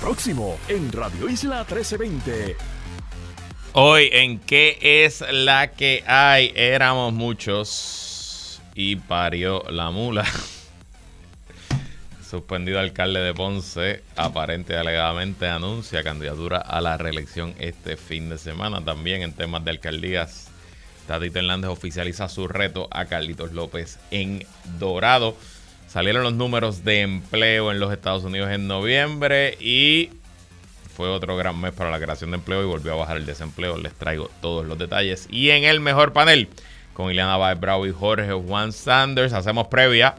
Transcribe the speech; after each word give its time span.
Próximo 0.00 0.58
en 0.68 0.90
Radio 0.92 1.28
Isla 1.28 1.58
1320. 1.58 2.56
Hoy 3.74 4.08
en 4.10 4.38
qué 4.38 4.78
es 4.80 5.22
la 5.30 5.72
que 5.72 6.02
hay, 6.06 6.54
éramos 6.56 7.12
muchos 7.12 8.62
y 8.74 8.96
parió 8.96 9.62
la 9.68 9.90
mula. 9.90 10.24
Suspendido 12.30 12.80
alcalde 12.80 13.20
de 13.20 13.34
Ponce, 13.34 14.02
aparente 14.16 14.72
y 14.72 14.76
alegadamente 14.76 15.46
anuncia 15.46 16.02
candidatura 16.02 16.56
a 16.56 16.80
la 16.80 16.96
reelección 16.96 17.54
este 17.58 17.98
fin 17.98 18.30
de 18.30 18.38
semana. 18.38 18.82
También 18.82 19.20
en 19.20 19.34
temas 19.34 19.62
de 19.66 19.72
alcaldías, 19.72 20.48
Tatito 21.06 21.40
Hernández 21.40 21.68
oficializa 21.68 22.26
su 22.30 22.48
reto 22.48 22.88
a 22.90 23.04
Carlitos 23.04 23.52
López 23.52 23.98
en 24.10 24.46
Dorado. 24.78 25.36
Salieron 25.90 26.22
los 26.22 26.34
números 26.34 26.84
de 26.84 27.00
empleo 27.00 27.72
en 27.72 27.80
los 27.80 27.92
Estados 27.92 28.22
Unidos 28.22 28.48
en 28.52 28.68
noviembre 28.68 29.56
y 29.58 30.10
fue 30.94 31.08
otro 31.08 31.36
gran 31.36 31.60
mes 31.60 31.72
para 31.72 31.90
la 31.90 31.98
creación 31.98 32.30
de 32.30 32.36
empleo 32.36 32.62
y 32.62 32.66
volvió 32.66 32.92
a 32.92 32.96
bajar 32.96 33.16
el 33.16 33.26
desempleo. 33.26 33.76
Les 33.76 33.92
traigo 33.94 34.30
todos 34.40 34.64
los 34.64 34.78
detalles. 34.78 35.26
Y 35.30 35.50
en 35.50 35.64
el 35.64 35.80
mejor 35.80 36.12
panel, 36.12 36.48
con 36.94 37.10
Ileana 37.10 37.36
Baez 37.38 37.58
Bravo 37.58 37.88
y 37.88 37.90
Jorge 37.90 38.32
Juan 38.32 38.72
Sanders, 38.72 39.32
hacemos 39.32 39.66
previa 39.66 40.14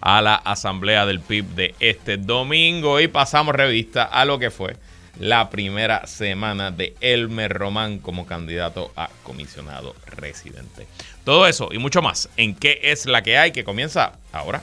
a 0.00 0.22
la 0.22 0.36
asamblea 0.36 1.06
del 1.06 1.18
PIB 1.18 1.44
de 1.56 1.74
este 1.80 2.18
domingo 2.18 3.00
y 3.00 3.08
pasamos 3.08 3.56
revista 3.56 4.04
a 4.04 4.24
lo 4.26 4.38
que 4.38 4.52
fue 4.52 4.76
la 5.18 5.50
primera 5.50 6.06
semana 6.06 6.70
de 6.70 6.94
Elmer 7.00 7.52
Román 7.52 7.98
como 7.98 8.26
candidato 8.26 8.92
a 8.96 9.08
comisionado 9.22 9.94
residente. 10.06 10.86
Todo 11.24 11.46
eso 11.46 11.68
y 11.72 11.78
mucho 11.78 12.02
más 12.02 12.28
en 12.36 12.54
qué 12.54 12.80
es 12.82 13.06
la 13.06 13.22
que 13.22 13.38
hay 13.38 13.52
que 13.52 13.64
comienza 13.64 14.12
ahora. 14.32 14.62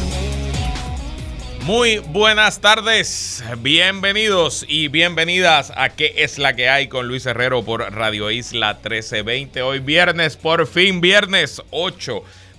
Muy 1.71 1.99
buenas 1.99 2.59
tardes, 2.59 3.41
bienvenidos 3.59 4.65
y 4.67 4.89
bienvenidas 4.89 5.71
a 5.73 5.87
¿Qué 5.87 6.15
es 6.17 6.37
la 6.37 6.53
que 6.53 6.67
hay? 6.67 6.89
con 6.89 7.07
Luis 7.07 7.25
Herrero 7.25 7.63
por 7.63 7.93
Radio 7.93 8.29
Isla 8.29 8.73
1320. 8.73 9.61
Hoy 9.61 9.79
viernes, 9.79 10.35
por 10.35 10.67
fin 10.67 10.99
viernes 10.99 11.61
8 11.69 12.23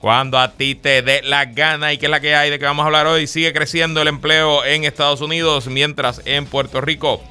cuando 0.00 0.38
a 0.38 0.52
ti 0.52 0.74
te 0.74 1.02
dé 1.02 1.20
la 1.22 1.44
gana 1.44 1.92
y 1.92 1.98
que 1.98 2.06
es 2.06 2.10
la 2.10 2.20
que 2.20 2.34
hay 2.34 2.50
de 2.50 2.58
que 2.58 2.64
vamos 2.64 2.82
a 2.82 2.86
hablar 2.86 3.06
hoy. 3.06 3.26
Sigue 3.26 3.52
creciendo 3.52 4.00
el 4.00 4.08
empleo 4.08 4.64
en 4.64 4.84
Estados 4.84 5.20
Unidos, 5.20 5.66
mientras 5.66 6.22
en 6.24 6.46
Puerto 6.46 6.80
Rico 6.80 7.22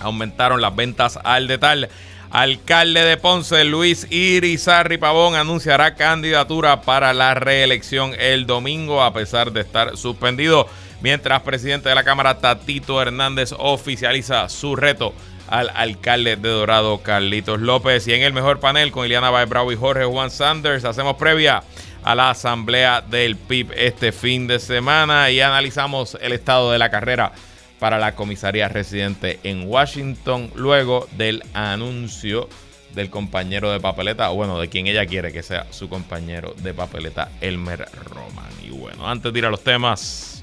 aumentaron 0.00 0.60
las 0.60 0.76
ventas 0.76 1.18
al 1.24 1.46
detalle. 1.46 1.88
Alcalde 2.30 3.02
de 3.02 3.16
Ponce, 3.16 3.64
Luis 3.64 4.06
Irizarri 4.10 4.98
Pavón, 4.98 5.34
anunciará 5.34 5.96
candidatura 5.96 6.82
para 6.82 7.12
la 7.12 7.34
reelección 7.34 8.14
el 8.18 8.46
domingo, 8.46 9.02
a 9.02 9.12
pesar 9.12 9.50
de 9.50 9.62
estar 9.62 9.96
suspendido. 9.96 10.68
Mientras 11.02 11.42
presidente 11.42 11.88
de 11.88 11.94
la 11.94 12.04
Cámara, 12.04 12.38
Tatito 12.38 13.00
Hernández, 13.00 13.52
oficializa 13.56 14.48
su 14.48 14.76
reto 14.76 15.14
al 15.48 15.70
alcalde 15.74 16.36
de 16.36 16.48
Dorado, 16.48 16.98
Carlitos 16.98 17.60
López. 17.60 18.06
Y 18.06 18.12
en 18.12 18.22
el 18.22 18.32
mejor 18.32 18.60
panel 18.60 18.92
con 18.92 19.04
Ileana 19.04 19.30
Baez 19.30 19.48
Bravo 19.48 19.72
y 19.72 19.76
Jorge 19.76 20.04
Juan 20.04 20.30
Sanders, 20.30 20.84
hacemos 20.84 21.16
previa 21.16 21.62
a 22.02 22.14
la 22.14 22.30
asamblea 22.30 23.00
del 23.00 23.36
PIB 23.36 23.72
este 23.76 24.12
fin 24.12 24.46
de 24.46 24.58
semana 24.58 25.30
y 25.30 25.40
analizamos 25.40 26.16
el 26.20 26.32
estado 26.32 26.72
de 26.72 26.78
la 26.78 26.90
carrera 26.90 27.32
para 27.78 27.98
la 27.98 28.14
comisaría 28.14 28.68
residente 28.68 29.40
en 29.42 29.66
Washington 29.66 30.50
luego 30.54 31.08
del 31.12 31.42
anuncio 31.54 32.48
del 32.94 33.08
compañero 33.08 33.70
de 33.70 33.80
papeleta, 33.80 34.30
o 34.30 34.34
bueno, 34.34 34.58
de 34.58 34.68
quien 34.68 34.86
ella 34.86 35.06
quiere 35.06 35.32
que 35.32 35.42
sea 35.42 35.66
su 35.70 35.88
compañero 35.88 36.54
de 36.58 36.74
papeleta, 36.74 37.30
Elmer 37.40 37.88
Roman. 38.04 38.50
Y 38.62 38.70
bueno, 38.70 39.08
antes 39.08 39.32
de 39.32 39.38
ir 39.38 39.46
a 39.46 39.50
los 39.50 39.62
temas, 39.62 40.39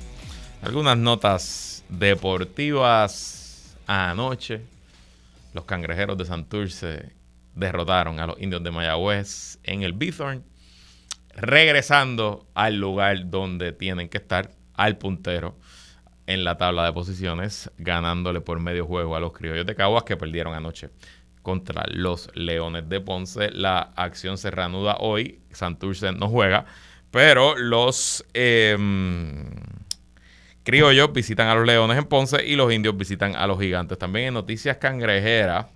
algunas 0.62 0.97
notas 0.97 1.85
deportivas 1.90 3.78
anoche 3.88 4.62
los 5.53 5.66
cangrejeros 5.66 6.18
de 6.18 6.25
Santurce 6.25 7.13
derrotaron 7.56 8.19
a 8.19 8.28
los 8.28 8.40
indios 8.40 8.62
de 8.63 8.69
Mayagüez 8.69 9.57
en 9.63 9.81
el 9.81 9.94
Bithorn, 9.94 10.44
regresando 11.34 12.47
al 12.53 12.78
lugar 12.78 13.29
donde 13.29 13.72
tienen 13.72 14.07
que 14.09 14.19
estar, 14.19 14.51
al 14.75 15.00
puntero 15.00 15.57
en 16.28 16.44
la 16.44 16.57
tabla 16.57 16.85
de 16.85 16.94
posiciones, 16.94 17.72
ganándole 17.79 18.41
por 18.41 18.59
medio 18.59 18.85
juego 18.85 19.16
a 19.16 19.19
los 19.19 19.34
criollos 19.34 19.66
de 19.66 19.73
Caguas 19.73 20.03
que 20.03 20.17
perdieron 20.17 20.53
anoche 20.53 20.91
contra 21.41 21.85
los 21.90 22.29
Leones 22.35 22.88
de 22.88 23.01
Ponce. 23.01 23.50
La 23.50 23.79
acción 23.96 24.38
se 24.38 24.51
reanuda 24.51 24.97
hoy, 25.00 25.40
Santurce 25.51 26.12
no 26.12 26.29
juega, 26.29 26.66
pero 27.09 27.57
los... 27.57 28.23
Em, 28.34 29.56
criollos 30.67 31.13
visitan 31.13 31.47
a 31.47 31.55
los 31.55 31.66
leones 31.66 31.97
en 31.97 32.03
Ponce 32.03 32.45
y 32.45 32.57
los 32.57 32.73
indios 32.73 32.97
visitan 32.97 33.38
a 33.38 33.47
los 33.47 33.57
gigantes. 33.57 33.97
También 33.97 34.28
en 34.28 34.33
noticias 34.33 34.75
cangrejeras, 34.75 35.67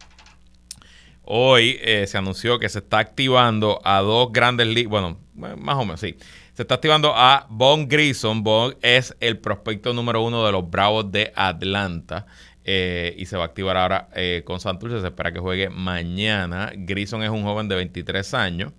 hoy 1.24 1.80
eh, 1.80 2.06
se 2.08 2.18
anunció 2.18 2.60
que 2.60 2.68
se 2.68 2.80
está 2.80 3.00
activando 3.00 3.80
a 3.86 4.02
dos 4.02 4.34
grandes 4.34 4.68
ligas, 4.68 4.92
bueno, 4.92 5.18
más 5.34 5.78
o 5.78 5.86
menos, 5.86 6.02
sí. 6.02 6.18
Se 6.52 6.64
está 6.64 6.76
activando 6.76 7.14
a 7.16 7.48
Bon 7.50 7.88
Grison. 7.88 8.44
Bon 8.44 8.76
es 8.82 9.16
el 9.22 9.40
prospecto 9.40 9.94
número 9.94 10.24
uno 10.24 10.46
de 10.46 10.52
los 10.52 10.70
Bravos 10.70 11.10
de 11.10 11.32
Atlanta. 11.38 12.26
Eh, 12.66 13.16
y 13.18 13.26
se 13.28 13.38
va 13.38 13.44
a 13.44 13.46
activar 13.48 13.78
ahora 13.78 14.10
eh, 14.14 14.42
con 14.44 14.60
Santurce. 14.60 15.00
Se 15.00 15.08
espera 15.08 15.32
que 15.32 15.40
juegue 15.40 15.70
mañana. 15.70 16.70
Grison 16.76 17.24
es 17.24 17.30
un 17.30 17.44
joven 17.44 17.70
de 17.70 17.76
23 17.76 18.34
años 18.34 18.74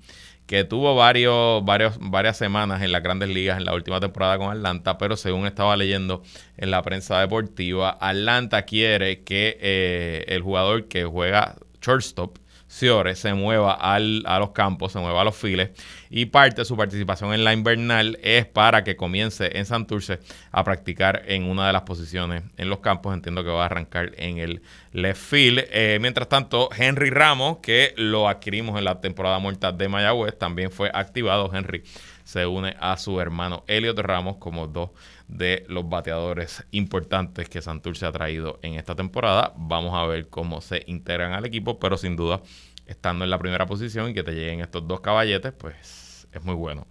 que 0.47 0.65
tuvo 0.65 0.95
varios, 0.95 1.65
varios, 1.65 1.95
varias 2.01 2.37
semanas 2.37 2.83
en 2.83 2.93
las 2.93 3.03
grandes 3.03 3.29
ligas 3.29 3.59
en 3.59 3.65
la 3.65 3.75
última 3.75 4.01
temporada 4.01 4.39
con 4.39 4.51
Atlanta, 4.51 4.99
pero 4.99 5.17
según 5.17 5.47
estaba 5.47 5.77
leyendo 5.77 6.23
en 6.57 6.71
la 6.71 6.83
prensa 6.83 7.21
deportiva, 7.21 7.97
Atlanta 8.01 8.63
quiere 8.63 9.23
que 9.23 9.59
eh, 9.61 10.25
el 10.29 10.43
jugador 10.43 10.89
que 10.89 11.05
juega 11.05 11.57
shortstop 11.81 12.39
Se 12.73 13.35
mueva 13.35 13.75
al, 13.75 14.25
a 14.27 14.39
los 14.39 14.51
campos, 14.51 14.93
se 14.93 14.99
mueva 14.99 15.21
a 15.21 15.25
los 15.25 15.37
files 15.37 15.71
y 16.09 16.27
parte 16.27 16.63
de 16.63 16.65
su 16.65 16.75
participación 16.75 17.35
en 17.35 17.45
la 17.45 17.53
invernal 17.53 18.19
es 18.23 18.47
para 18.47 18.83
que 18.83 18.97
comience 18.97 19.59
en 19.59 19.67
Santurce 19.67 20.21
a 20.51 20.65
practicar 20.65 21.23
en 21.27 21.45
una 21.45 21.67
de 21.67 21.75
las 21.75 21.83
posiciones 21.83 22.43
en 22.57 22.71
los 22.71 22.81
campos. 22.81 23.15
Entiendo 23.15 23.45
que 23.45 23.51
va 23.51 23.63
a 23.63 23.67
arrancar 23.67 24.13
en 24.17 24.39
el 24.39 24.63
left 24.93 25.21
field. 25.23 25.65
Eh, 25.71 25.99
mientras 26.01 26.29
tanto, 26.29 26.71
Henry 26.77 27.11
Ramos, 27.11 27.59
que 27.59 27.93
lo 27.97 28.27
adquirimos 28.27 28.79
en 28.79 28.85
la 28.85 29.01
temporada 29.01 29.39
muerta 29.39 29.71
de 29.71 29.89
Mayagüez, 29.89 30.39
también 30.39 30.71
fue 30.71 30.91
activado. 30.93 31.51
Henry 31.55 31.85
se 32.25 32.47
une 32.47 32.75
a 32.81 32.97
su 32.97 33.21
hermano 33.21 33.65
Elliot 33.69 33.99
Ramos 33.99 34.37
como 34.39 34.67
dos 34.67 34.91
de 35.33 35.65
los 35.69 35.89
bateadores 35.89 36.65
importantes 36.73 37.49
que 37.49 37.63
Santurce 37.63 38.05
ha 38.05 38.13
traído 38.13 38.59
en 38.63 38.75
esta 38.75 38.95
temporada. 38.95 39.53
Vamos 39.57 39.95
a 39.95 40.07
ver 40.07 40.29
cómo 40.29 40.61
se 40.61 40.83
integran 40.87 41.33
al 41.33 41.47
equipo, 41.47 41.79
pero 41.79 41.97
sin 41.97 42.17
duda, 42.17 42.43
estando 42.87 43.25
en 43.25 43.31
la 43.31 43.39
primera 43.39 43.67
posición 43.67 44.11
y 44.11 44.15
que 44.15 44.23
te 44.23 44.33
lleguen 44.33 44.61
estos 44.61 44.87
dos 44.87 45.01
caballetes, 45.01 45.53
pues 45.53 46.27
es 46.33 46.45
muy 46.45 46.55
bueno 46.55 46.87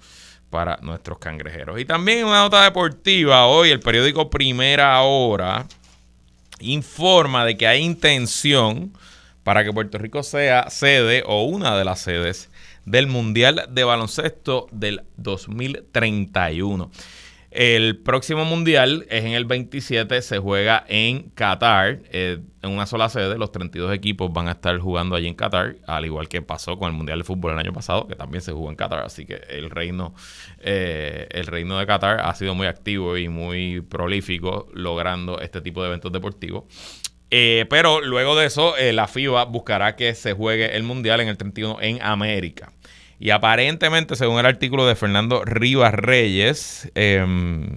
para 0.49 0.77
nuestros 0.81 1.19
cangrejeros. 1.19 1.79
Y 1.79 1.85
también 1.85 2.25
una 2.25 2.41
nota 2.41 2.63
deportiva, 2.63 3.45
hoy 3.45 3.69
el 3.69 3.79
periódico 3.79 4.29
Primera 4.29 5.01
Hora 5.01 5.67
informa 6.59 7.45
de 7.45 7.57
que 7.57 7.67
hay 7.67 7.81
intención 7.81 8.91
para 9.44 9.63
que 9.63 9.71
Puerto 9.71 9.97
Rico 9.97 10.23
sea 10.23 10.69
sede 10.69 11.23
o 11.25 11.44
una 11.44 11.77
de 11.77 11.85
las 11.85 12.01
sedes 12.01 12.49
del 12.85 13.07
Mundial 13.07 13.67
de 13.69 13.83
Baloncesto 13.83 14.67
del 14.71 15.03
2031. 15.17 16.91
El 17.51 17.98
próximo 17.98 18.45
mundial 18.45 19.06
es 19.09 19.25
en 19.25 19.33
el 19.33 19.44
27, 19.44 20.21
se 20.21 20.38
juega 20.38 20.86
en 20.88 21.31
Qatar, 21.31 22.00
eh, 22.09 22.39
en 22.62 22.69
una 22.71 22.86
sola 22.86 23.09
sede. 23.09 23.38
Los 23.38 23.51
32 23.51 23.94
equipos 23.94 24.31
van 24.31 24.48
a 24.48 24.51
estar 24.51 24.80
jugando 24.80 25.18
allí 25.18 25.27
en 25.27 25.36
Qatar, 25.36 25.75
al 25.86 26.06
igual 26.06 26.30
que 26.30 26.42
pasó 26.42 26.80
con 26.80 26.89
el 26.89 26.95
Mundial 26.95 27.19
de 27.19 27.25
Fútbol 27.25 27.51
el 27.51 27.59
año 27.59 27.74
pasado, 27.74 28.07
que 28.07 28.15
también 28.15 28.42
se 28.42 28.53
jugó 28.53 28.69
en 28.69 28.77
Qatar. 28.77 29.00
Así 29.00 29.25
que 29.25 29.42
el 29.50 29.69
reino, 29.69 30.15
eh, 30.59 31.27
el 31.31 31.45
reino 31.45 31.77
de 31.77 31.86
Qatar 31.86 32.21
ha 32.21 32.33
sido 32.36 32.56
muy 32.56 32.68
activo 32.68 33.18
y 33.18 33.27
muy 33.27 33.81
prolífico 33.81 34.69
logrando 34.74 35.42
este 35.42 35.59
tipo 35.59 35.81
de 35.81 35.89
eventos 35.89 36.13
deportivos. 36.13 36.63
Eh, 37.31 37.65
pero 37.69 38.00
luego 38.00 38.38
de 38.38 38.45
eso, 38.45 38.75
la 38.94 39.07
FIBA 39.07 39.44
buscará 39.44 39.97
que 39.97 40.15
se 40.15 40.31
juegue 40.31 40.77
el 40.77 40.83
Mundial 40.83 41.19
en 41.19 41.27
el 41.27 41.36
31 41.36 41.80
en 41.81 42.01
América. 42.01 42.71
Y 43.21 43.29
aparentemente, 43.29 44.15
según 44.15 44.39
el 44.39 44.47
artículo 44.47 44.88
de 44.88 44.95
Fernando 44.95 45.45
Rivas 45.45 45.94
Reyes, 45.94 46.91
em, 46.95 47.68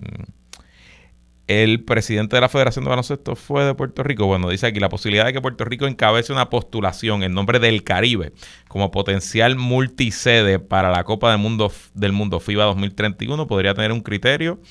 el 1.49 1.85
presidente 1.85 2.37
de 2.37 2.41
la 2.41 2.49
Federación 2.49 2.87
de 2.87 2.89
Baloncesto 2.89 3.37
fue 3.37 3.63
de 3.63 3.75
Puerto 3.75 4.03
Rico. 4.03 4.25
Bueno, 4.25 4.49
dice 4.49 4.69
aquí 4.69 4.81
la 4.81 4.89
posibilidad 4.89 5.27
de 5.27 5.35
que 5.35 5.43
Puerto 5.43 5.67
Rico 5.67 5.87
encabece 5.87 6.33
una 6.33 6.49
postulación 6.49 7.23
en 7.23 7.35
nombre 7.35 7.59
del 7.59 7.85
Caribe 7.85 8.33
como 8.69 8.91
potencial 8.91 9.57
multisede 9.57 10.61
para 10.61 10.91
la 10.91 11.05
Copa 11.05 11.31
del 11.31 11.41
Mundo, 11.41 11.71
del 11.93 12.13
Mundo 12.13 12.41
FIBA 12.41 12.65
2031 12.65 13.47
podría 13.47 13.75
tener 13.75 13.93
un 13.93 14.01
criterio 14.01 14.63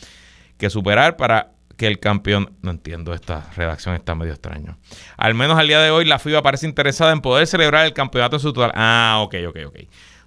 que 0.58 0.72
superar 0.72 1.18
para 1.18 1.52
que 1.78 1.86
el 1.86 2.00
campeón, 2.00 2.58
no 2.64 2.72
entiendo, 2.72 3.14
esta 3.14 3.48
redacción 3.56 3.94
está 3.94 4.16
medio 4.16 4.34
extraño. 4.34 4.80
Al 5.18 5.36
menos 5.36 5.60
al 5.60 5.68
día 5.68 5.82
de 5.82 5.92
hoy 5.92 6.06
la 6.06 6.18
FIBA 6.18 6.42
parece 6.42 6.66
interesada 6.66 7.12
en 7.12 7.22
poder 7.22 7.46
celebrar 7.46 7.86
el 7.86 7.94
campeonato 7.94 8.38
en 8.38 8.40
su 8.40 8.54
total. 8.54 8.72
Ah, 8.74 9.20
ok, 9.22 9.36
ok, 9.50 9.58
ok. 9.68 9.80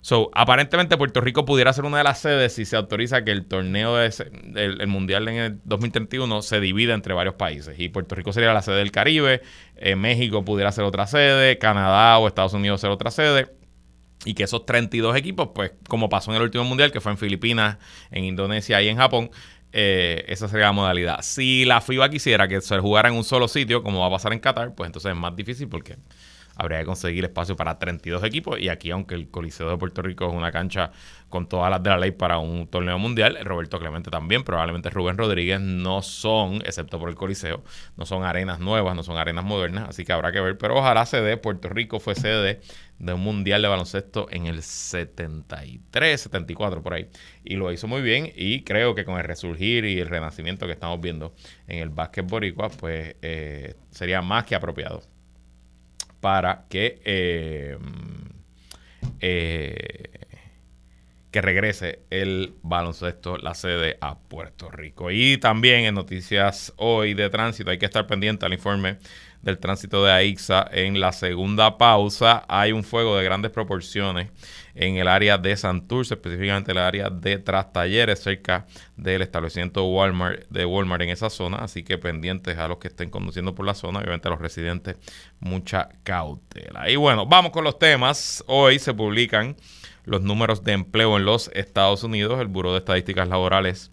So, 0.06 0.31
aparentemente 0.35 0.97
Puerto 0.97 1.20
Rico 1.20 1.44
pudiera 1.44 1.73
ser 1.73 1.85
una 1.85 1.99
de 1.99 2.05
las 2.05 2.20
sedes 2.20 2.53
si 2.53 2.64
se 2.64 2.76
autoriza 2.76 3.25
que 3.25 3.32
el 3.32 3.44
torneo 3.44 3.97
del 3.97 4.87
Mundial 4.87 5.26
en 5.26 5.35
el 5.35 5.61
2031 5.64 6.43
se 6.43 6.61
divida 6.61 6.94
entre 6.94 7.12
varios 7.12 7.35
países. 7.35 7.76
Y 7.81 7.88
Puerto 7.88 8.14
Rico 8.14 8.32
sería 8.32 8.53
la 8.53 8.62
sede 8.62 8.76
del 8.76 8.93
Caribe, 8.93 9.43
eh, 9.75 9.97
México 9.97 10.44
pudiera 10.44 10.70
ser 10.70 10.85
otra 10.85 11.08
sede, 11.08 11.58
Canadá 11.58 12.19
o 12.19 12.29
Estados 12.29 12.53
Unidos 12.53 12.81
ser 12.81 12.91
otra 12.91 13.11
sede. 13.11 13.49
Y 14.25 14.35
que 14.35 14.44
esos 14.44 14.64
32 14.64 15.17
equipos, 15.17 15.49
pues 15.53 15.73
como 15.88 16.08
pasó 16.08 16.31
en 16.31 16.37
el 16.37 16.43
último 16.44 16.62
Mundial, 16.62 16.93
que 16.93 17.00
fue 17.00 17.11
en 17.11 17.19
Filipinas, 17.19 17.79
en 18.12 18.23
Indonesia 18.23 18.81
y 18.81 18.88
en 18.88 18.99
Japón, 18.99 19.31
eh, 19.73 20.25
esa 20.29 20.47
sería 20.47 20.67
la 20.67 20.73
modalidad. 20.73 21.20
Si 21.23 21.64
la 21.64 21.81
FIBA 21.81 22.11
quisiera 22.11 22.47
que 22.47 22.61
se 22.61 22.79
jugara 22.79 23.08
en 23.08 23.17
un 23.17 23.25
solo 23.25 23.49
sitio, 23.49 23.82
como 23.82 23.99
va 23.99 24.06
a 24.06 24.11
pasar 24.11 24.32
en 24.32 24.38
Qatar, 24.38 24.73
pues 24.73 24.87
entonces 24.87 25.11
es 25.11 25.19
más 25.19 25.35
difícil 25.35 25.67
porque 25.69 25.97
habría 26.56 26.81
que 26.81 26.87
conseguir 26.87 27.25
espacio 27.25 27.56
para 27.56 27.79
32 27.79 28.25
equipos. 28.25 28.58
Y 28.58 28.69
aquí, 28.69 28.91
aunque 28.91 29.14
el 29.14 29.29
Coliseo 29.29 29.70
de 29.70 29.76
Puerto 29.76 30.03
Rico 30.03 30.26
es 30.26 30.35
una 30.35 30.50
cancha 30.50 30.91
con 31.29 31.49
todas 31.49 31.70
las 31.70 31.82
de 31.82 31.91
la 31.91 31.99
ley 31.99 32.12
para 32.12 32.38
un 32.38 32.67
torneo 32.69 32.99
mundial, 32.99 33.38
Roberto 33.43 33.79
Clemente 33.79 34.11
también, 34.11 34.43
probablemente 34.44 34.91
Rubén 34.91 35.19
Rodríguez, 35.19 35.61
no 35.61 36.03
son, 36.03 36.56
excepto 36.64 36.99
por 36.99 37.08
el 37.08 37.14
Coliseo, 37.14 37.62
no 37.97 38.06
son 38.06 38.25
arenas 38.25 38.58
nuevas, 38.61 38.94
no 38.94 39.03
son 39.03 39.17
arenas 39.17 39.44
modernas, 39.44 39.88
así 39.88 40.05
que 40.05 40.12
habrá 40.12 40.32
que 40.32 40.41
ver. 40.41 40.56
Pero 40.58 40.76
ojalá 40.76 41.05
se 41.06 41.20
dé, 41.20 41.37
Puerto 41.37 41.69
Rico 41.69 42.00
fue 42.00 42.14
sede 42.14 42.61
de 42.99 43.12
un 43.12 43.20
mundial 43.20 43.61
de 43.61 43.69
baloncesto 43.69 44.26
en 44.31 44.47
el 44.47 44.62
73, 44.62 46.20
74 46.20 46.82
por 46.82 46.94
ahí. 46.94 47.08
Y 47.44 47.56
lo 47.56 47.70
hizo 47.73 47.87
muy 47.87 48.03
bien 48.03 48.32
y 48.35 48.62
creo 48.62 48.94
que 48.94 49.05
con 49.05 49.19
el 49.19 49.25
resurgir 49.25 49.85
y 49.85 49.99
el 50.00 50.08
renacimiento 50.08 50.67
que 50.67 50.73
estamos 50.73 51.00
viendo 51.00 51.35
en 51.67 51.81
el 51.81 51.91
básquet 51.91 52.26
boricua, 52.26 52.70
pues 52.70 53.17
eh, 53.23 53.75
sería 53.91 54.23
más 54.23 54.44
que 54.44 54.55
apropiado 54.55 55.03
para 56.26 56.64
que, 56.69 57.00
eh, 57.05 57.78
eh, 59.20 60.11
que 61.31 61.40
regrese 61.40 62.00
el 62.11 62.55
baloncesto, 62.62 63.37
la 63.38 63.55
sede 63.55 63.96
a 64.00 64.19
Puerto 64.19 64.69
Rico. 64.69 65.12
Y 65.12 65.38
también 65.38 65.84
en 65.84 65.94
noticias 65.94 66.73
hoy 66.78 67.14
de 67.14 67.31
tránsito 67.31 67.70
hay 67.70 67.78
que 67.78 67.87
estar 67.87 68.08
pendiente 68.08 68.44
al 68.44 68.52
informe 68.52 68.99
del 69.43 69.58
tránsito 69.58 70.05
de 70.05 70.11
AIXA. 70.11 70.69
En 70.73 70.99
la 70.99 71.12
segunda 71.12 71.78
pausa 71.78 72.44
hay 72.49 72.72
un 72.72 72.82
fuego 72.82 73.17
de 73.17 73.22
grandes 73.22 73.52
proporciones 73.52 74.29
en 74.76 74.96
el 74.96 75.08
área 75.08 75.38
de 75.38 75.56
Santurce, 75.56 76.14
específicamente 76.14 76.73
el 76.73 76.78
área 76.78 77.08
de 77.08 77.38
Trastalleres, 77.38 78.23
cerca 78.23 78.67
del 78.96 79.23
establecimiento 79.23 79.84
Walmart, 79.84 80.46
de 80.50 80.67
Walmart 80.67 81.02
en 81.02 81.08
esa 81.08 81.31
zona. 81.31 81.56
Así 81.56 81.82
que 81.82 81.96
pendientes 81.96 82.58
a 82.58 82.69
los 82.69 82.76
que 82.76 82.88
estén 82.88 83.11
conduciendo 83.11 83.55
por 83.55 83.64
la 83.64 83.75
zona, 83.75 84.00
obviamente 84.00 84.28
a 84.28 84.31
los 84.31 84.40
residentes, 84.40 84.96
mucha 85.40 85.88
cautela. 86.05 86.90
Y 86.90 86.96
bueno, 86.96 87.26
vamos 87.26 87.52
con 87.52 87.64
los 87.64 87.78
temas. 87.78 88.44
Hoy 88.46 88.78
se 88.78 88.93
publican 88.93 89.56
los 90.05 90.23
números 90.23 90.62
de 90.62 90.73
empleo 90.73 91.17
en 91.17 91.25
los 91.25 91.50
Estados 91.55 92.05
Unidos. 92.05 92.38
El 92.38 92.49
Buró 92.49 92.72
de 92.72 92.79
Estadísticas 92.79 93.29
Laborales 93.29 93.90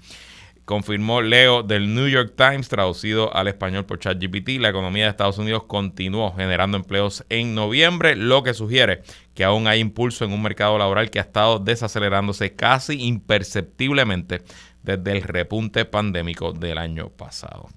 confirmó 0.65 1.21
Leo 1.21 1.63
del 1.63 1.93
New 1.93 2.07
York 2.07 2.33
Times, 2.37 2.69
traducido 2.69 3.35
al 3.35 3.47
español 3.47 3.85
por 3.85 3.99
ChatGPT, 3.99 4.59
la 4.59 4.69
economía 4.69 5.05
de 5.05 5.09
Estados 5.09 5.37
Unidos 5.37 5.63
continuó 5.67 6.33
generando 6.33 6.77
empleos 6.77 7.25
en 7.29 7.53
noviembre, 7.55 8.15
lo 8.15 8.43
que 8.43 8.53
sugiere 8.53 9.03
que 9.33 9.43
aún 9.43 9.67
hay 9.67 9.79
impulso 9.79 10.25
en 10.25 10.31
un 10.31 10.41
mercado 10.41 10.77
laboral 10.77 11.09
que 11.09 11.19
ha 11.19 11.23
estado 11.23 11.59
desacelerándose 11.59 12.53
casi 12.55 13.01
imperceptiblemente 13.01 14.41
desde 14.83 15.11
el 15.11 15.23
repunte 15.23 15.85
pandémico 15.85 16.53
del 16.53 16.77
año 16.77 17.09
pasado. 17.09 17.69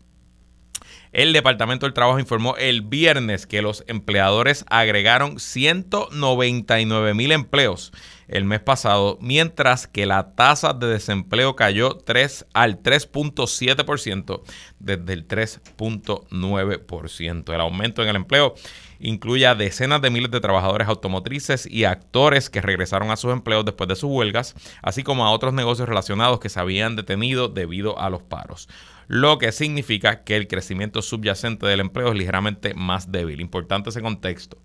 El 1.17 1.33
Departamento 1.33 1.87
del 1.87 1.95
Trabajo 1.95 2.19
informó 2.19 2.57
el 2.59 2.83
viernes 2.83 3.47
que 3.47 3.63
los 3.63 3.85
empleadores 3.87 4.67
agregaron 4.69 5.41
199 5.41 7.15
mil 7.15 7.33
empleos 7.33 7.91
el 8.29 8.45
mes 8.45 8.61
pasado, 8.61 9.17
mientras 9.23 9.87
que 9.87 10.05
la 10.05 10.35
tasa 10.35 10.75
de 10.75 10.89
desempleo 10.89 11.57
cayó 11.57 11.97
3 11.97 12.45
al 12.53 12.83
3.7% 12.83 14.43
desde 14.79 15.13
el 15.15 15.27
3.9%. 15.27 17.55
El 17.55 17.61
aumento 17.63 18.03
en 18.03 18.11
el 18.11 18.17
empleo 18.17 18.55
incluye 18.99 19.47
a 19.47 19.55
decenas 19.55 20.03
de 20.03 20.11
miles 20.11 20.31
de 20.31 20.41
trabajadores 20.41 20.87
automotrices 20.87 21.65
y 21.65 21.85
actores 21.85 22.51
que 22.51 22.61
regresaron 22.61 23.11
a 23.11 23.17
sus 23.17 23.33
empleos 23.33 23.65
después 23.65 23.89
de 23.89 23.97
sus 23.97 24.11
huelgas, 24.11 24.55
así 24.83 25.03
como 25.03 25.25
a 25.25 25.31
otros 25.31 25.55
negocios 25.55 25.89
relacionados 25.89 26.41
que 26.41 26.51
se 26.51 26.61
habían 26.61 26.95
detenido 26.95 27.49
debido 27.49 27.99
a 27.99 28.11
los 28.11 28.21
paros 28.21 28.69
lo 29.09 29.39
que 29.39 29.53
significa 29.53 30.25
que 30.25 30.37
el 30.37 30.49
crecimiento 30.49 31.03
subyacente 31.03 31.67
del 31.67 31.81
empleo 31.81 32.09
es 32.09 32.19
ligeramente 32.19 32.75
más 32.75 33.13
débil. 33.13 33.41
Importante 33.41 33.91
ese 33.91 34.03
contexto. 34.03 34.59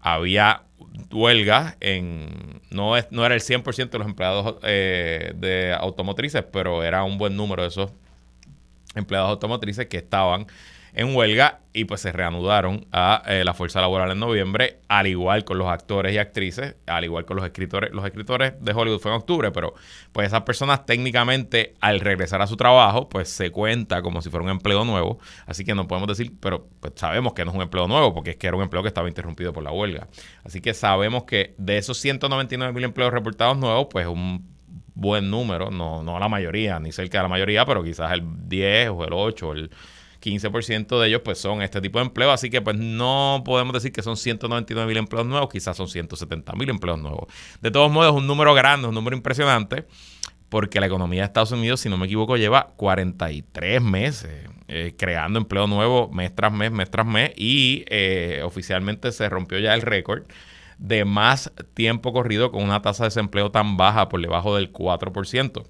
Había 0.00 0.62
huelga 1.12 1.76
en, 1.80 2.60
no, 2.70 2.96
es, 2.96 3.06
no 3.10 3.24
era 3.24 3.34
el 3.34 3.40
100% 3.40 3.90
de 3.90 3.98
los 3.98 4.06
empleados 4.06 4.56
eh, 4.62 5.32
de 5.36 5.72
automotrices, 5.74 6.44
pero 6.52 6.82
era 6.82 7.04
un 7.04 7.18
buen 7.18 7.36
número 7.36 7.62
de 7.62 7.68
esos 7.68 7.92
empleados 8.94 9.30
automotrices 9.30 9.86
que 9.86 9.98
estaban 9.98 10.46
en 10.98 11.14
huelga 11.14 11.60
y 11.72 11.84
pues 11.84 12.00
se 12.00 12.10
reanudaron 12.10 12.88
a 12.90 13.22
eh, 13.26 13.44
la 13.44 13.54
fuerza 13.54 13.80
laboral 13.80 14.10
en 14.10 14.18
noviembre, 14.18 14.80
al 14.88 15.06
igual 15.06 15.44
con 15.44 15.56
los 15.56 15.68
actores 15.68 16.12
y 16.12 16.18
actrices, 16.18 16.74
al 16.88 17.04
igual 17.04 17.24
con 17.24 17.36
los 17.36 17.46
escritores. 17.46 17.92
Los 17.92 18.04
escritores 18.04 18.54
de 18.60 18.72
Hollywood 18.72 18.98
fue 18.98 19.12
en 19.12 19.18
octubre, 19.18 19.52
pero 19.52 19.74
pues 20.10 20.26
esas 20.26 20.42
personas 20.42 20.86
técnicamente 20.86 21.76
al 21.80 22.00
regresar 22.00 22.42
a 22.42 22.48
su 22.48 22.56
trabajo, 22.56 23.08
pues 23.08 23.28
se 23.28 23.52
cuenta 23.52 24.02
como 24.02 24.20
si 24.22 24.28
fuera 24.28 24.42
un 24.42 24.50
empleo 24.50 24.84
nuevo. 24.84 25.20
Así 25.46 25.64
que 25.64 25.72
no 25.72 25.86
podemos 25.86 26.08
decir, 26.08 26.32
pero 26.40 26.66
pues 26.80 26.94
sabemos 26.96 27.32
que 27.32 27.44
no 27.44 27.52
es 27.52 27.56
un 27.56 27.62
empleo 27.62 27.86
nuevo, 27.86 28.12
porque 28.12 28.30
es 28.30 28.36
que 28.36 28.48
era 28.48 28.56
un 28.56 28.64
empleo 28.64 28.82
que 28.82 28.88
estaba 28.88 29.06
interrumpido 29.06 29.52
por 29.52 29.62
la 29.62 29.70
huelga. 29.70 30.08
Así 30.42 30.60
que 30.60 30.74
sabemos 30.74 31.24
que 31.24 31.54
de 31.58 31.78
esos 31.78 31.98
199 31.98 32.72
mil 32.72 32.82
empleos 32.82 33.12
reportados 33.12 33.56
nuevos, 33.56 33.86
pues 33.88 34.08
un 34.08 34.48
buen 34.94 35.30
número, 35.30 35.70
no, 35.70 36.02
no 36.02 36.18
la 36.18 36.28
mayoría, 36.28 36.80
ni 36.80 36.90
cerca 36.90 37.18
de 37.18 37.22
la 37.22 37.28
mayoría, 37.28 37.64
pero 37.64 37.84
quizás 37.84 38.10
el 38.10 38.48
10 38.48 38.88
o 38.88 39.04
el 39.04 39.12
8 39.12 39.48
o 39.48 39.52
el 39.52 39.70
15% 40.20 41.00
de 41.00 41.08
ellos 41.08 41.22
pues 41.24 41.38
son 41.38 41.62
este 41.62 41.80
tipo 41.80 41.98
de 41.98 42.06
empleo, 42.06 42.30
así 42.30 42.50
que 42.50 42.60
pues 42.60 42.76
no 42.76 43.42
podemos 43.44 43.72
decir 43.72 43.92
que 43.92 44.02
son 44.02 44.16
199 44.16 44.88
mil 44.88 44.96
empleos 44.96 45.26
nuevos, 45.26 45.48
quizás 45.50 45.76
son 45.76 45.88
170 45.88 46.52
mil 46.54 46.70
empleos 46.70 46.98
nuevos. 46.98 47.32
De 47.60 47.70
todos 47.70 47.90
modos, 47.90 48.12
es 48.12 48.16
un 48.16 48.26
número 48.26 48.54
grande, 48.54 48.88
un 48.88 48.94
número 48.94 49.16
impresionante, 49.16 49.86
porque 50.48 50.80
la 50.80 50.86
economía 50.86 51.22
de 51.22 51.26
Estados 51.26 51.52
Unidos, 51.52 51.80
si 51.80 51.88
no 51.88 51.96
me 51.96 52.06
equivoco, 52.06 52.36
lleva 52.36 52.72
43 52.76 53.82
meses 53.82 54.48
eh, 54.68 54.94
creando 54.98 55.38
empleo 55.38 55.66
nuevo 55.66 56.08
mes 56.10 56.34
tras 56.34 56.52
mes, 56.52 56.70
mes 56.70 56.90
tras 56.90 57.06
mes, 57.06 57.32
y 57.36 57.84
eh, 57.88 58.42
oficialmente 58.44 59.12
se 59.12 59.28
rompió 59.28 59.58
ya 59.58 59.74
el 59.74 59.82
récord 59.82 60.24
de 60.78 61.04
más 61.04 61.52
tiempo 61.74 62.12
corrido 62.12 62.52
con 62.52 62.62
una 62.62 62.82
tasa 62.82 63.04
de 63.04 63.08
desempleo 63.08 63.50
tan 63.50 63.76
baja 63.76 64.08
por 64.08 64.20
debajo 64.20 64.56
del 64.56 64.72
4%. 64.72 65.64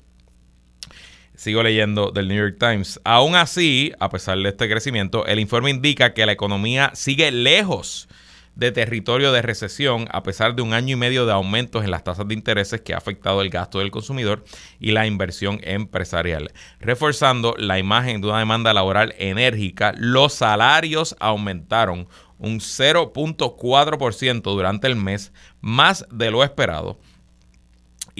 Sigo 1.38 1.62
leyendo 1.62 2.10
del 2.10 2.26
New 2.26 2.36
York 2.36 2.56
Times. 2.58 3.00
Aún 3.04 3.36
así, 3.36 3.92
a 4.00 4.08
pesar 4.08 4.36
de 4.38 4.48
este 4.48 4.68
crecimiento, 4.68 5.24
el 5.24 5.38
informe 5.38 5.70
indica 5.70 6.12
que 6.12 6.26
la 6.26 6.32
economía 6.32 6.90
sigue 6.94 7.30
lejos 7.30 8.08
de 8.56 8.72
territorio 8.72 9.30
de 9.30 9.40
recesión 9.40 10.08
a 10.10 10.24
pesar 10.24 10.56
de 10.56 10.62
un 10.62 10.72
año 10.72 10.94
y 10.94 10.98
medio 10.98 11.26
de 11.26 11.32
aumentos 11.32 11.84
en 11.84 11.92
las 11.92 12.02
tasas 12.02 12.26
de 12.26 12.34
intereses 12.34 12.80
que 12.80 12.92
ha 12.92 12.96
afectado 12.96 13.40
el 13.40 13.50
gasto 13.50 13.78
del 13.78 13.92
consumidor 13.92 14.44
y 14.80 14.90
la 14.90 15.06
inversión 15.06 15.60
empresarial. 15.62 16.50
Reforzando 16.80 17.54
la 17.56 17.78
imagen 17.78 18.20
de 18.20 18.26
una 18.26 18.40
demanda 18.40 18.74
laboral 18.74 19.14
enérgica, 19.16 19.94
los 19.96 20.32
salarios 20.32 21.14
aumentaron 21.20 22.08
un 22.38 22.58
0.4% 22.58 24.42
durante 24.42 24.88
el 24.88 24.96
mes, 24.96 25.32
más 25.60 26.04
de 26.10 26.32
lo 26.32 26.42
esperado 26.42 26.98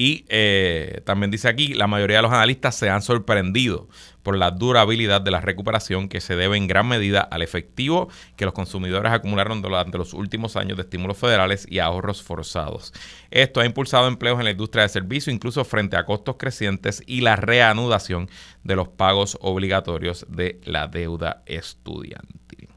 Y 0.01 0.27
eh, 0.29 1.03
también 1.05 1.33
dice 1.33 1.49
aquí, 1.49 1.75
la 1.75 1.89
mayoría 1.89 2.19
de 2.19 2.23
los 2.23 2.31
analistas 2.31 2.77
se 2.77 2.89
han 2.89 3.03
sorprendido 3.03 3.89
por 4.23 4.39
la 4.39 4.53
durabilidad 4.53 5.21
de 5.21 5.33
la 5.33 5.41
recuperación 5.41 6.09
que 6.09 6.21
se 6.21 6.37
debe 6.37 6.57
en 6.57 6.69
gran 6.69 6.87
medida 6.87 7.21
al 7.21 7.43
efectivo 7.43 8.09
que 8.37 8.45
los 8.45 8.55
consumidores 8.55 9.11
acumularon 9.11 9.61
durante 9.61 9.99
los 9.99 10.15
últimos 10.15 10.55
años 10.55 10.77
de 10.77 10.85
estímulos 10.85 11.19
federales 11.19 11.67
y 11.69 11.81
ahorros 11.81 12.23
forzados. 12.23 12.93
Esto 13.33 13.59
ha 13.59 13.67
impulsado 13.67 14.07
empleos 14.07 14.39
en 14.39 14.45
la 14.45 14.53
industria 14.53 14.85
de 14.85 14.91
servicio, 14.91 15.33
incluso 15.33 15.65
frente 15.65 15.97
a 15.97 16.05
costos 16.05 16.37
crecientes 16.39 17.03
y 17.05 17.23
la 17.23 17.35
reanudación 17.35 18.31
de 18.63 18.77
los 18.77 18.87
pagos 18.87 19.37
obligatorios 19.41 20.27
de 20.29 20.61
la 20.65 20.87
deuda 20.87 21.43
estudiantil. 21.45 22.69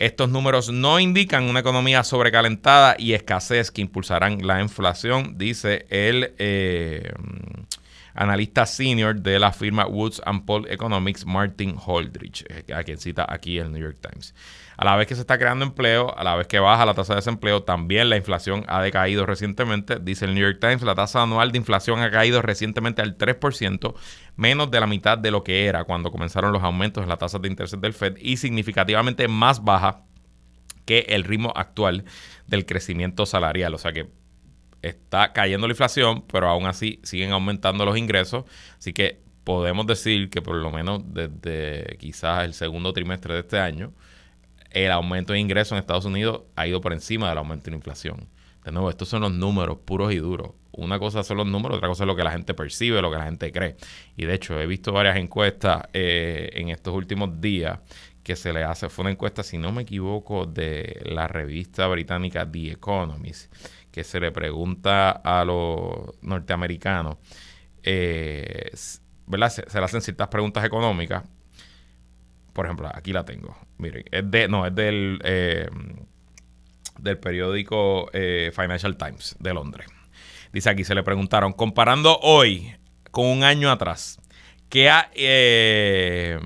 Estos 0.00 0.30
números 0.30 0.72
no 0.72 0.98
indican 0.98 1.44
una 1.44 1.60
economía 1.60 2.02
sobrecalentada 2.04 2.96
y 2.98 3.12
escasez 3.12 3.70
que 3.70 3.82
impulsarán 3.82 4.46
la 4.46 4.62
inflación, 4.62 5.36
dice 5.36 5.84
el 5.90 6.32
eh, 6.38 7.12
analista 8.14 8.66
senior 8.66 9.20
de 9.20 9.38
la 9.38 9.52
firma 9.52 9.86
Woods 9.86 10.20
and 10.24 10.44
Paul 10.44 10.66
Economics, 10.68 11.26
Martin 11.26 11.76
Holdridge, 11.84 12.44
eh, 12.48 12.74
a 12.74 12.82
quien 12.82 12.98
cita 12.98 13.26
aquí 13.28 13.58
el 13.58 13.72
New 13.72 13.82
York 13.82 13.98
Times. 14.00 14.34
A 14.76 14.84
la 14.84 14.96
vez 14.96 15.06
que 15.06 15.14
se 15.14 15.20
está 15.20 15.38
creando 15.38 15.64
empleo, 15.64 16.16
a 16.16 16.24
la 16.24 16.36
vez 16.36 16.46
que 16.46 16.58
baja 16.58 16.86
la 16.86 16.94
tasa 16.94 17.12
de 17.12 17.18
desempleo, 17.18 17.62
también 17.64 18.08
la 18.08 18.16
inflación 18.16 18.64
ha 18.66 18.80
decaído 18.80 19.26
recientemente. 19.26 19.98
Dice 20.00 20.24
el 20.24 20.34
New 20.34 20.42
York 20.42 20.58
Times, 20.58 20.82
la 20.82 20.94
tasa 20.94 21.22
anual 21.22 21.52
de 21.52 21.58
inflación 21.58 22.00
ha 22.00 22.10
caído 22.10 22.40
recientemente 22.40 23.02
al 23.02 23.18
3%, 23.18 23.94
menos 24.36 24.70
de 24.70 24.80
la 24.80 24.86
mitad 24.86 25.18
de 25.18 25.30
lo 25.30 25.44
que 25.44 25.66
era 25.66 25.84
cuando 25.84 26.10
comenzaron 26.10 26.52
los 26.52 26.62
aumentos 26.62 27.02
en 27.02 27.10
la 27.10 27.18
tasa 27.18 27.38
de 27.38 27.48
interés 27.48 27.78
del 27.78 27.92
Fed 27.92 28.16
y 28.20 28.38
significativamente 28.38 29.28
más 29.28 29.62
baja 29.62 30.04
que 30.86 31.00
el 31.10 31.24
ritmo 31.24 31.52
actual 31.54 32.04
del 32.46 32.64
crecimiento 32.64 33.26
salarial. 33.26 33.74
O 33.74 33.78
sea 33.78 33.92
que 33.92 34.08
está 34.82 35.32
cayendo 35.32 35.66
la 35.66 35.72
inflación, 35.72 36.22
pero 36.22 36.48
aún 36.48 36.66
así 36.66 37.00
siguen 37.02 37.32
aumentando 37.32 37.84
los 37.84 37.96
ingresos. 37.96 38.44
Así 38.78 38.92
que 38.92 39.20
podemos 39.44 39.86
decir 39.86 40.30
que 40.30 40.42
por 40.42 40.56
lo 40.56 40.70
menos 40.70 41.02
desde 41.06 41.96
quizás 41.98 42.44
el 42.44 42.54
segundo 42.54 42.92
trimestre 42.92 43.34
de 43.34 43.40
este 43.40 43.58
año, 43.58 43.92
el 44.70 44.90
aumento 44.92 45.32
de 45.32 45.40
ingresos 45.40 45.72
en 45.72 45.78
Estados 45.78 46.04
Unidos 46.04 46.42
ha 46.56 46.66
ido 46.66 46.80
por 46.80 46.92
encima 46.92 47.28
del 47.28 47.38
aumento 47.38 47.64
de 47.64 47.70
la 47.72 47.76
inflación. 47.76 48.28
De 48.64 48.72
nuevo, 48.72 48.90
estos 48.90 49.08
son 49.08 49.22
los 49.22 49.32
números 49.32 49.78
puros 49.84 50.12
y 50.12 50.18
duros. 50.18 50.52
Una 50.72 50.98
cosa 50.98 51.24
son 51.24 51.38
los 51.38 51.46
números, 51.46 51.78
otra 51.78 51.88
cosa 51.88 52.04
es 52.04 52.06
lo 52.06 52.14
que 52.14 52.22
la 52.22 52.30
gente 52.30 52.54
percibe, 52.54 53.02
lo 53.02 53.10
que 53.10 53.18
la 53.18 53.24
gente 53.24 53.50
cree. 53.50 53.76
Y 54.16 54.26
de 54.26 54.34
hecho, 54.34 54.60
he 54.60 54.66
visto 54.66 54.92
varias 54.92 55.16
encuestas 55.16 55.82
eh, 55.92 56.50
en 56.54 56.68
estos 56.68 56.94
últimos 56.94 57.40
días 57.40 57.80
que 58.22 58.36
se 58.36 58.52
le 58.52 58.62
hace. 58.62 58.88
Fue 58.88 59.02
una 59.02 59.12
encuesta, 59.12 59.42
si 59.42 59.58
no 59.58 59.72
me 59.72 59.82
equivoco, 59.82 60.46
de 60.46 61.02
la 61.06 61.26
revista 61.26 61.86
británica 61.88 62.50
The 62.50 62.72
Economist, 62.72 63.52
que 63.90 64.04
se 64.04 64.20
le 64.20 64.30
pregunta 64.32 65.10
a 65.10 65.44
los 65.44 66.22
norteamericanos, 66.22 67.16
eh, 67.82 68.70
¿verdad? 69.26 69.50
Se, 69.50 69.64
le 69.78 69.84
hacen 69.84 70.00
ciertas 70.00 70.28
preguntas 70.28 70.64
económicas. 70.64 71.24
Por 72.52 72.66
ejemplo, 72.66 72.90
aquí 72.92 73.12
la 73.12 73.24
tengo. 73.24 73.56
Miren, 73.78 74.04
es 74.10 74.30
de, 74.30 74.48
no, 74.48 74.66
es 74.66 74.74
del, 74.74 75.20
eh, 75.24 75.68
del 76.98 77.18
periódico 77.18 78.10
eh, 78.12 78.52
Financial 78.54 78.96
Times 78.96 79.36
de 79.38 79.54
Londres. 79.54 79.86
Dice 80.52 80.70
aquí, 80.70 80.84
se 80.84 80.94
le 80.94 81.02
preguntaron, 81.02 81.52
comparando 81.52 82.18
hoy 82.22 82.74
con 83.10 83.26
un 83.26 83.44
año 83.44 83.70
atrás, 83.70 84.20
¿qué 84.68 84.90
ha, 84.90 85.10
¿qué 85.14 86.38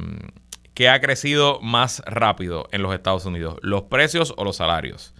ha 0.88 1.00
crecido 1.00 1.58
más 1.62 2.02
rápido 2.06 2.68
en 2.70 2.82
los 2.82 2.94
Estados 2.94 3.24
Unidos? 3.24 3.56
¿Los 3.62 3.84
precios 3.84 4.34
o 4.36 4.44
los 4.44 4.56
salarios? 4.56 5.13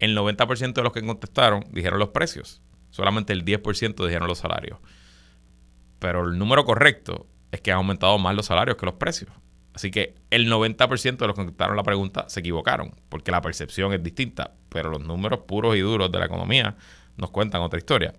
El 0.00 0.16
90% 0.16 0.72
de 0.72 0.82
los 0.82 0.92
que 0.92 1.02
contestaron 1.02 1.64
dijeron 1.70 1.98
los 1.98 2.08
precios. 2.08 2.60
Solamente 2.90 3.32
el 3.32 3.44
10% 3.44 4.04
dijeron 4.04 4.26
los 4.26 4.38
salarios. 4.38 4.78
Pero 5.98 6.26
el 6.26 6.38
número 6.38 6.64
correcto 6.64 7.26
es 7.52 7.60
que 7.60 7.70
han 7.70 7.78
aumentado 7.78 8.18
más 8.18 8.34
los 8.34 8.46
salarios 8.46 8.76
que 8.76 8.86
los 8.86 8.94
precios. 8.96 9.30
Así 9.74 9.90
que 9.90 10.14
el 10.30 10.50
90% 10.50 11.16
de 11.16 11.26
los 11.26 11.34
que 11.34 11.42
contestaron 11.42 11.76
la 11.76 11.82
pregunta 11.82 12.24
se 12.28 12.40
equivocaron, 12.40 12.94
porque 13.08 13.30
la 13.30 13.40
percepción 13.40 13.92
es 13.92 14.02
distinta, 14.02 14.54
pero 14.68 14.90
los 14.90 15.00
números 15.00 15.40
puros 15.46 15.76
y 15.76 15.80
duros 15.80 16.10
de 16.10 16.18
la 16.18 16.26
economía 16.26 16.76
nos 17.16 17.30
cuentan 17.30 17.62
otra 17.62 17.78
historia. 17.78 18.14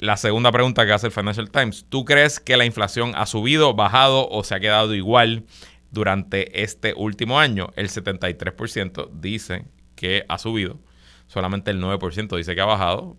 La 0.00 0.16
segunda 0.16 0.50
pregunta 0.50 0.84
que 0.84 0.92
hace 0.92 1.06
el 1.06 1.12
Financial 1.12 1.50
Times, 1.50 1.86
¿tú 1.88 2.04
crees 2.04 2.40
que 2.40 2.56
la 2.56 2.64
inflación 2.64 3.12
ha 3.14 3.26
subido, 3.26 3.74
bajado 3.74 4.28
o 4.28 4.42
se 4.42 4.54
ha 4.54 4.60
quedado 4.60 4.94
igual 4.94 5.44
durante 5.92 6.62
este 6.64 6.94
último 6.96 7.38
año? 7.38 7.68
El 7.76 7.88
73% 7.88 9.10
dice 9.12 9.66
que 9.94 10.24
ha 10.28 10.38
subido, 10.38 10.80
solamente 11.26 11.70
el 11.70 11.82
9% 11.82 12.36
dice 12.36 12.54
que 12.54 12.60
ha 12.60 12.66
bajado, 12.66 13.16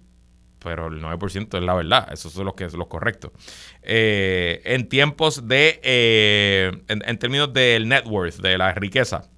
pero 0.65 0.87
el 0.87 0.99
9% 0.99 1.57
es 1.57 1.63
la 1.63 1.75
verdad, 1.75 2.09
eso 2.11 2.27
es 2.27 2.35
lo 2.37 2.55
que 2.55 2.65
es 2.65 2.73
lo 2.73 2.89
correcto. 2.89 3.31
Eh, 3.83 4.61
en 4.65 4.89
tiempos 4.89 5.47
de, 5.47 5.79
eh, 5.83 6.71
en, 6.87 7.17
términos 7.19 7.53
del 7.53 7.87
net 7.87 8.05
worth, 8.07 8.37
de 8.37 8.57
la 8.57 8.73
riqueza, 8.73 9.29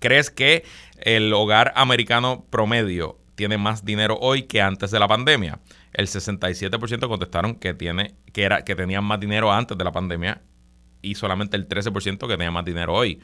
¿crees 0.00 0.30
que 0.30 0.64
el 0.96 1.32
hogar 1.32 1.72
americano 1.76 2.44
promedio 2.50 3.18
tiene 3.36 3.56
más 3.56 3.84
dinero 3.84 4.18
hoy 4.20 4.42
que 4.42 4.60
antes 4.60 4.90
de 4.90 4.98
la 4.98 5.06
pandemia? 5.06 5.60
El 5.92 6.08
67% 6.08 7.06
contestaron 7.06 7.54
que, 7.54 7.72
tiene, 7.72 8.16
que, 8.32 8.42
era, 8.42 8.64
que 8.64 8.74
tenían 8.74 9.04
más 9.04 9.20
dinero 9.20 9.52
antes 9.52 9.78
de 9.78 9.84
la 9.84 9.92
pandemia 9.92 10.42
y 11.02 11.14
solamente 11.14 11.56
el 11.56 11.68
13% 11.68 12.18
que 12.18 12.36
tenía 12.36 12.50
más 12.50 12.64
dinero 12.64 12.94
hoy 12.94 13.20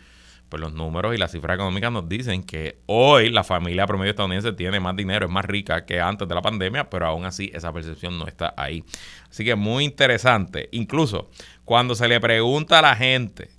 pues 0.48 0.60
los 0.60 0.72
números 0.72 1.14
y 1.14 1.18
las 1.18 1.32
cifras 1.32 1.56
económicas 1.56 1.92
nos 1.92 2.08
dicen 2.08 2.42
que 2.42 2.78
hoy 2.86 3.30
la 3.30 3.44
familia 3.44 3.86
promedio 3.86 4.10
estadounidense 4.10 4.52
tiene 4.52 4.80
más 4.80 4.96
dinero, 4.96 5.26
es 5.26 5.32
más 5.32 5.44
rica 5.44 5.84
que 5.84 6.00
antes 6.00 6.26
de 6.26 6.34
la 6.34 6.42
pandemia, 6.42 6.88
pero 6.88 7.06
aún 7.06 7.24
así 7.24 7.50
esa 7.54 7.72
percepción 7.72 8.18
no 8.18 8.26
está 8.26 8.54
ahí. 8.56 8.84
Así 9.30 9.44
que 9.44 9.54
muy 9.54 9.84
interesante. 9.84 10.68
Incluso 10.72 11.30
cuando 11.64 11.94
se 11.94 12.08
le 12.08 12.20
pregunta 12.20 12.78
a 12.78 12.82
la 12.82 12.96
gente 12.96 13.50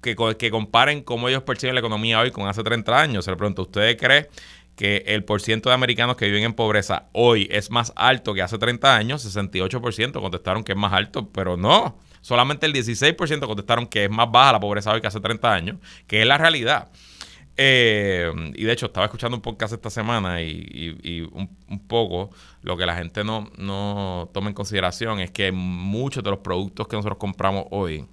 que, 0.00 0.14
que 0.38 0.50
comparen 0.50 1.02
cómo 1.02 1.28
ellos 1.28 1.42
perciben 1.42 1.74
la 1.74 1.80
economía 1.80 2.20
hoy 2.20 2.30
con 2.30 2.46
hace 2.48 2.62
30 2.62 3.00
años, 3.00 3.24
se 3.24 3.32
le 3.32 3.36
pregunta, 3.36 3.62
¿usted 3.62 3.96
cree 3.98 4.28
que 4.76 5.04
el 5.06 5.24
porciento 5.24 5.70
de 5.70 5.74
americanos 5.74 6.16
que 6.16 6.26
viven 6.26 6.44
en 6.44 6.54
pobreza 6.54 7.08
hoy 7.12 7.48
es 7.50 7.70
más 7.70 7.92
alto 7.96 8.34
que 8.34 8.42
hace 8.42 8.56
30 8.56 8.96
años? 8.96 9.36
68% 9.36 10.20
contestaron 10.20 10.62
que 10.62 10.72
es 10.72 10.78
más 10.78 10.92
alto, 10.92 11.28
pero 11.32 11.56
no 11.56 11.98
solamente 12.26 12.66
el 12.66 12.72
16% 12.72 13.46
contestaron 13.46 13.86
que 13.86 14.06
es 14.06 14.10
más 14.10 14.28
baja 14.28 14.54
la 14.54 14.58
pobreza 14.58 14.90
hoy 14.90 15.00
que 15.00 15.06
hace 15.06 15.20
30 15.20 15.54
años, 15.54 15.76
que 16.08 16.22
es 16.22 16.26
la 16.26 16.36
realidad. 16.36 16.90
Eh, 17.56 18.32
y 18.56 18.64
de 18.64 18.72
hecho, 18.72 18.86
estaba 18.86 19.06
escuchando 19.06 19.36
un 19.36 19.42
podcast 19.42 19.74
esta 19.74 19.90
semana 19.90 20.42
y, 20.42 21.20
un, 21.32 21.86
poco 21.86 22.30
lo 22.62 22.76
que 22.76 22.84
la 22.84 22.96
gente 22.96 23.22
no, 23.22 23.48
no 23.58 24.28
toma 24.34 24.48
en 24.48 24.54
consideración 24.54 25.20
es 25.20 25.30
que 25.30 25.52
muchos 25.52 26.24
de 26.24 26.30
los 26.30 26.40
productos 26.40 26.88
que 26.88 26.96
nosotros 26.96 27.16
compramos 27.16 27.66
hoy 27.70 28.04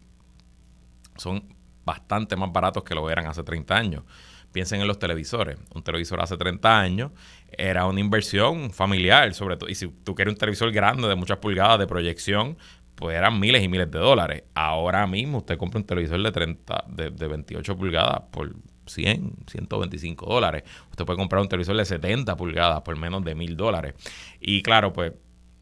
son 1.17 1.43
bastante 1.84 2.36
más 2.36 2.53
baratos 2.53 2.84
que 2.84 2.93
lo 2.93 3.10
eran 3.10 3.25
hace 3.25 3.41
30 3.41 3.75
años. 3.75 4.03
Piensen 4.51 4.79
en 4.79 4.88
los 4.88 5.00
televisores. 5.00 5.58
Un 5.74 5.82
televisor 5.82 6.22
hace 6.22 6.38
30 6.38 6.79
años 6.79 7.12
era 7.50 7.88
una 7.88 8.00
inversión 8.00 8.70
familiar, 8.70 9.34
sobre 9.34 9.58
todo. 9.58 9.72
Y 9.72 9.74
si 9.74 9.88
tú 9.88 10.13
quieres 10.13 10.34
un 10.34 10.38
televisor 10.38 10.72
grande 10.72 11.08
de 11.08 11.15
muchas 11.15 11.39
pulgadas 11.39 11.79
de 11.79 11.88
proyección, 11.88 12.60
pues 12.95 13.15
eran 13.17 13.39
miles 13.39 13.63
y 13.63 13.67
miles 13.67 13.89
de 13.91 14.00
dólares. 14.00 14.43
Ahora 14.53 15.07
mismo 15.07 15.39
usted 15.39 15.57
compra 15.57 15.79
un 15.79 15.85
televisor 15.85 16.21
de 16.21 16.31
30, 16.31 16.85
de, 16.88 17.27
28 17.27 17.75
pulgadas 17.75 18.21
por 18.31 18.53
100, 18.85 19.33
125 19.47 20.25
dólares. 20.25 20.63
Usted 20.91 21.05
puede 21.05 21.17
comprar 21.17 21.41
un 21.41 21.50
televisor 21.50 21.75
de 21.75 21.85
70 21.85 22.35
pulgadas 22.35 22.81
por 22.81 22.95
menos 22.97 23.23
de 23.23 23.35
mil 23.35 23.57
dólares. 23.57 23.95
Y 24.39 24.62
claro, 24.62 24.93
pues 24.93 25.13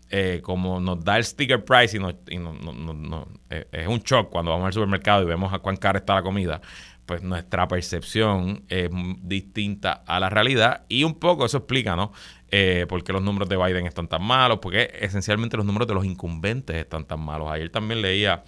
eh, 0.09 0.41
como 0.43 0.81
nos 0.81 1.03
da 1.05 1.17
el 1.17 1.23
sticker 1.23 1.63
price 1.63 1.97
y, 1.97 2.01
eh, 3.50 3.65
es 3.71 3.88
un 3.88 4.00
shock 4.00 4.29
cuando 4.29 4.51
vamos 4.51 4.67
al 4.67 4.73
supermercado 4.73 5.23
y 5.23 5.25
vemos 5.25 5.53
a 5.53 5.59
cuán 5.59 5.77
cara 5.77 6.00
está 6.00 6.15
la 6.15 6.21
comida, 6.21 6.59
pues 7.05 7.23
nuestra 7.23 7.67
percepción 7.67 8.63
es 8.67 8.89
distinta 9.21 10.03
a 10.05 10.19
la 10.19 10.29
realidad 10.29 10.85
y 10.89 11.03
un 11.05 11.15
poco 11.15 11.45
eso 11.45 11.59
explica, 11.59 11.95
¿no? 11.95 12.11
Eh, 12.51 12.86
por 12.88 13.03
qué 13.03 13.13
los 13.13 13.22
números 13.22 13.50
de 13.50 13.58
Biden 13.58 13.86
están 13.88 14.08
tan 14.08 14.24
malos, 14.24 14.60
porque 14.62 14.91
esencialmente 15.00 15.58
los 15.58 15.65
números 15.65 15.88
de 15.88 15.93
los 15.93 16.05
incumbentes 16.05 16.75
están 16.75 17.05
tan 17.05 17.22
malos. 17.22 17.50
Ayer 17.50 17.70
también 17.70 18.01
leía 18.01 18.43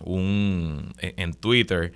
un 0.00 0.92
en 0.98 1.32
Twitter 1.34 1.92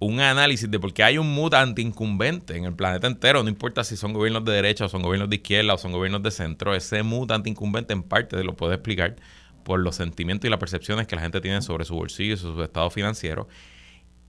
un 0.00 0.18
análisis 0.20 0.68
de 0.70 0.80
por 0.80 0.94
qué 0.94 1.04
hay 1.04 1.18
un 1.18 1.32
mood 1.32 1.52
anti-incumbente 1.54 2.56
en 2.56 2.64
el 2.64 2.74
planeta 2.74 3.06
entero, 3.06 3.42
no 3.42 3.50
importa 3.50 3.84
si 3.84 3.96
son 3.96 4.14
gobiernos 4.14 4.44
de 4.46 4.52
derecha 4.52 4.86
o 4.86 4.88
son 4.88 5.02
gobiernos 5.02 5.28
de 5.28 5.36
izquierda 5.36 5.74
o 5.74 5.78
son 5.78 5.92
gobiernos 5.92 6.22
de 6.22 6.30
centro, 6.30 6.74
ese 6.74 7.02
mood 7.02 7.30
anti-incumbente 7.30 7.92
en 7.92 8.02
parte 8.02 8.42
lo 8.42 8.56
puede 8.56 8.74
explicar 8.74 9.16
por 9.62 9.78
los 9.78 9.96
sentimientos 9.96 10.46
y 10.48 10.50
las 10.50 10.58
percepciones 10.58 11.06
que 11.06 11.16
la 11.16 11.22
gente 11.22 11.42
tiene 11.42 11.60
sobre 11.60 11.84
su 11.84 11.94
bolsillo 11.94 12.34
y 12.34 12.36
sobre 12.38 12.56
su 12.56 12.62
estado 12.62 12.88
financiero. 12.88 13.46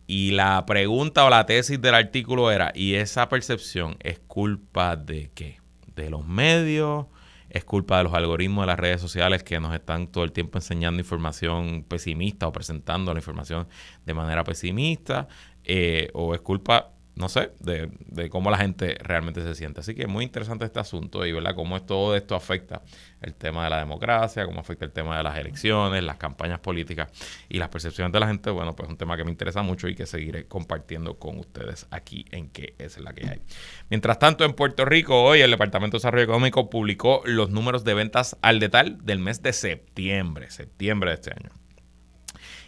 Y 0.07 0.31
la 0.31 0.65
pregunta 0.65 1.23
o 1.23 1.29
la 1.29 1.45
tesis 1.45 1.81
del 1.81 1.95
artículo 1.95 2.51
era, 2.51 2.73
¿y 2.75 2.95
esa 2.95 3.29
percepción 3.29 3.95
es 4.01 4.19
culpa 4.19 4.97
de 4.97 5.31
qué? 5.33 5.60
De 5.95 6.09
los 6.09 6.25
medios, 6.25 7.07
es 7.49 7.65
culpa 7.65 7.97
de 7.97 8.05
los 8.05 8.13
algoritmos 8.13 8.63
de 8.63 8.67
las 8.67 8.79
redes 8.79 9.01
sociales 9.01 9.43
que 9.43 9.59
nos 9.59 9.73
están 9.73 10.07
todo 10.07 10.23
el 10.23 10.31
tiempo 10.31 10.57
enseñando 10.57 11.01
información 11.01 11.83
pesimista 11.83 12.47
o 12.47 12.53
presentando 12.53 13.13
la 13.13 13.19
información 13.19 13.67
de 14.05 14.13
manera 14.13 14.43
pesimista, 14.43 15.27
eh, 15.63 16.09
o 16.13 16.33
es 16.33 16.41
culpa 16.41 16.91
no 17.15 17.29
sé, 17.29 17.51
de, 17.59 18.29
cómo 18.29 18.49
la 18.49 18.57
gente 18.57 18.95
realmente 19.01 19.41
se 19.41 19.53
siente. 19.55 19.81
Así 19.81 19.93
que 19.93 20.07
muy 20.07 20.23
interesante 20.23 20.65
este 20.65 20.79
asunto 20.79 21.25
y 21.25 21.31
¿verdad? 21.31 21.55
cómo 21.55 21.81
todo 21.83 22.15
esto 22.15 22.35
afecta 22.35 22.81
el 23.21 23.35
tema 23.35 23.65
de 23.65 23.69
la 23.69 23.79
democracia, 23.79 24.45
cómo 24.45 24.61
afecta 24.61 24.85
el 24.85 24.91
tema 24.91 25.17
de 25.17 25.23
las 25.23 25.37
elecciones, 25.37 26.03
las 26.03 26.17
campañas 26.17 26.59
políticas 26.59 27.11
y 27.49 27.57
las 27.57 27.69
percepciones 27.69 28.13
de 28.13 28.19
la 28.19 28.27
gente. 28.27 28.49
Bueno, 28.49 28.75
pues 28.75 28.87
es 28.87 28.91
un 28.91 28.97
tema 28.97 29.17
que 29.17 29.23
me 29.23 29.31
interesa 29.31 29.61
mucho 29.61 29.87
y 29.87 29.95
que 29.95 30.05
seguiré 30.05 30.47
compartiendo 30.47 31.19
con 31.19 31.37
ustedes 31.37 31.87
aquí 31.91 32.25
en 32.31 32.49
que 32.49 32.75
es 32.77 32.97
la 32.99 33.13
que 33.13 33.27
hay. 33.27 33.41
Mientras 33.89 34.17
tanto, 34.17 34.45
en 34.45 34.53
Puerto 34.53 34.85
Rico, 34.85 35.21
hoy 35.21 35.41
el 35.41 35.51
Departamento 35.51 35.97
de 35.97 35.99
Desarrollo 35.99 36.23
Económico 36.23 36.69
publicó 36.69 37.21
los 37.25 37.49
números 37.49 37.83
de 37.83 37.93
ventas 37.93 38.37
al 38.41 38.59
detalle 38.59 38.97
del 39.03 39.19
mes 39.19 39.41
de 39.41 39.53
septiembre, 39.53 40.49
septiembre 40.49 41.11
de 41.11 41.15
este 41.15 41.31
año. 41.31 41.60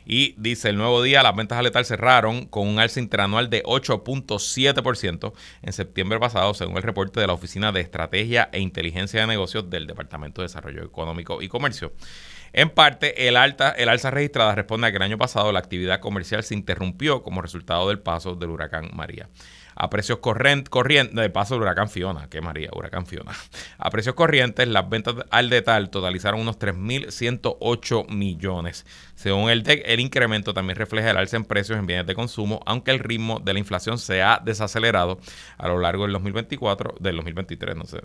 Y 0.06 0.36
dice, 0.38 0.70
el 0.70 0.78
nuevo 0.78 1.02
día 1.02 1.24
las 1.24 1.36
ventas 1.36 1.58
al 1.58 1.66
letal 1.66 1.86
cerraron 1.86 2.46
con 2.46 2.68
un 2.68 2.80
alza 2.80 3.00
interanual 3.00 3.50
de 3.50 3.64
8.7% 3.64 5.34
en 5.62 5.74
septiembre 5.74 6.20
pasado, 6.20 6.54
según 6.54 6.78
el 6.78 6.84
reporte 6.84 7.20
de 7.20 7.28
la 7.28 7.34
Oficina 7.34 7.72
de 7.72 7.82
Estrategia 7.82 8.50
e 8.52 8.60
Inteligencia 8.60 9.22
de 9.22 9.28
Negocios 9.28 9.70
del 9.70 9.88
Departamento 9.88 10.42
de 10.42 10.48
Desarrollo 10.48 10.84
Económico 10.84 11.42
y 11.42 11.48
Comercio. 11.48 11.94
En 12.52 12.70
parte, 12.70 13.28
el, 13.28 13.36
alta, 13.36 13.72
el 13.72 13.90
alza 13.90 14.12
registrada 14.12 14.54
responde 14.54 14.88
a 14.88 14.92
que 14.92 14.98
el 14.98 15.04
año 15.04 15.18
pasado 15.18 15.52
la 15.52 15.60
actividad 15.60 16.00
comercial 16.00 16.44
se 16.44 16.54
interrumpió 16.54 17.24
como 17.24 17.42
resultado 17.42 17.90
del 17.90 18.00
paso 18.00 18.36
del 18.36 18.52
huracán 18.52 18.92
María 18.94 19.28
a 19.76 19.90
precios 19.90 20.20
corrientes, 20.20 21.16
de 21.16 21.30
paso 21.30 21.58
huracán 21.58 21.90
Fiona, 21.90 22.30
que 22.30 22.42
María, 22.42 22.70
huracán 22.74 23.06
Fiona. 23.06 23.32
A 23.78 23.90
precios 23.90 24.16
corrientes, 24.16 24.68
las 24.68 24.88
ventas 24.90 25.16
al 25.30 25.50
detal 25.50 25.90
totalizaron 25.90 26.42
unos 26.42 26.60
3.108 26.60 28.10
millones. 28.10 28.86
Según 29.24 29.50
el 29.50 29.64
DEC, 29.64 29.84
el 29.86 30.02
incremento 30.02 30.54
también 30.54 30.76
refleja 30.76 31.12
el 31.12 31.16
alza 31.16 31.38
en 31.38 31.46
precios 31.46 31.80
en 31.80 31.86
bienes 31.86 32.06
de 32.06 32.14
consumo, 32.14 32.60
aunque 32.66 32.92
el 32.92 33.00
ritmo 33.00 33.40
de 33.40 33.54
la 33.54 33.60
inflación 33.60 33.98
se 33.98 34.22
ha 34.22 34.42
desacelerado 34.44 35.18
a 35.58 35.70
lo 35.70 35.80
largo 35.80 36.04
del 36.04 36.12
2024, 36.12 36.96
del 37.00 37.16
2023, 37.16 37.74
no 37.78 37.86
sé, 37.86 38.02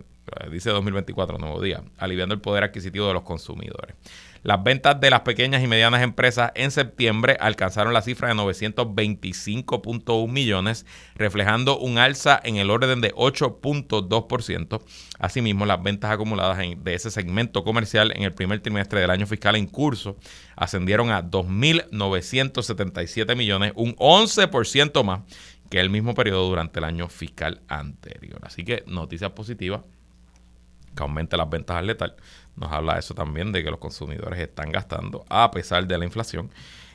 dice 0.53 0.71
2024, 0.71 1.39
nuevo 1.39 1.61
día, 1.61 1.83
aliviando 1.97 2.37
el 2.37 2.41
poder 2.41 2.63
adquisitivo 2.63 3.09
de 3.09 3.15
los 3.15 3.25
consumidores. 3.25 3.97
Las 4.45 4.63
ventas 4.63 5.01
de 5.01 5.11
las 5.11 5.23
pequeñas 5.23 5.63
y 5.65 5.67
medianas 5.67 6.03
empresas 6.03 6.53
en 6.55 6.71
septiembre 6.71 7.37
alcanzaron 7.41 7.93
la 7.93 8.03
cifra 8.03 8.29
de 8.29 8.35
925.1 8.35 10.31
millones, 10.31 10.87
reflejando 11.17 11.79
un 11.79 11.99
alza 11.99 12.41
en 12.45 12.57
el 12.57 12.71
orden 12.71 13.01
de 13.01 13.13
8.2%. 13.15 14.81
Asimismo, 15.19 15.67
las 15.67 15.83
ventas 15.83 16.13
acumuladas 16.13 16.59
de 16.59 16.95
ese 16.95 17.11
segmento 17.11 17.65
comercial 17.65 18.13
en 18.15 18.23
el 18.23 18.33
primer 18.33 18.61
trimestre 18.61 19.01
del 19.01 19.11
año 19.11 19.27
fiscal 19.27 19.57
en 19.57 19.67
curso 19.67 20.17
ascendieron 20.55 21.08
a 21.11 21.23
2.977 21.23 23.37
millones, 23.37 23.73
un 23.77 23.95
11% 23.97 25.05
más 25.05 25.21
que 25.71 25.81
el 25.81 25.91
mismo 25.91 26.15
periodo 26.15 26.49
durante 26.49 26.79
el 26.79 26.85
año 26.85 27.09
fiscal 27.09 27.61
anterior. 27.69 28.41
Así 28.43 28.65
que 28.65 28.85
noticias 28.87 29.33
positivas 29.33 29.83
que 30.95 31.03
aumente 31.03 31.37
las 31.37 31.49
ventas 31.49 31.77
al 31.77 31.87
letal 31.87 32.17
nos 32.57 32.73
habla 32.73 32.99
eso 32.99 33.15
también 33.15 33.53
de 33.53 33.63
que 33.63 33.71
los 33.71 33.79
consumidores 33.79 34.41
están 34.41 34.73
gastando 34.73 35.25
a 35.29 35.51
pesar 35.51 35.87
de 35.87 35.99
la 35.99 36.05
inflación. 36.05 36.51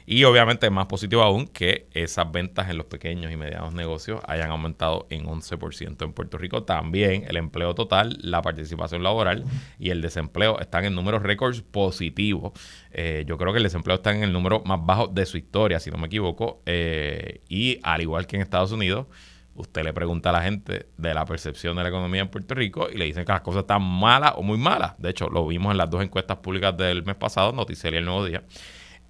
Y 0.05 0.23
obviamente 0.25 0.69
más 0.69 0.87
positivo 0.87 1.21
aún 1.21 1.47
que 1.47 1.87
esas 1.93 2.31
ventas 2.31 2.69
en 2.69 2.77
los 2.77 2.87
pequeños 2.87 3.31
y 3.31 3.37
medianos 3.37 3.73
negocios 3.73 4.21
hayan 4.27 4.51
aumentado 4.51 5.07
en 5.09 5.25
11% 5.25 6.03
en 6.03 6.13
Puerto 6.13 6.37
Rico. 6.37 6.63
También 6.63 7.25
el 7.27 7.37
empleo 7.37 7.73
total, 7.73 8.17
la 8.21 8.41
participación 8.41 9.03
laboral 9.03 9.45
y 9.79 9.91
el 9.91 10.01
desempleo 10.01 10.59
están 10.59 10.85
en 10.85 10.95
números 10.95 11.23
récords 11.23 11.61
positivos. 11.61 12.51
Eh, 12.91 13.23
yo 13.27 13.37
creo 13.37 13.53
que 13.53 13.57
el 13.57 13.63
desempleo 13.63 13.95
está 13.95 14.13
en 14.13 14.23
el 14.23 14.33
número 14.33 14.61
más 14.65 14.85
bajo 14.85 15.07
de 15.07 15.25
su 15.25 15.37
historia, 15.37 15.79
si 15.79 15.89
no 15.89 15.97
me 15.97 16.07
equivoco. 16.07 16.61
Eh, 16.65 17.41
y 17.47 17.79
al 17.83 18.01
igual 18.01 18.27
que 18.27 18.35
en 18.35 18.41
Estados 18.41 18.71
Unidos, 18.71 19.07
usted 19.55 19.83
le 19.83 19.93
pregunta 19.93 20.29
a 20.29 20.33
la 20.33 20.41
gente 20.41 20.87
de 20.97 21.13
la 21.13 21.25
percepción 21.25 21.77
de 21.77 21.83
la 21.83 21.89
economía 21.89 22.21
en 22.21 22.27
Puerto 22.27 22.55
Rico 22.55 22.87
y 22.91 22.97
le 22.97 23.05
dicen 23.05 23.23
que 23.25 23.31
las 23.31 23.41
cosas 23.41 23.61
están 23.61 23.81
malas 23.81 24.33
o 24.35 24.43
muy 24.43 24.57
malas. 24.57 24.95
De 24.97 25.09
hecho, 25.09 25.29
lo 25.29 25.47
vimos 25.47 25.71
en 25.71 25.77
las 25.77 25.89
dos 25.89 26.03
encuestas 26.03 26.37
públicas 26.37 26.75
del 26.75 27.03
mes 27.03 27.15
pasado, 27.15 27.53
Noticiero 27.53 27.95
y 27.95 27.99
El 27.99 28.05
Nuevo 28.05 28.25
Día. 28.25 28.43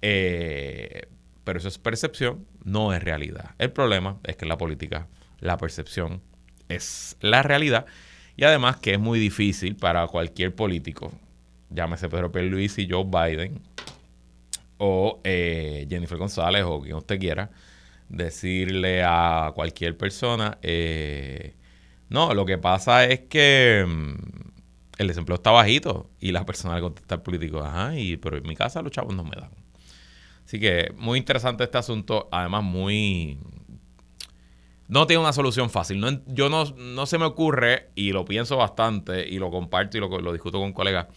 Eh, 0.06 1.08
pero 1.44 1.58
eso 1.58 1.68
es 1.68 1.78
percepción, 1.78 2.46
no 2.62 2.92
es 2.92 3.02
realidad. 3.02 3.54
El 3.56 3.72
problema 3.72 4.18
es 4.24 4.36
que 4.36 4.44
la 4.44 4.58
política 4.58 5.08
la 5.40 5.56
percepción 5.56 6.20
es 6.68 7.16
la 7.20 7.42
realidad 7.42 7.86
y 8.36 8.44
además 8.44 8.76
que 8.76 8.92
es 8.92 9.00
muy 9.00 9.18
difícil 9.18 9.76
para 9.76 10.06
cualquier 10.08 10.54
político, 10.54 11.10
llámese 11.70 12.10
Pedro 12.10 12.30
Luis 12.34 12.78
y 12.78 12.86
Joe 12.86 13.04
Biden 13.04 13.62
o 14.76 15.22
eh, 15.24 15.86
Jennifer 15.88 16.18
González 16.18 16.64
o 16.66 16.82
quien 16.82 16.96
usted 16.96 17.18
quiera, 17.18 17.50
decirle 18.10 19.02
a 19.02 19.52
cualquier 19.54 19.96
persona, 19.96 20.58
eh, 20.60 21.54
no, 22.10 22.34
lo 22.34 22.44
que 22.44 22.58
pasa 22.58 23.06
es 23.06 23.20
que 23.20 23.86
mm, 23.88 24.14
el 24.98 25.08
desempleo 25.08 25.36
está 25.36 25.50
bajito 25.50 26.10
y 26.20 26.32
la 26.32 26.44
persona 26.44 26.74
le 26.74 26.82
contesta 26.82 27.14
al 27.14 27.22
político, 27.22 27.60
ajá, 27.60 27.96
y, 27.98 28.18
pero 28.18 28.36
en 28.36 28.46
mi 28.46 28.54
casa 28.54 28.82
los 28.82 28.92
chavos 28.92 29.14
no 29.14 29.24
me 29.24 29.36
dan. 29.40 29.63
Así 30.54 30.60
que 30.60 30.92
muy 30.96 31.18
interesante 31.18 31.64
este 31.64 31.78
asunto, 31.78 32.28
además 32.30 32.62
muy... 32.62 33.40
No 34.86 35.04
tiene 35.08 35.20
una 35.20 35.32
solución 35.32 35.68
fácil. 35.68 35.98
No, 35.98 36.10
yo 36.28 36.48
no, 36.48 36.64
no 36.76 37.06
se 37.06 37.18
me 37.18 37.24
ocurre, 37.24 37.90
y 37.96 38.12
lo 38.12 38.24
pienso 38.24 38.56
bastante, 38.56 39.28
y 39.28 39.40
lo 39.40 39.50
comparto 39.50 39.96
y 39.96 40.00
lo, 40.00 40.20
lo 40.20 40.32
discuto 40.32 40.60
con 40.60 40.72
colegas, 40.72 41.08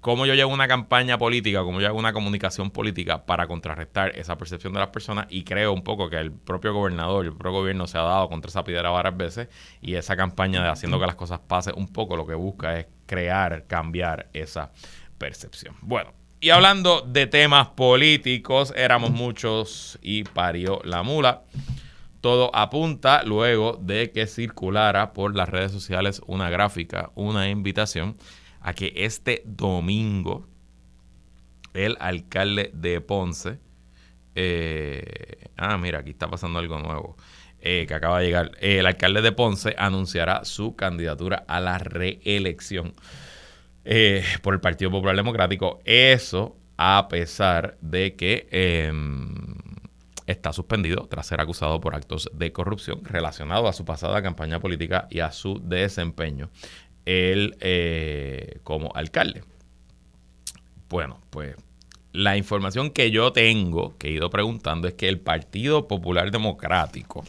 cómo 0.00 0.26
yo 0.26 0.34
llevo 0.34 0.52
una 0.52 0.66
campaña 0.66 1.18
política, 1.18 1.62
cómo 1.62 1.80
yo 1.80 1.86
hago 1.86 2.00
una 2.00 2.12
comunicación 2.12 2.72
política 2.72 3.24
para 3.26 3.46
contrarrestar 3.46 4.18
esa 4.18 4.36
percepción 4.36 4.72
de 4.72 4.80
las 4.80 4.88
personas 4.88 5.26
y 5.30 5.44
creo 5.44 5.72
un 5.72 5.84
poco 5.84 6.10
que 6.10 6.16
el 6.16 6.32
propio 6.32 6.74
gobernador, 6.74 7.26
el 7.26 7.32
propio 7.32 7.60
gobierno 7.60 7.86
se 7.86 7.98
ha 7.98 8.02
dado 8.02 8.28
contra 8.28 8.48
esa 8.48 8.64
piedra 8.64 8.90
varias 8.90 9.16
veces 9.16 9.48
y 9.82 9.94
esa 9.94 10.16
campaña 10.16 10.64
de 10.64 10.68
haciendo 10.68 10.98
que 10.98 11.06
las 11.06 11.14
cosas 11.14 11.38
pasen 11.38 11.74
un 11.76 11.86
poco 11.92 12.16
lo 12.16 12.26
que 12.26 12.34
busca 12.34 12.76
es 12.80 12.86
crear, 13.06 13.68
cambiar 13.68 14.30
esa 14.32 14.72
percepción. 15.16 15.76
Bueno, 15.80 16.10
y 16.44 16.50
hablando 16.50 17.00
de 17.00 17.26
temas 17.26 17.68
políticos, 17.68 18.74
éramos 18.76 19.12
muchos 19.12 19.98
y 20.02 20.24
parió 20.24 20.78
la 20.84 21.02
mula. 21.02 21.44
Todo 22.20 22.54
apunta 22.54 23.22
luego 23.22 23.78
de 23.80 24.10
que 24.10 24.26
circulara 24.26 25.14
por 25.14 25.34
las 25.34 25.48
redes 25.48 25.72
sociales 25.72 26.20
una 26.26 26.50
gráfica, 26.50 27.10
una 27.14 27.48
invitación 27.48 28.18
a 28.60 28.74
que 28.74 28.92
este 28.94 29.42
domingo 29.46 30.46
el 31.72 31.96
alcalde 31.98 32.70
de 32.74 33.00
Ponce, 33.00 33.58
eh, 34.34 35.48
ah, 35.56 35.78
mira, 35.78 36.00
aquí 36.00 36.10
está 36.10 36.28
pasando 36.28 36.58
algo 36.58 36.78
nuevo, 36.78 37.16
eh, 37.58 37.86
que 37.88 37.94
acaba 37.94 38.20
de 38.20 38.26
llegar, 38.26 38.50
el 38.60 38.84
alcalde 38.84 39.22
de 39.22 39.32
Ponce 39.32 39.74
anunciará 39.78 40.44
su 40.44 40.76
candidatura 40.76 41.42
a 41.48 41.58
la 41.60 41.78
reelección 41.78 42.92
eh, 43.84 44.24
por 44.42 44.54
el 44.54 44.60
Partido 44.60 44.90
Popular 44.90 45.16
Democrático. 45.16 45.80
Eso 45.84 46.56
a 46.76 47.06
pesar 47.08 47.76
de 47.80 48.14
que 48.16 48.48
em, 48.50 49.34
está 50.26 50.52
suspendido 50.52 51.06
tras 51.08 51.26
ser 51.26 51.40
acusado 51.40 51.80
por 51.80 51.94
actos 51.94 52.30
de 52.32 52.52
corrupción 52.52 53.04
relacionados 53.04 53.68
a 53.68 53.72
su 53.72 53.84
pasada 53.84 54.22
campaña 54.22 54.58
política 54.58 55.06
y 55.10 55.20
a 55.20 55.30
su 55.30 55.60
desempeño 55.62 56.50
él 57.04 57.56
eh, 57.60 58.58
como 58.62 58.92
alcalde. 58.94 59.42
Bueno, 60.88 61.20
pues 61.30 61.56
la 62.12 62.36
información 62.36 62.90
que 62.90 63.10
yo 63.10 63.32
tengo, 63.32 63.96
que 63.98 64.08
he 64.08 64.12
ido 64.12 64.30
preguntando, 64.30 64.88
es 64.88 64.94
que 64.94 65.08
el 65.08 65.18
Partido 65.18 65.88
Popular 65.88 66.30
Democrático, 66.30 67.24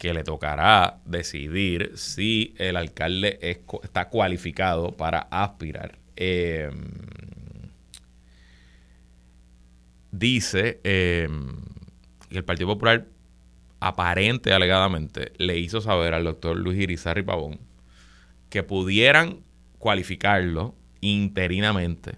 que 0.00 0.14
le 0.14 0.24
tocará 0.24 0.98
decidir 1.04 1.92
si 1.94 2.54
el 2.56 2.78
alcalde 2.78 3.38
está 3.82 4.08
cualificado 4.08 4.96
para 4.96 5.28
aspirar, 5.30 5.98
em, 6.16 6.72
dice 10.10 10.80
em, 10.84 11.54
que 12.30 12.38
el 12.38 12.44
Partido 12.44 12.68
Popular 12.68 13.08
aparente 13.78 14.54
alegadamente 14.54 15.32
le 15.36 15.58
hizo 15.58 15.82
saber 15.82 16.14
al 16.14 16.24
doctor 16.24 16.56
Luis 16.56 16.78
Irizarry 16.78 17.22
Pavón 17.22 17.60
que 18.48 18.62
pudieran 18.62 19.40
cualificarlo 19.78 20.74
interinamente. 21.02 22.14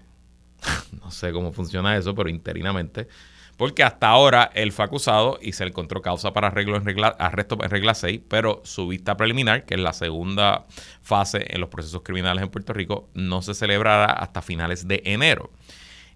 no 1.03 1.11
sé 1.11 1.33
cómo 1.33 1.51
funciona 1.51 1.97
eso, 1.97 2.15
pero 2.15 2.29
interinamente. 2.29 3.09
Porque 3.57 3.83
hasta 3.83 4.09
ahora 4.09 4.49
él 4.55 4.71
fue 4.71 4.85
acusado 4.85 5.37
y 5.41 5.53
se 5.53 5.63
le 5.63 5.69
encontró 5.69 6.01
causa 6.01 6.33
para 6.33 6.47
arreglo 6.47 6.75
en 6.75 6.85
regla, 6.85 7.09
arresto 7.19 7.57
en 7.63 7.69
regla 7.69 7.93
6, 7.93 8.21
pero 8.27 8.61
su 8.63 8.87
vista 8.87 9.15
preliminar, 9.15 9.65
que 9.65 9.75
es 9.75 9.79
la 9.79 9.93
segunda 9.93 10.65
fase 11.01 11.45
en 11.49 11.61
los 11.61 11.69
procesos 11.69 12.01
criminales 12.03 12.43
en 12.43 12.49
Puerto 12.49 12.73
Rico, 12.73 13.09
no 13.13 13.41
se 13.41 13.53
celebrará 13.53 14.11
hasta 14.11 14.41
finales 14.41 14.87
de 14.87 15.01
enero. 15.05 15.51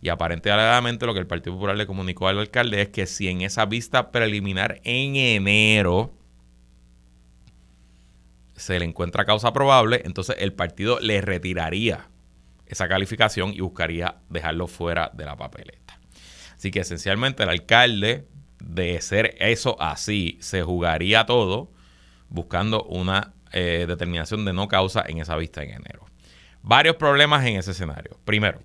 Y 0.01 0.09
aparentemente 0.09 1.05
lo 1.05 1.13
que 1.13 1.19
el 1.19 1.27
Partido 1.27 1.55
Popular 1.55 1.75
le 1.75 1.87
comunicó 1.87 2.27
al 2.27 2.39
alcalde 2.39 2.81
es 2.81 2.89
que 2.89 3.05
si 3.05 3.27
en 3.27 3.41
esa 3.41 3.65
vista 3.65 4.11
preliminar 4.11 4.79
en 4.83 5.15
enero 5.15 6.13
se 8.55 8.79
le 8.79 8.85
encuentra 8.85 9.25
causa 9.25 9.53
probable, 9.53 10.01
entonces 10.05 10.35
el 10.39 10.53
partido 10.53 10.99
le 10.99 11.21
retiraría 11.21 12.09
esa 12.65 12.87
calificación 12.87 13.53
y 13.53 13.61
buscaría 13.61 14.17
dejarlo 14.29 14.67
fuera 14.67 15.11
de 15.13 15.25
la 15.25 15.35
papeleta. 15.37 15.96
Así 16.57 16.71
que 16.71 16.79
esencialmente 16.79 17.43
el 17.43 17.49
alcalde 17.49 18.27
de 18.59 18.99
ser 19.01 19.35
eso 19.39 19.79
así, 19.79 20.37
se 20.41 20.63
jugaría 20.63 21.25
todo 21.25 21.71
buscando 22.29 22.83
una 22.83 23.33
eh, 23.51 23.85
determinación 23.87 24.43
de 24.43 24.53
no 24.53 24.67
causa 24.67 25.03
en 25.07 25.19
esa 25.19 25.35
vista 25.35 25.63
en 25.63 25.71
enero. 25.71 26.05
Varios 26.61 26.95
problemas 26.95 27.45
en 27.45 27.57
ese 27.57 27.71
escenario. 27.71 28.19
Primero, 28.25 28.59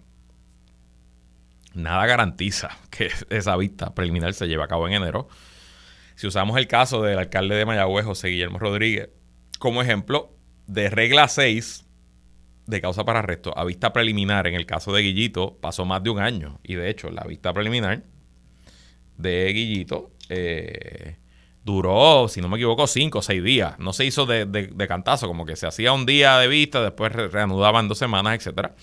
nada 1.75 2.07
garantiza 2.07 2.71
que 2.91 3.11
esa 3.29 3.57
vista 3.57 3.95
preliminar 3.95 4.33
se 4.35 4.49
lleve 4.49 4.63
a 4.63 4.69
cabo 4.69 4.89
en 4.89 4.95
enero. 4.95 5.29
Si 6.15 6.27
usamos 6.27 6.57
el 6.57 6.67
caso 6.67 7.03
del 7.03 7.19
alcalde 7.19 7.57
de 7.57 7.67
Mayagüez, 7.67 8.05
José 8.05 8.29
Guillermo 8.29 8.59
Rodríguez, 8.59 9.11
como 9.59 9.83
ejemplo, 9.83 10.35
de 10.67 10.91
regla 10.91 11.29
6 11.29 11.85
de 12.67 12.81
causa 12.81 13.05
para 13.05 13.21
arresto 13.21 13.57
a 13.57 13.65
vista 13.65 13.93
preliminar 13.93 14.47
en 14.47 14.55
el 14.55 14.67
caso 14.67 14.93
de 14.93 15.03
Guillito 15.03 15.59
pasó 15.61 15.85
más 15.85 16.03
de 16.03 16.11
un 16.11 16.19
año. 16.19 16.61
Y 16.63 16.75
de 16.75 16.91
hecho, 16.91 17.11
la 17.11 17.25
vista 17.25 17.53
preliminar 17.53 18.03
de 19.17 19.53
Guillito 19.53 20.11
eh, 20.29 21.17
duró, 21.65 22.29
si 22.29 22.41
no 22.41 22.49
me 22.49 22.57
equivoco, 22.57 22.87
cinco 22.87 23.19
o 23.19 23.23
seis 23.23 23.43
días. 23.43 23.79
No 23.79 23.93
se 23.93 24.05
hizo 24.05 24.27
de, 24.27 24.87
cantazo, 24.89 25.27
como 25.27 25.45
que 25.45 25.57
se 25.57 25.67
hacía 25.67 25.93
un 25.93 26.07
día 26.07 26.39
de 26.39 26.49
vista, 26.49 26.83
después 26.83 27.13
reanudaban 27.13 27.89
dos 27.89 27.99
semanas, 27.99 28.35
etcétera. 28.37 28.75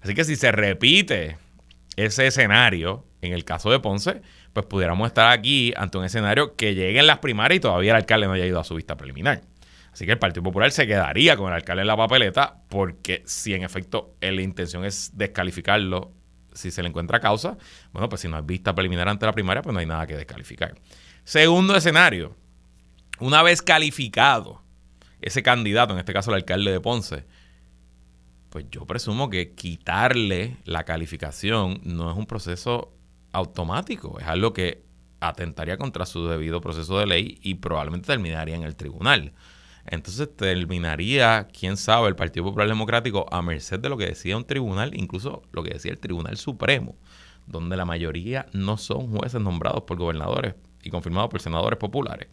Así 0.00 0.14
que 0.14 0.24
si 0.24 0.36
se 0.36 0.52
repite 0.52 1.38
ese 1.96 2.26
escenario 2.26 3.04
en 3.22 3.32
el 3.32 3.44
caso 3.44 3.70
de 3.70 3.80
Ponce, 3.80 4.20
pues 4.52 4.66
pudiéramos 4.66 5.06
estar 5.06 5.30
aquí 5.30 5.72
ante 5.76 5.98
un 5.98 6.04
escenario 6.04 6.54
que 6.56 6.74
llegue 6.74 7.00
en 7.00 7.06
las 7.06 7.18
primarias 7.18 7.56
y 7.56 7.60
todavía 7.60 7.92
el 7.92 7.96
alcalde 7.96 8.26
no 8.26 8.34
haya 8.34 8.46
ido 8.46 8.60
a 8.60 8.64
su 8.64 8.74
vista 8.74 8.96
preliminar. 8.96 9.42
Así 9.94 10.06
que 10.06 10.10
el 10.10 10.18
Partido 10.18 10.42
Popular 10.42 10.72
se 10.72 10.88
quedaría 10.88 11.36
con 11.36 11.46
el 11.46 11.54
alcalde 11.54 11.82
en 11.82 11.86
la 11.86 11.96
papeleta 11.96 12.56
porque 12.68 13.22
si 13.26 13.54
en 13.54 13.62
efecto 13.62 14.16
la 14.20 14.42
intención 14.42 14.84
es 14.84 15.12
descalificarlo 15.16 16.10
si 16.52 16.72
se 16.72 16.82
le 16.82 16.88
encuentra 16.88 17.20
causa, 17.20 17.56
bueno, 17.92 18.08
pues 18.08 18.22
si 18.22 18.26
no 18.26 18.36
hay 18.36 18.42
vista 18.42 18.74
preliminar 18.74 19.08
ante 19.08 19.24
la 19.24 19.32
primaria, 19.32 19.62
pues 19.62 19.72
no 19.72 19.78
hay 19.78 19.86
nada 19.86 20.04
que 20.08 20.16
descalificar. 20.16 20.74
Segundo 21.22 21.76
escenario, 21.76 22.34
una 23.20 23.44
vez 23.44 23.62
calificado 23.62 24.64
ese 25.20 25.44
candidato, 25.44 25.92
en 25.92 26.00
este 26.00 26.12
caso 26.12 26.32
el 26.32 26.38
alcalde 26.38 26.72
de 26.72 26.80
Ponce, 26.80 27.24
pues 28.50 28.66
yo 28.72 28.86
presumo 28.86 29.30
que 29.30 29.52
quitarle 29.54 30.56
la 30.64 30.82
calificación 30.82 31.80
no 31.84 32.10
es 32.10 32.18
un 32.18 32.26
proceso 32.26 32.92
automático, 33.30 34.18
es 34.18 34.26
algo 34.26 34.52
que 34.52 34.82
atentaría 35.20 35.76
contra 35.76 36.04
su 36.04 36.26
debido 36.26 36.60
proceso 36.60 36.98
de 36.98 37.06
ley 37.06 37.38
y 37.42 37.54
probablemente 37.54 38.08
terminaría 38.08 38.56
en 38.56 38.64
el 38.64 38.74
tribunal. 38.74 39.32
Entonces 39.86 40.34
terminaría, 40.34 41.48
quién 41.52 41.76
sabe, 41.76 42.08
el 42.08 42.16
Partido 42.16 42.46
Popular 42.46 42.68
Democrático 42.68 43.26
a 43.30 43.42
merced 43.42 43.78
de 43.78 43.88
lo 43.88 43.96
que 43.96 44.06
decía 44.06 44.36
un 44.36 44.44
tribunal, 44.44 44.94
incluso 44.94 45.42
lo 45.52 45.62
que 45.62 45.74
decía 45.74 45.92
el 45.92 45.98
Tribunal 45.98 46.36
Supremo, 46.36 46.96
donde 47.46 47.76
la 47.76 47.84
mayoría 47.84 48.46
no 48.52 48.78
son 48.78 49.14
jueces 49.14 49.40
nombrados 49.40 49.82
por 49.82 49.98
gobernadores 49.98 50.54
y 50.82 50.90
confirmados 50.90 51.30
por 51.30 51.40
senadores 51.40 51.78
populares, 51.78 52.28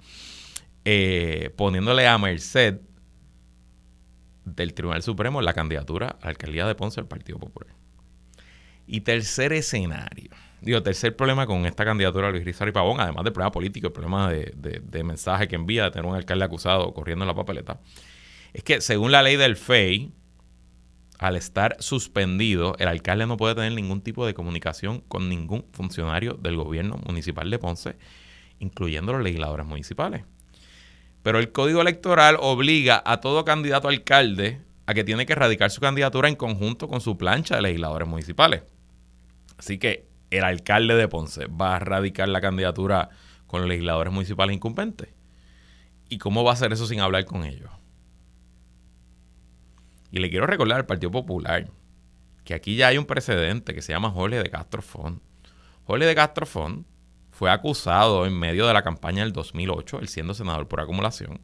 eh, 0.85 1.53
poniéndole 1.57 2.07
a 2.07 2.17
merced 2.17 2.79
del 4.45 4.73
Tribunal 4.73 5.03
Supremo 5.03 5.41
la 5.41 5.53
candidatura 5.53 6.17
a 6.21 6.25
la 6.25 6.29
alcaldía 6.29 6.65
de 6.65 6.75
Ponce 6.75 7.01
del 7.01 7.07
Partido 7.07 7.37
Popular. 7.37 7.75
Y 8.87 9.01
tercer 9.01 9.53
escenario 9.53 10.31
Digo, 10.61 10.83
tercer 10.83 11.15
problema 11.15 11.47
con 11.47 11.65
esta 11.65 11.83
candidatura 11.83 12.27
de 12.27 12.33
Luis 12.33 12.45
Rizal 12.45 12.71
Pavón, 12.71 12.99
además 12.99 13.23
del 13.23 13.33
problema 13.33 13.51
político, 13.51 13.87
el 13.87 13.93
problema 13.93 14.29
de, 14.29 15.03
mensaje 15.03 15.47
que 15.47 15.55
envía 15.55 15.85
de 15.85 15.91
tener 15.91 16.05
un 16.05 16.15
alcalde 16.15 16.45
acusado 16.45 16.93
corriendo 16.93 17.23
en 17.23 17.27
la 17.27 17.33
papeleta, 17.33 17.79
es 18.53 18.63
que 18.63 18.79
según 18.79 19.11
la 19.11 19.23
ley 19.23 19.37
del 19.37 19.57
FEI, 19.57 20.11
al 21.17 21.35
estar 21.35 21.77
suspendido, 21.79 22.75
el 22.77 22.87
alcalde 22.87 23.25
no 23.25 23.37
puede 23.37 23.55
tener 23.55 23.71
ningún 23.73 24.01
tipo 24.01 24.25
de 24.25 24.35
comunicación 24.35 25.01
con 25.07 25.29
ningún 25.29 25.65
funcionario 25.71 26.33
del 26.33 26.57
gobierno 26.57 26.99
municipal 27.07 27.49
de 27.49 27.57
Ponce, 27.57 27.95
incluyendo 28.59 29.13
los 29.13 29.23
legisladores 29.23 29.65
municipales. 29.65 30.25
Pero 31.23 31.39
el 31.39 31.51
código 31.51 31.81
electoral 31.81 32.37
obliga 32.39 33.01
a 33.03 33.17
todo 33.17 33.45
candidato 33.45 33.87
alcalde 33.87 34.61
a 34.85 34.93
que 34.93 35.03
tiene 35.03 35.25
que 35.25 35.35
radicar 35.35 35.71
su 35.71 35.81
candidatura 35.81 36.27
en 36.27 36.35
conjunto 36.35 36.87
con 36.87 37.01
su 37.01 37.17
plancha 37.17 37.55
de 37.55 37.63
legisladores 37.63 38.07
municipales. 38.07 38.63
Así 39.57 39.77
que 39.77 40.10
el 40.31 40.43
alcalde 40.43 40.95
de 40.95 41.07
Ponce 41.07 41.45
va 41.47 41.75
a 41.75 41.79
radicar 41.79 42.27
la 42.27 42.41
candidatura 42.41 43.09
con 43.47 43.61
los 43.61 43.69
legisladores 43.69 44.11
municipales 44.11 44.55
incumbentes. 44.55 45.09
¿Y 46.09 46.17
cómo 46.17 46.43
va 46.43 46.51
a 46.51 46.53
hacer 46.53 46.73
eso 46.73 46.87
sin 46.87 47.01
hablar 47.01 47.25
con 47.25 47.45
ellos? 47.45 47.69
Y 50.09 50.19
le 50.19 50.29
quiero 50.29 50.47
recordar 50.47 50.77
al 50.77 50.85
Partido 50.85 51.11
Popular 51.11 51.69
que 52.43 52.53
aquí 52.53 52.75
ya 52.75 52.87
hay 52.87 52.97
un 52.97 53.05
precedente 53.05 53.73
que 53.73 53.81
se 53.81 53.93
llama 53.93 54.09
Jorge 54.09 54.41
de 54.41 54.49
Castro 54.49 54.81
Font. 54.81 55.21
Jorge 55.85 56.05
de 56.05 56.15
Castro 56.15 56.45
Font 56.45 56.87
fue 57.31 57.51
acusado 57.51 58.25
en 58.25 58.37
medio 58.37 58.67
de 58.67 58.73
la 58.73 58.83
campaña 58.83 59.23
del 59.23 59.33
2008, 59.33 59.99
él 59.99 60.07
siendo 60.07 60.33
senador 60.33 60.67
por 60.67 60.79
acumulación, 60.79 61.39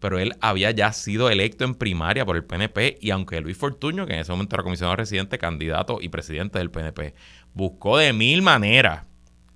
pero 0.00 0.18
él 0.18 0.34
había 0.40 0.70
ya 0.70 0.92
sido 0.92 1.30
electo 1.30 1.64
en 1.64 1.74
primaria 1.74 2.24
por 2.24 2.36
el 2.36 2.44
PNP 2.44 2.98
y 3.00 3.10
aunque 3.10 3.40
Luis 3.40 3.56
Fortuño, 3.56 4.06
que 4.06 4.14
en 4.14 4.20
ese 4.20 4.32
momento 4.32 4.56
era 4.56 4.64
comisionado 4.64 4.96
residente, 4.96 5.38
candidato 5.38 5.98
y 6.00 6.08
presidente 6.08 6.58
del 6.58 6.70
PNP, 6.70 7.14
buscó 7.54 7.98
de 7.98 8.12
mil 8.12 8.42
maneras 8.42 9.06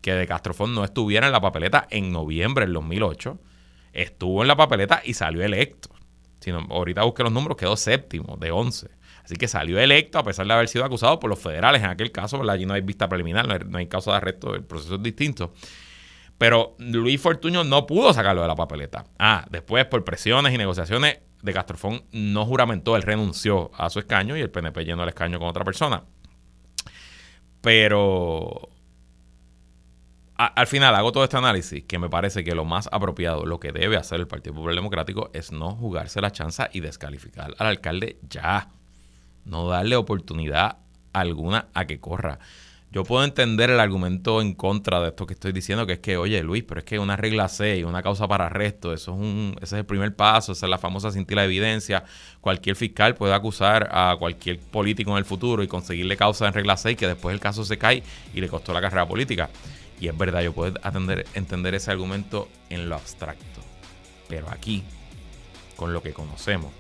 que 0.03 0.13
de 0.13 0.27
Castrofón 0.27 0.75
no 0.75 0.85
estuviera 0.85 1.27
en 1.27 1.33
la 1.33 1.41
papeleta 1.41 1.87
en 1.91 2.13
noviembre 2.13 2.67
del 2.67 2.75
2008, 2.75 3.41
estuvo 3.95 4.43
en 4.43 4.49
la 4.49 4.57
papeleta 4.57 5.01
y 5.03 5.15
salió 5.15 5.43
electo. 5.43 5.89
Si 6.41 6.51
ahorita 6.51 7.03
busqué 7.05 7.23
los 7.23 7.33
números, 7.33 7.57
quedó 7.57 7.75
séptimo 7.75 8.37
de 8.37 8.51
11. 8.51 8.91
Así 9.25 9.37
que 9.37 9.49
salió 9.49 9.81
electo 9.81 10.19
a 10.19 10.25
pesar 10.25 10.47
de 10.47 10.53
haber 10.53 10.69
sido 10.69 10.85
acusado 10.85 11.19
por 11.19 11.31
los 11.31 11.39
federales. 11.39 11.83
En 11.83 11.89
aquel 11.89 12.13
caso, 12.13 12.43
allí 12.51 12.67
no 12.67 12.75
hay 12.75 12.83
vista 12.83 13.09
preliminar, 13.09 13.49
no 13.49 13.55
hay, 13.55 13.61
no 13.67 13.79
hay 13.79 13.87
causa 13.87 14.11
de 14.11 14.19
arresto, 14.19 14.55
el 14.55 14.63
proceso 14.63 14.97
es 14.97 15.03
distinto. 15.03 15.55
Pero 16.39 16.75
Luis 16.79 17.21
Fortuño 17.21 17.65
no 17.65 17.87
pudo 17.87 18.13
sacarlo 18.13 18.43
de 18.43 18.49
la 18.49 18.57
papeleta. 18.57 19.05
Ah, 19.19 19.47
después 19.51 19.85
por 19.87 20.05
presiones 20.05 20.53
y 20.53 20.59
negociaciones 20.59 21.21
de 21.43 21.53
Castrofón 21.53 22.05
no 22.11 22.47
juramentó, 22.47 22.97
él 22.97 23.03
renunció 23.03 23.71
a 23.77 23.91
su 23.91 23.99
escaño 23.99 24.37
y 24.37 24.41
el 24.41 24.51
PNP 24.51 24.85
llenó 24.85 25.03
el 25.03 25.11
escaño 25.11 25.39
con 25.39 25.49
otra 25.49 25.65
persona. 25.65 26.05
Pero 27.61 28.69
al 30.37 30.67
final 30.67 30.95
hago 30.95 31.13
todo 31.13 31.25
este 31.25 31.37
análisis 31.37 31.85
que 31.85 31.99
me 31.99 32.11
parece 32.11 32.43
que 32.43 32.55
lo 32.55 32.65
más 32.65 32.89
apropiado, 32.91 33.47
lo 33.47 33.61
que 33.61 33.73
debe 33.73 33.97
hacer 33.97 34.21
el 34.21 34.27
Partido 34.27 34.55
Popular 34.55 34.75
Democrático 34.75 35.31
es 35.33 35.53
no 35.53 35.77
jugarse 35.77 36.21
la 36.21 36.33
chanza 36.33 36.69
y 36.73 36.81
descalificar 36.81 37.55
al 37.59 37.67
alcalde 37.67 38.19
ya. 38.29 38.71
No 39.45 39.69
darle 39.69 39.97
oportunidad 39.97 40.79
alguna 41.13 41.69
a 41.75 41.87
que 41.87 42.01
corra. 42.01 42.39
Yo 42.95 43.03
puedo 43.03 43.25
entender 43.25 43.71
el 43.71 43.81
argumento 43.81 44.41
en 44.41 44.55
contra 44.55 45.01
de 45.01 45.09
esto 45.09 45.27
que 45.27 45.35
estoy 45.35 45.51
diciendo, 45.51 45.85
que 45.85 45.95
es 45.95 45.99
que, 45.99 46.17
oye, 46.17 46.41
Luis, 46.45 46.63
pero 46.63 46.79
es 46.79 46.87
que 46.87 47.01
una 47.01 47.17
regla 47.17 47.49
6, 47.49 47.85
una 47.85 48.05
causa 48.05 48.29
para 48.29 48.47
arresto, 48.47 48.93
eso 48.93 49.15
es 49.15 49.19
un, 49.19 49.57
ese 49.57 49.75
es 49.75 49.81
el 49.81 49.85
primer 49.85 50.15
paso, 50.15 50.53
esa 50.53 50.67
es 50.67 50.71
la 50.71 50.79
famosa 50.79 51.11
cintila 51.11 51.41
de 51.41 51.47
evidencia. 51.47 52.05
Cualquier 52.41 52.77
fiscal 52.77 53.17
puede 53.17 53.35
acusar 53.35 53.89
a 53.91 54.15
cualquier 54.17 54.61
político 54.61 55.11
en 55.11 55.17
el 55.17 55.25
futuro 55.25 55.65
y 55.65 55.67
conseguirle 55.67 56.17
causa 56.17 56.47
en 56.47 56.55
regla 56.55 56.77
6, 56.77 56.97
que 56.97 57.09
después 57.09 57.35
el 57.35 57.41
caso 57.41 57.65
se 57.65 57.79
cae 57.79 58.05
y 58.33 58.41
le 58.41 58.49
costó 58.49 58.73
la 58.73 58.81
carrera 58.81 59.09
política. 59.09 59.51
Y 60.01 60.07
es 60.07 60.17
verdad, 60.17 60.43
yo 60.43 60.53
puedo 60.53 60.73
entender 61.35 61.75
ese 61.75 61.91
argumento 61.91 62.49
en 62.71 62.89
lo 62.89 62.95
abstracto. 62.95 63.61
Pero 64.29 64.49
aquí, 64.51 64.85
con 65.75 65.93
lo 65.93 66.01
que 66.01 66.13
conocemos, 66.13 66.73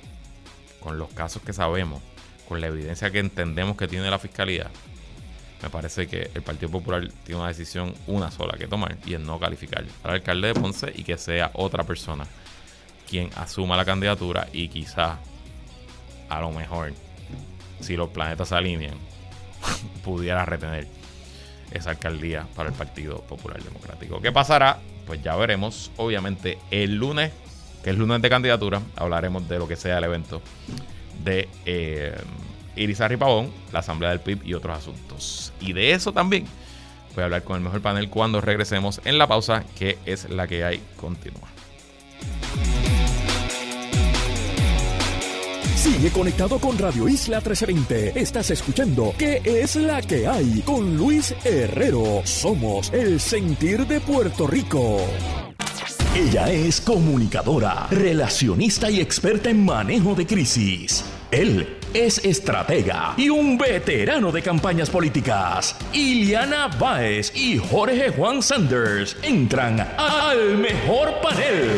con 0.79 0.97
los 0.97 1.09
casos 1.09 1.43
que 1.43 1.53
sabemos, 1.53 2.01
con 2.49 2.61
la 2.61 2.69
evidencia 2.69 3.11
que 3.11 3.19
entendemos 3.19 3.77
que 3.77 3.89
tiene 3.89 4.09
la 4.09 4.21
fiscalía, 4.21 4.71
me 5.65 5.71
parece 5.71 6.07
que 6.07 6.31
el 6.35 6.43
Partido 6.43 6.71
Popular 6.71 7.09
tiene 7.25 7.41
una 7.41 7.49
decisión 7.49 7.95
una 8.07 8.31
sola 8.31 8.59
que 8.59 8.67
tomar 8.67 8.99
y 9.07 9.15
es 9.15 9.21
no 9.21 9.41
calificar 9.41 9.83
al 10.03 10.11
alcalde 10.11 10.49
de 10.49 10.55
Ponce 10.55 10.93
y 10.95 11.05
que 11.05 11.17
sea 11.17 11.51
otra 11.55 11.85
persona 11.85 12.27
quien 13.09 13.31
asuma 13.37 13.75
la 13.75 13.87
candidatura 13.87 14.47
y 14.53 14.69
quizá 14.69 15.19
a 16.29 16.41
lo 16.41 16.51
mejor 16.53 16.93
si 17.81 17.97
los 17.97 18.11
planetas 18.11 18.49
se 18.49 18.57
alinean 18.57 18.97
pudiera 20.05 20.45
retener 20.45 20.87
esa 21.71 21.91
alcaldía 21.91 22.47
para 22.55 22.69
el 22.69 22.75
Partido 22.75 23.23
Popular 23.23 23.63
Democrático. 23.63 24.21
¿Qué 24.21 24.31
pasará? 24.33 24.79
Pues 25.07 25.23
ya 25.23 25.35
veremos. 25.35 25.91
Obviamente 25.97 26.59
el 26.71 26.97
lunes, 26.97 27.33
que 27.83 27.91
es 27.91 27.97
lunes 27.97 28.21
de 28.21 28.29
candidatura, 28.29 28.83
hablaremos 28.97 29.49
de 29.49 29.59
lo 29.59 29.67
que 29.67 29.77
sea 29.77 29.99
el 29.99 30.05
evento 30.05 30.43
de 31.25 31.49
eh, 31.65 32.15
Irizarry 32.77 33.17
Pavón, 33.17 33.51
la 33.73 33.81
Asamblea 33.81 34.11
del 34.11 34.21
PIB 34.21 34.45
y 34.45 34.55
otros 34.55 34.79
asuntos. 34.79 35.53
Y 35.61 35.73
de 35.73 35.93
eso 35.93 36.13
también 36.13 36.47
voy 37.15 37.23
a 37.23 37.25
hablar 37.27 37.45
con 37.45 37.57
el 37.57 37.63
mejor 37.63 37.81
panel 37.81 38.09
cuando 38.11 38.41
regresemos 38.41 39.01
en 39.05 39.19
la 39.19 39.27
pausa, 39.27 39.65
que 39.79 39.99
es 40.05 40.29
la 40.31 40.47
que 40.47 40.65
hay 40.65 40.81
continua. 40.97 41.49
Sigue 45.77 46.11
conectado 46.11 46.59
con 46.59 46.79
Radio 46.79 47.07
Isla 47.09 47.41
1320. 47.41 48.19
Estás 48.19 48.51
escuchando 48.51 49.15
¿Qué 49.19 49.43
es 49.45 49.77
la 49.77 50.01
que 50.01 50.27
hay? 50.27 50.63
Con 50.63 50.97
Luis 50.97 51.35
Herrero. 51.45 52.23
Somos 52.25 52.91
el 52.91 53.21
sentir 53.21 53.87
de 53.87 54.01
Puerto 54.01 54.47
Rico. 54.47 54.99
Ella 56.17 56.51
es 56.51 56.81
comunicadora, 56.81 57.87
relacionista 57.91 58.91
y 58.91 59.01
experta 59.01 59.51
en 59.51 59.63
manejo 59.63 60.15
de 60.15 60.27
crisis. 60.27 61.05
Él 61.31 61.67
es 61.95 62.19
estratega 62.25 63.15
y 63.17 63.29
un 63.29 63.57
veterano 63.57 64.33
de 64.33 64.43
campañas 64.43 64.91
políticas. 64.91 65.77
Iliana 65.93 66.67
Báez 66.67 67.33
y 67.37 67.57
Jorge 67.57 68.11
Juan 68.11 68.43
Sanders 68.43 69.17
entran 69.23 69.81
al 69.97 70.59
mejor 70.59 71.21
panel. 71.23 71.71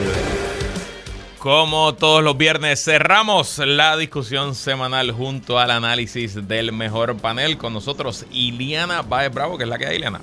Como 1.39 1.95
todos 1.95 2.25
los 2.25 2.37
viernes, 2.37 2.83
cerramos 2.83 3.59
la 3.59 3.97
discusión 3.99 4.55
semanal 4.55 5.13
junto 5.13 5.59
al 5.59 5.71
análisis 5.71 6.49
del 6.49 6.73
mejor 6.73 7.19
panel. 7.19 7.59
Con 7.59 7.75
nosotros, 7.75 8.25
Iliana 8.33 9.03
Baez 9.03 9.33
Bravo, 9.33 9.59
que 9.59 9.65
es 9.65 9.69
la 9.69 9.79
que 9.79 9.87
hay, 9.87 9.97
Iliana. 9.97 10.23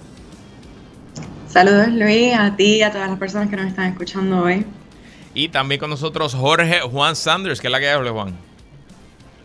Saludos, 1.47 1.89
Luis, 1.89 2.33
a 2.33 2.55
ti 2.55 2.77
y 2.77 2.81
a 2.81 2.91
todas 2.91 3.09
las 3.11 3.19
personas 3.19 3.47
que 3.47 3.55
nos 3.55 3.67
están 3.67 3.91
escuchando 3.91 4.41
hoy. 4.41 4.65
Y 5.35 5.49
también 5.49 5.79
con 5.79 5.91
nosotros, 5.91 6.33
Jorge 6.33 6.81
Juan 6.81 7.15
Sanders, 7.15 7.61
que 7.61 7.67
es 7.67 7.71
la 7.71 7.79
que 7.79 7.89
hay, 7.89 8.09
Juan. 8.09 8.52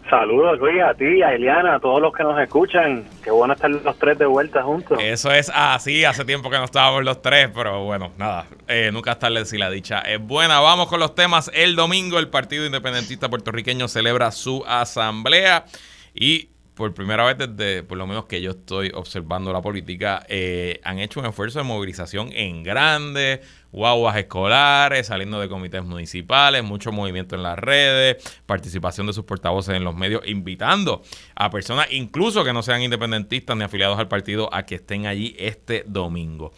Saludos, 0.08 0.58
Luis, 0.58 0.82
a 0.82 0.94
ti, 0.94 1.22
a 1.22 1.34
Eliana, 1.34 1.74
a 1.74 1.80
todos 1.80 2.00
los 2.00 2.14
que 2.14 2.22
nos 2.22 2.40
escuchan. 2.40 3.04
Qué 3.22 3.30
bueno 3.30 3.52
estar 3.52 3.70
los 3.70 3.98
tres 3.98 4.18
de 4.18 4.24
vuelta 4.24 4.62
juntos. 4.62 4.98
Eso 5.02 5.30
es 5.30 5.52
así, 5.54 6.04
hace 6.04 6.24
tiempo 6.24 6.48
que 6.48 6.56
no 6.56 6.64
estábamos 6.64 7.04
los 7.04 7.20
tres, 7.20 7.50
pero 7.54 7.84
bueno, 7.84 8.12
nada, 8.16 8.46
eh, 8.68 8.90
nunca 8.90 9.12
es 9.12 9.18
tarde 9.18 9.44
si 9.44 9.58
la 9.58 9.68
dicha 9.68 10.00
es 10.00 10.18
buena. 10.18 10.60
Vamos 10.60 10.88
con 10.88 10.98
los 10.98 11.14
temas. 11.14 11.50
El 11.52 11.76
domingo 11.76 12.18
el 12.18 12.28
Partido 12.28 12.64
Independentista 12.64 13.28
Puertorriqueño 13.28 13.86
celebra 13.86 14.30
su 14.30 14.64
asamblea 14.66 15.66
y 16.14 16.48
por 16.78 16.94
primera 16.94 17.24
vez 17.24 17.36
desde, 17.36 17.82
por 17.82 17.98
lo 17.98 18.06
menos 18.06 18.26
que 18.26 18.40
yo 18.40 18.52
estoy 18.52 18.92
observando 18.94 19.52
la 19.52 19.60
política, 19.60 20.24
eh, 20.28 20.80
han 20.84 21.00
hecho 21.00 21.18
un 21.18 21.26
esfuerzo 21.26 21.58
de 21.58 21.64
movilización 21.64 22.30
en 22.32 22.62
grande, 22.62 23.40
guaguas 23.72 24.16
escolares, 24.16 25.08
saliendo 25.08 25.40
de 25.40 25.48
comités 25.48 25.82
municipales, 25.82 26.62
mucho 26.62 26.92
movimiento 26.92 27.34
en 27.34 27.42
las 27.42 27.58
redes, 27.58 28.22
participación 28.46 29.08
de 29.08 29.12
sus 29.12 29.24
portavoces 29.24 29.74
en 29.74 29.82
los 29.82 29.96
medios, 29.96 30.22
invitando 30.24 31.02
a 31.34 31.50
personas 31.50 31.88
incluso 31.90 32.44
que 32.44 32.52
no 32.52 32.62
sean 32.62 32.80
independentistas 32.80 33.56
ni 33.56 33.64
afiliados 33.64 33.98
al 33.98 34.06
partido 34.06 34.48
a 34.54 34.62
que 34.62 34.76
estén 34.76 35.06
allí 35.06 35.34
este 35.36 35.82
domingo. 35.84 36.52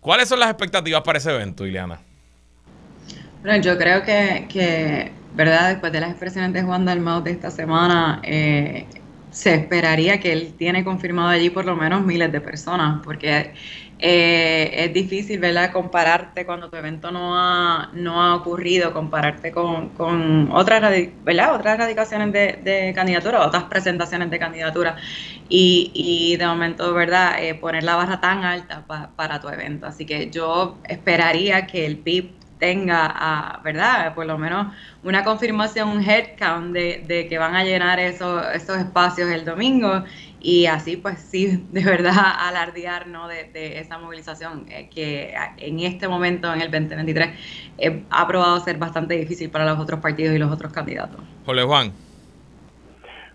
¿Cuáles 0.00 0.28
son 0.28 0.40
las 0.40 0.50
expectativas 0.50 1.02
para 1.02 1.18
ese 1.18 1.32
evento, 1.32 1.64
Ileana? 1.64 2.00
Bueno, 3.42 3.62
yo 3.62 3.78
creo 3.78 4.02
que, 4.02 4.48
que, 4.52 5.12
¿verdad? 5.34 5.70
Después 5.70 5.92
de 5.92 6.00
las 6.00 6.10
expresiones 6.10 6.52
de 6.52 6.64
Juan 6.64 6.84
Dalmau 6.84 7.22
de 7.22 7.30
esta 7.30 7.52
semana, 7.52 8.20
eh, 8.24 8.86
se 9.32 9.54
esperaría 9.54 10.20
que 10.20 10.32
él 10.32 10.54
tiene 10.56 10.84
confirmado 10.84 11.30
allí 11.30 11.50
por 11.50 11.64
lo 11.64 11.74
menos 11.74 12.04
miles 12.04 12.30
de 12.30 12.40
personas, 12.40 13.00
porque 13.02 13.54
eh, 13.98 14.84
es 14.84 14.92
difícil, 14.92 15.38
¿verdad?, 15.40 15.72
compararte 15.72 16.44
cuando 16.44 16.68
tu 16.68 16.76
evento 16.76 17.10
no 17.10 17.38
ha, 17.38 17.90
no 17.94 18.22
ha 18.22 18.34
ocurrido, 18.36 18.92
compararte 18.92 19.50
con, 19.52 19.90
con 19.90 20.50
otras, 20.52 20.82
¿verdad? 21.24 21.54
otras 21.54 21.78
radicaciones 21.78 22.32
de, 22.32 22.58
de 22.62 22.92
candidatura, 22.94 23.46
otras 23.46 23.64
presentaciones 23.64 24.30
de 24.30 24.38
candidatura, 24.38 24.96
y, 25.48 25.92
y 25.94 26.36
de 26.36 26.46
momento, 26.46 26.92
¿verdad?, 26.92 27.42
eh, 27.42 27.54
poner 27.54 27.84
la 27.84 27.96
barra 27.96 28.20
tan 28.20 28.44
alta 28.44 28.86
para 29.16 29.40
tu 29.40 29.48
evento. 29.48 29.86
Así 29.86 30.04
que 30.04 30.30
yo 30.30 30.82
esperaría 30.88 31.66
que 31.66 31.86
el 31.86 31.98
PIB 31.98 32.41
tenga, 32.62 33.58
¿verdad? 33.64 34.14
Por 34.14 34.24
lo 34.24 34.38
menos 34.38 34.68
una 35.02 35.24
confirmación, 35.24 35.88
un 35.88 36.00
headcount 36.00 36.72
de, 36.72 37.02
de 37.08 37.26
que 37.26 37.36
van 37.36 37.56
a 37.56 37.64
llenar 37.64 37.98
esos, 37.98 38.40
esos 38.54 38.76
espacios 38.76 39.28
el 39.30 39.44
domingo 39.44 40.04
y 40.40 40.66
así 40.66 40.96
pues 40.96 41.18
sí, 41.18 41.66
de 41.72 41.84
verdad 41.84 42.14
alardear 42.38 43.08
¿no? 43.08 43.26
de, 43.26 43.50
de 43.52 43.80
esa 43.80 43.98
movilización 43.98 44.66
eh, 44.70 44.88
que 44.94 45.34
en 45.56 45.80
este 45.80 46.06
momento, 46.06 46.54
en 46.54 46.60
el 46.60 46.70
2023, 46.70 47.74
eh, 47.78 48.04
ha 48.08 48.28
probado 48.28 48.60
ser 48.60 48.78
bastante 48.78 49.14
difícil 49.14 49.50
para 49.50 49.64
los 49.64 49.80
otros 49.80 49.98
partidos 49.98 50.32
y 50.36 50.38
los 50.38 50.52
otros 50.52 50.72
candidatos. 50.72 51.20
Jole 51.44 51.64
Juan. 51.64 51.90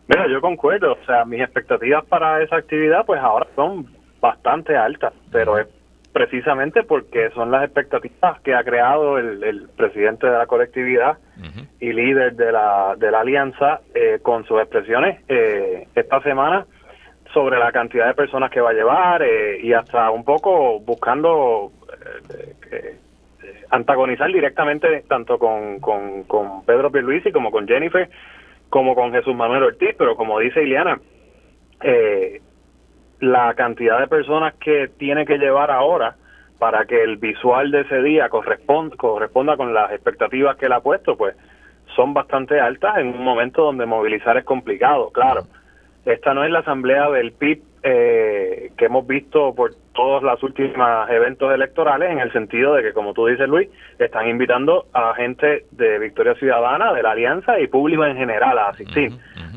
Mira, 0.07 0.25
yo 0.29 0.39
concuerdo, 0.39 0.93
o 0.93 1.05
sea, 1.05 1.25
mis 1.25 1.41
expectativas 1.41 2.05
para 2.05 2.41
esa 2.41 2.55
actividad 2.55 3.05
pues 3.05 3.19
ahora 3.19 3.45
son 3.57 3.87
bastante 4.21 4.77
altas, 4.77 5.11
pero 5.33 5.57
es 5.57 5.67
precisamente 6.17 6.81
porque 6.81 7.29
son 7.35 7.51
las 7.51 7.63
expectativas 7.63 8.41
que 8.41 8.55
ha 8.55 8.63
creado 8.63 9.19
el, 9.19 9.69
presidente 9.77 10.25
de 10.25 10.35
la 10.35 10.47
colectividad 10.47 11.19
y 11.79 11.93
líder 11.93 12.33
de 12.33 12.51
la, 12.51 12.95
de 12.97 13.11
la 13.11 13.19
alianza 13.19 13.81
eh, 13.93 14.17
con 14.23 14.43
sus 14.45 14.59
expresiones 14.59 15.21
eh, 15.27 15.87
esta 15.93 16.19
semana 16.23 16.65
sobre 17.35 17.59
la 17.59 17.71
cantidad 17.71 18.07
de 18.07 18.15
personas 18.15 18.49
que 18.49 18.61
va 18.61 18.71
a 18.71 18.73
llevar 18.73 19.21
eh, 19.21 19.59
y 19.61 19.73
hasta 19.73 20.09
un 20.09 20.23
poco 20.23 20.79
buscando 20.79 21.71
antagonizar 23.69 24.31
directamente 24.33 25.03
tanto 25.07 25.37
con, 25.37 25.79
con, 25.79 26.23
con 26.23 26.65
Pedro 26.65 26.91
Pierluisi 26.91 27.31
como 27.31 27.51
con 27.51 27.67
Jennifer 27.67 28.09
como 28.69 28.95
con 28.95 29.11
Jesús 29.11 29.35
Manuel 29.35 29.63
Ortiz, 29.63 29.93
pero 29.95 30.15
como 30.15 30.39
dice 30.39 30.63
Ileana, 30.63 30.99
eh, 31.83 32.41
la 33.19 33.53
cantidad 33.55 33.99
de 33.99 34.07
personas 34.07 34.53
que 34.55 34.89
tiene 34.97 35.25
que 35.25 35.37
llevar 35.37 35.71
ahora 35.71 36.15
para 36.59 36.85
que 36.85 37.03
el 37.03 37.17
visual 37.17 37.71
de 37.71 37.81
ese 37.81 38.01
día 38.01 38.29
corresponda, 38.29 38.95
corresponda 38.95 39.57
con 39.57 39.73
las 39.73 39.91
expectativas 39.91 40.57
que 40.57 40.65
él 40.65 40.73
ha 40.73 40.81
puesto, 40.81 41.15
pues 41.15 41.35
son 41.95 42.13
bastante 42.13 42.59
altas 42.59 42.97
en 42.97 43.07
un 43.07 43.23
momento 43.23 43.63
donde 43.63 43.85
movilizar 43.85 44.37
es 44.37 44.43
complicado, 44.43 45.09
claro. 45.11 45.43
Esta 46.05 46.33
no 46.33 46.43
es 46.43 46.51
la 46.51 46.59
asamblea 46.59 47.09
del 47.09 47.33
PIB 47.33 47.61
eh, 47.83 48.71
que 48.77 48.85
hemos 48.85 49.05
visto 49.05 49.53
por 49.53 49.71
todos 49.93 50.23
los 50.23 50.41
últimos 50.41 51.09
eventos 51.09 51.53
electorales, 51.53 52.11
en 52.11 52.19
el 52.19 52.31
sentido 52.31 52.75
de 52.75 52.83
que, 52.83 52.93
como 52.93 53.13
tú 53.13 53.27
dices, 53.27 53.47
Luis, 53.47 53.69
están 53.99 54.27
invitando 54.27 54.85
a 54.93 55.13
gente 55.15 55.65
de 55.71 55.99
Victoria 55.99 56.35
Ciudadana, 56.35 56.93
de 56.93 57.03
la 57.03 57.11
Alianza 57.11 57.59
y 57.59 57.67
público 57.67 58.05
en 58.05 58.15
general 58.15 58.57
a 58.57 58.69
asistir 58.69 59.11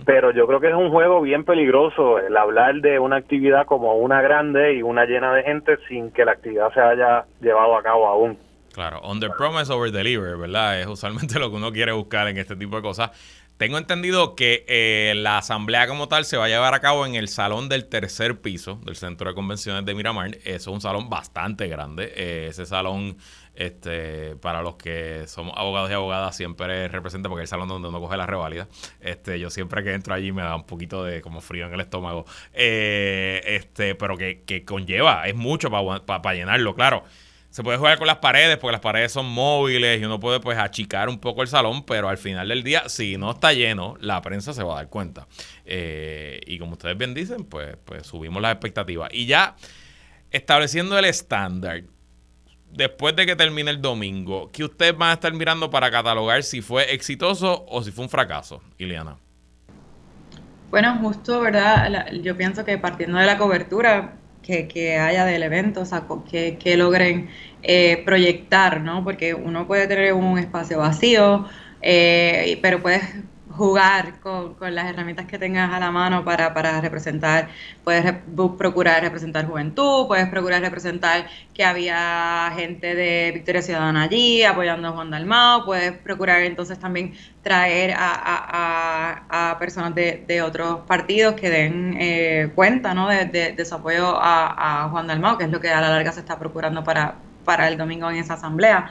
pero 0.05 0.33
yo 0.33 0.47
creo 0.47 0.61
que 0.61 0.69
es 0.69 0.75
un 0.75 0.91
juego 0.91 1.21
bien 1.21 1.45
peligroso 1.45 2.19
el 2.19 2.37
hablar 2.37 2.81
de 2.81 2.99
una 2.99 3.17
actividad 3.17 3.67
como 3.67 3.95
una 3.95 4.23
grande 4.23 4.75
y 4.75 4.83
una 4.83 5.05
llena 5.05 5.35
de 5.35 5.43
gente 5.43 5.79
sin 5.89 6.11
que 6.11 6.25
la 6.25 6.33
actividad 6.33 6.73
se 6.73 6.81
haya 6.81 7.25
llevado 7.41 7.77
a 7.77 7.83
cabo 7.83 8.07
aún. 8.07 8.39
Claro, 8.73 9.01
under 9.03 9.31
promise 9.37 9.73
over 9.73 9.91
deliver, 9.91 10.37
¿verdad? 10.37 10.81
Es 10.81 10.87
usualmente 10.87 11.39
lo 11.41 11.51
que 11.51 11.57
uno 11.57 11.73
quiere 11.73 11.93
buscar 11.93 12.29
en 12.29 12.39
este 12.39 12.57
tipo 12.57 12.77
de 12.77 12.83
cosas. 12.83 13.11
Tengo 13.61 13.77
entendido 13.77 14.37
que 14.37 14.65
eh, 14.69 15.13
la 15.17 15.37
asamblea 15.37 15.87
como 15.87 16.09
tal 16.09 16.25
se 16.25 16.39
va 16.39 16.47
a 16.47 16.49
llevar 16.49 16.73
a 16.73 16.81
cabo 16.81 17.05
en 17.05 17.15
el 17.15 17.29
salón 17.29 17.69
del 17.69 17.91
tercer 17.91 18.41
piso 18.41 18.81
del 18.87 18.97
Centro 18.97 19.29
de 19.29 19.35
Convenciones 19.35 19.85
de 19.85 19.95
Miramar. 19.95 20.31
Eso 20.45 20.47
es 20.47 20.67
un 20.69 20.81
salón 20.81 21.11
bastante 21.11 21.69
grande. 21.69 22.11
Eh, 22.17 22.47
ese 22.49 22.65
salón 22.65 23.19
este, 23.61 24.37
para 24.37 24.63
los 24.63 24.77
que 24.77 25.25
somos 25.27 25.53
abogados 25.55 25.91
y 25.91 25.93
abogadas, 25.93 26.35
siempre 26.35 26.89
representa, 26.89 27.29
porque 27.29 27.45
es 27.45 27.49
el 27.49 27.51
salón 27.51 27.69
donde 27.69 27.91
uno 27.91 28.01
coge 28.01 28.17
la 28.17 28.25
reválida. 28.25 28.69
Este, 29.01 29.39
yo 29.39 29.51
siempre 29.51 29.85
que 29.85 29.93
entro 29.93 30.15
allí 30.15 30.33
me 30.33 30.41
da 30.41 30.57
un 30.57 30.65
poquito 30.65 31.05
de 31.05 31.21
como 31.21 31.43
frío 31.43 31.67
en 31.67 31.75
el 31.75 31.81
estómago. 31.81 32.25
Eh, 32.55 33.43
este, 33.45 33.95
pero 33.95 34.17
que, 34.17 34.65
conlleva, 34.65 35.27
es 35.27 35.35
mucho 35.35 35.69
para 35.71 36.35
llenarlo, 36.35 36.75
claro. 36.75 37.05
Se 37.51 37.63
puede 37.63 37.77
jugar 37.77 37.99
con 37.99 38.07
las 38.07 38.17
paredes 38.17 38.57
porque 38.57 38.73
las 38.73 38.81
paredes 38.81 39.13
son 39.13 39.27
móviles 39.27 40.01
y 40.01 40.05
uno 40.07 40.19
puede 40.19 40.41
pues 40.41 40.57
achicar 40.57 41.11
un 41.11 41.19
poco 41.19 41.43
el 41.43 41.49
salón, 41.49 41.85
pero 41.85 42.09
al 42.09 42.17
final 42.17 42.49
del 42.49 42.63
día, 42.63 42.89
si 42.89 43.19
no 43.19 43.33
está 43.33 43.53
lleno, 43.53 43.97
la 44.01 44.23
prensa 44.23 44.55
se 44.55 44.63
va 44.63 44.73
a 44.73 44.77
dar 44.77 44.89
cuenta. 44.89 45.27
Eh, 45.67 46.41
y 46.47 46.59
como 46.59 46.73
ustedes 46.73 46.97
bien 46.97 47.13
dicen, 47.13 47.45
pues, 47.45 47.77
pues 47.85 48.07
subimos 48.07 48.41
las 48.41 48.53
expectativas. 48.53 49.11
Y 49.13 49.27
ya 49.27 49.55
estableciendo 50.31 50.97
el 50.99 51.05
estándar, 51.05 51.83
después 52.73 53.17
de 53.17 53.27
que 53.27 53.37
termine 53.37 53.71
el 53.71 53.81
domingo, 53.81 54.51
¿qué 54.53 54.65
ustedes 54.65 54.97
van 54.97 55.11
a 55.11 55.13
estar 55.15 55.33
mirando 55.33 55.71
para 55.71 55.91
catalogar 55.91 56.43
si 56.43 56.63
fue 56.63 56.93
exitoso 56.95 57.65
o 57.69 57.83
si 57.83 57.91
fue 57.91 58.05
un 58.05 58.11
fracaso, 58.11 58.63
Ileana? 58.79 59.17
Bueno, 60.71 60.97
justo, 60.99 61.41
¿verdad? 61.41 62.13
Yo 62.23 62.37
pienso 62.37 62.65
que 62.65 62.79
partiendo 62.79 63.19
de 63.19 63.27
la 63.27 63.39
cobertura 63.39 64.15
que, 64.43 64.99
haya 64.99 65.25
del 65.25 65.43
evento, 65.43 65.83
o 65.83 65.85
sea, 65.85 66.05
que, 66.31 66.59
que 66.59 66.77
logren 66.77 67.29
eh, 67.63 68.03
proyectar, 68.05 68.81
¿no? 68.81 69.05
Porque 69.05 69.35
uno 69.35 69.67
puede 69.67 69.87
tener 69.87 70.13
un 70.13 70.39
espacio 70.39 70.79
vacío, 70.79 71.47
eh, 71.83 72.59
pero 72.63 72.83
puedes 72.83 73.03
jugar 73.61 74.21
con, 74.21 74.57
las 74.75 74.87
herramientas 74.87 75.27
que 75.27 75.39
tengas 75.39 75.71
a 75.71 75.79
la 75.79 75.91
mano 75.91 76.25
para, 76.25 76.81
representar, 76.81 77.49
puedes 77.85 78.15
procurar 78.57 79.03
representar 79.03 79.45
juventud, 79.47 80.07
puedes 80.09 80.27
procurar 80.31 80.63
representar 80.63 81.27
que 81.53 81.63
había 81.63 82.51
gente 82.57 82.95
de 82.95 83.33
Victoria 83.35 83.61
Ciudadana 83.61 84.05
allí 84.05 84.45
apoyando 84.45 84.89
a 84.89 84.93
Juan 84.93 85.11
Dalmao, 85.11 85.67
puedes 85.67 85.93
procurar 85.93 86.41
entonces 86.41 86.79
también 86.79 87.13
traer 87.43 87.93
a, 87.99 89.57
personas 89.59 89.95
de, 89.95 90.25
de, 90.27 90.41
otros 90.41 90.81
partidos 90.87 91.35
que 91.35 91.51
den 91.51 91.99
eh, 92.01 92.51
cuenta 92.55 92.95
¿no? 92.95 93.09
de, 93.09 93.27
de, 93.27 93.65
su 93.67 93.75
apoyo 93.75 94.17
a, 94.19 94.89
Juan 94.91 95.07
Dalmao, 95.07 95.37
que 95.37 95.45
es 95.45 95.51
lo 95.51 95.61
que 95.61 95.69
a 95.69 95.83
la 95.83 95.91
larga 95.91 96.13
se 96.13 96.21
está 96.21 96.39
procurando 96.39 96.83
para, 96.83 97.17
para 97.45 97.69
el 97.69 97.77
domingo 97.77 98.09
en 98.11 98.17
esa 98.17 98.35
asamblea 98.35 98.91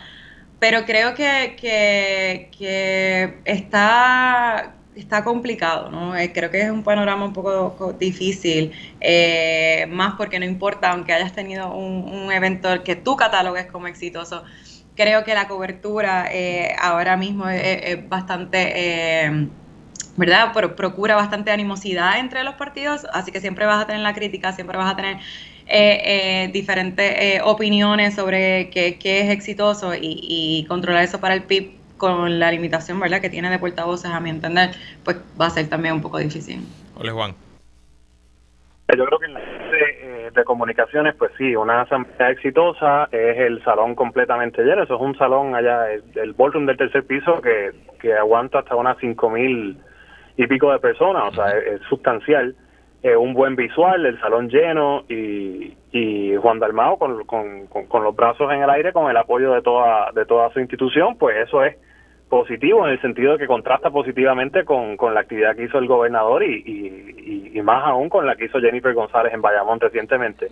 pero 0.60 0.86
creo 0.86 1.15
que, 1.15 1.56
que, 1.60 3.39
está, 3.45 4.76
está 4.95 5.24
complicado, 5.24 5.89
¿no? 5.89 6.15
Eh, 6.17 6.32
creo 6.34 6.52
que 6.52 6.62
es 6.62 6.69
un 6.69 6.84
panorama 6.84 7.26
un 7.26 7.34
poco 7.34 7.93
difícil, 8.00 8.72
eh, 9.00 9.88
más 9.89 10.15
porque 10.15 10.39
no 10.39 10.45
importa, 10.45 10.91
aunque 10.91 11.13
hayas 11.13 11.34
tenido 11.34 11.74
un, 11.74 12.32
evento 12.32 12.84
que 12.84 12.95
tú 12.95 13.15
catalogues 13.15 13.67
como 13.67 13.88
exitoso, 13.88 14.43
creo 14.95 15.24
que 15.24 15.34
la 15.34 15.48
cobertura 15.48 16.28
eh, 16.32 16.76
ahora 16.80 17.17
mismo 17.17 17.48
es, 17.50 18.08
bastante 18.10 19.50
¿verdad? 20.19 20.52
Pero 20.54 20.76
procura 20.76 21.15
bastante 21.15 21.50
animosidad 21.50 22.19
entre 22.19 22.43
los 22.43 22.56
partidos, 22.56 23.08
así 23.13 23.32
que 23.32 23.39
siempre 23.39 23.65
vas 23.65 23.82
a 23.82 23.88
tener 23.88 24.02
la 24.02 24.13
crítica, 24.13 24.52
siempre 24.52 24.78
vas 24.78 24.91
a 24.91 24.95
tener 24.98 25.17
eh, 25.69 26.01
eh, 26.45 26.49
diferentes 26.51 27.12
eh, 27.17 27.41
opiniones 27.43 28.15
sobre 28.15 28.69
qué, 28.69 28.97
es 29.01 29.29
exitoso 29.29 29.93
y, 29.99 30.65
controlar 30.67 31.03
eso 31.03 31.19
para 31.19 31.36
el 31.36 31.43
PIB 31.43 31.71
con 31.97 32.39
la 32.39 32.51
limitación, 32.51 32.99
¿verdad?, 32.99 33.21
que 33.21 33.29
tiene 33.29 33.49
de 33.49 33.60
portavoces, 33.60 34.10
a 34.12 34.19
mi 34.19 34.29
entender, 34.29 34.71
pues 35.03 35.17
va 35.39 35.47
a 35.47 35.49
ser 35.49 35.69
también 35.69 35.95
un 35.95 36.01
poco 36.01 36.17
difícil. 36.17 36.62
Hola, 36.95 37.12
Juan. 37.12 37.36
Yo 38.97 39.05
creo 39.05 39.19
que 39.19 39.25
en 39.25 39.34
la 39.34 39.39
de, 39.39 40.32
de 40.34 40.43
comunicaciones, 40.45 41.13
pues 41.15 41.32
sí, 41.38 41.55
una 41.55 41.82
asamblea 41.82 42.32
exitosa 42.32 43.08
es 43.12 43.38
el 43.38 43.63
salón 43.63 43.93
completamente 43.93 44.63
lleno. 44.63 44.84
Eso 44.84 44.95
es 44.95 45.01
un 45.01 45.15
salón 45.17 45.53
allá, 45.55 45.91
el, 45.91 46.03
el 46.15 46.34
ballroom 46.34 46.65
del 46.65 46.77
tercer 46.77 47.05
piso 47.05 47.39
que, 47.41 47.71
que 47.99 48.13
aguanta 48.15 48.60
hasta 48.60 48.75
unas 48.75 48.97
cinco 48.99 49.29
mil 49.29 49.77
y 50.39 50.47
pico 50.47 50.71
de 50.71 50.79
personas, 50.79 51.23
o 51.27 51.32
sea, 51.34 51.49
es, 51.49 51.82
sustancial. 51.89 52.55
Un 53.03 53.33
buen 53.33 53.55
visual, 53.55 54.05
el 54.05 54.19
salón 54.19 54.49
lleno 54.49 55.03
y, 55.07 55.73
y 55.91 56.35
Juan 56.35 56.59
Dalmao 56.59 56.97
con, 56.97 57.23
con, 57.25 57.67
con, 57.67 58.03
los 58.03 58.15
brazos 58.15 58.51
en 58.51 58.62
el 58.62 58.69
aire, 58.69 58.91
con 58.91 59.09
el 59.09 59.17
apoyo 59.17 59.53
de 59.53 59.62
toda, 59.62 60.12
de 60.13 60.25
toda 60.25 60.51
su 60.51 60.59
institución, 60.59 61.17
pues 61.17 61.38
eso 61.47 61.63
es 61.63 61.77
positivo 62.29 62.85
en 62.85 62.93
el 62.93 63.01
sentido 63.01 63.33
de 63.33 63.39
que 63.39 63.47
contrasta 63.47 63.89
positivamente 63.89 64.65
con, 64.65 64.97
con 64.97 65.13
la 65.13 65.21
actividad 65.21 65.55
que 65.55 65.63
hizo 65.63 65.79
el 65.79 65.88
gobernador 65.88 66.43
y, 66.43 66.62
y, 66.65 67.51
y, 67.57 67.62
más 67.62 67.83
aún 67.85 68.09
con 68.09 68.25
la 68.25 68.35
que 68.35 68.45
hizo 68.45 68.59
Jennifer 68.59 68.93
González 68.93 69.33
en 69.33 69.41
Bayamón 69.41 69.79
recientemente. 69.79 70.47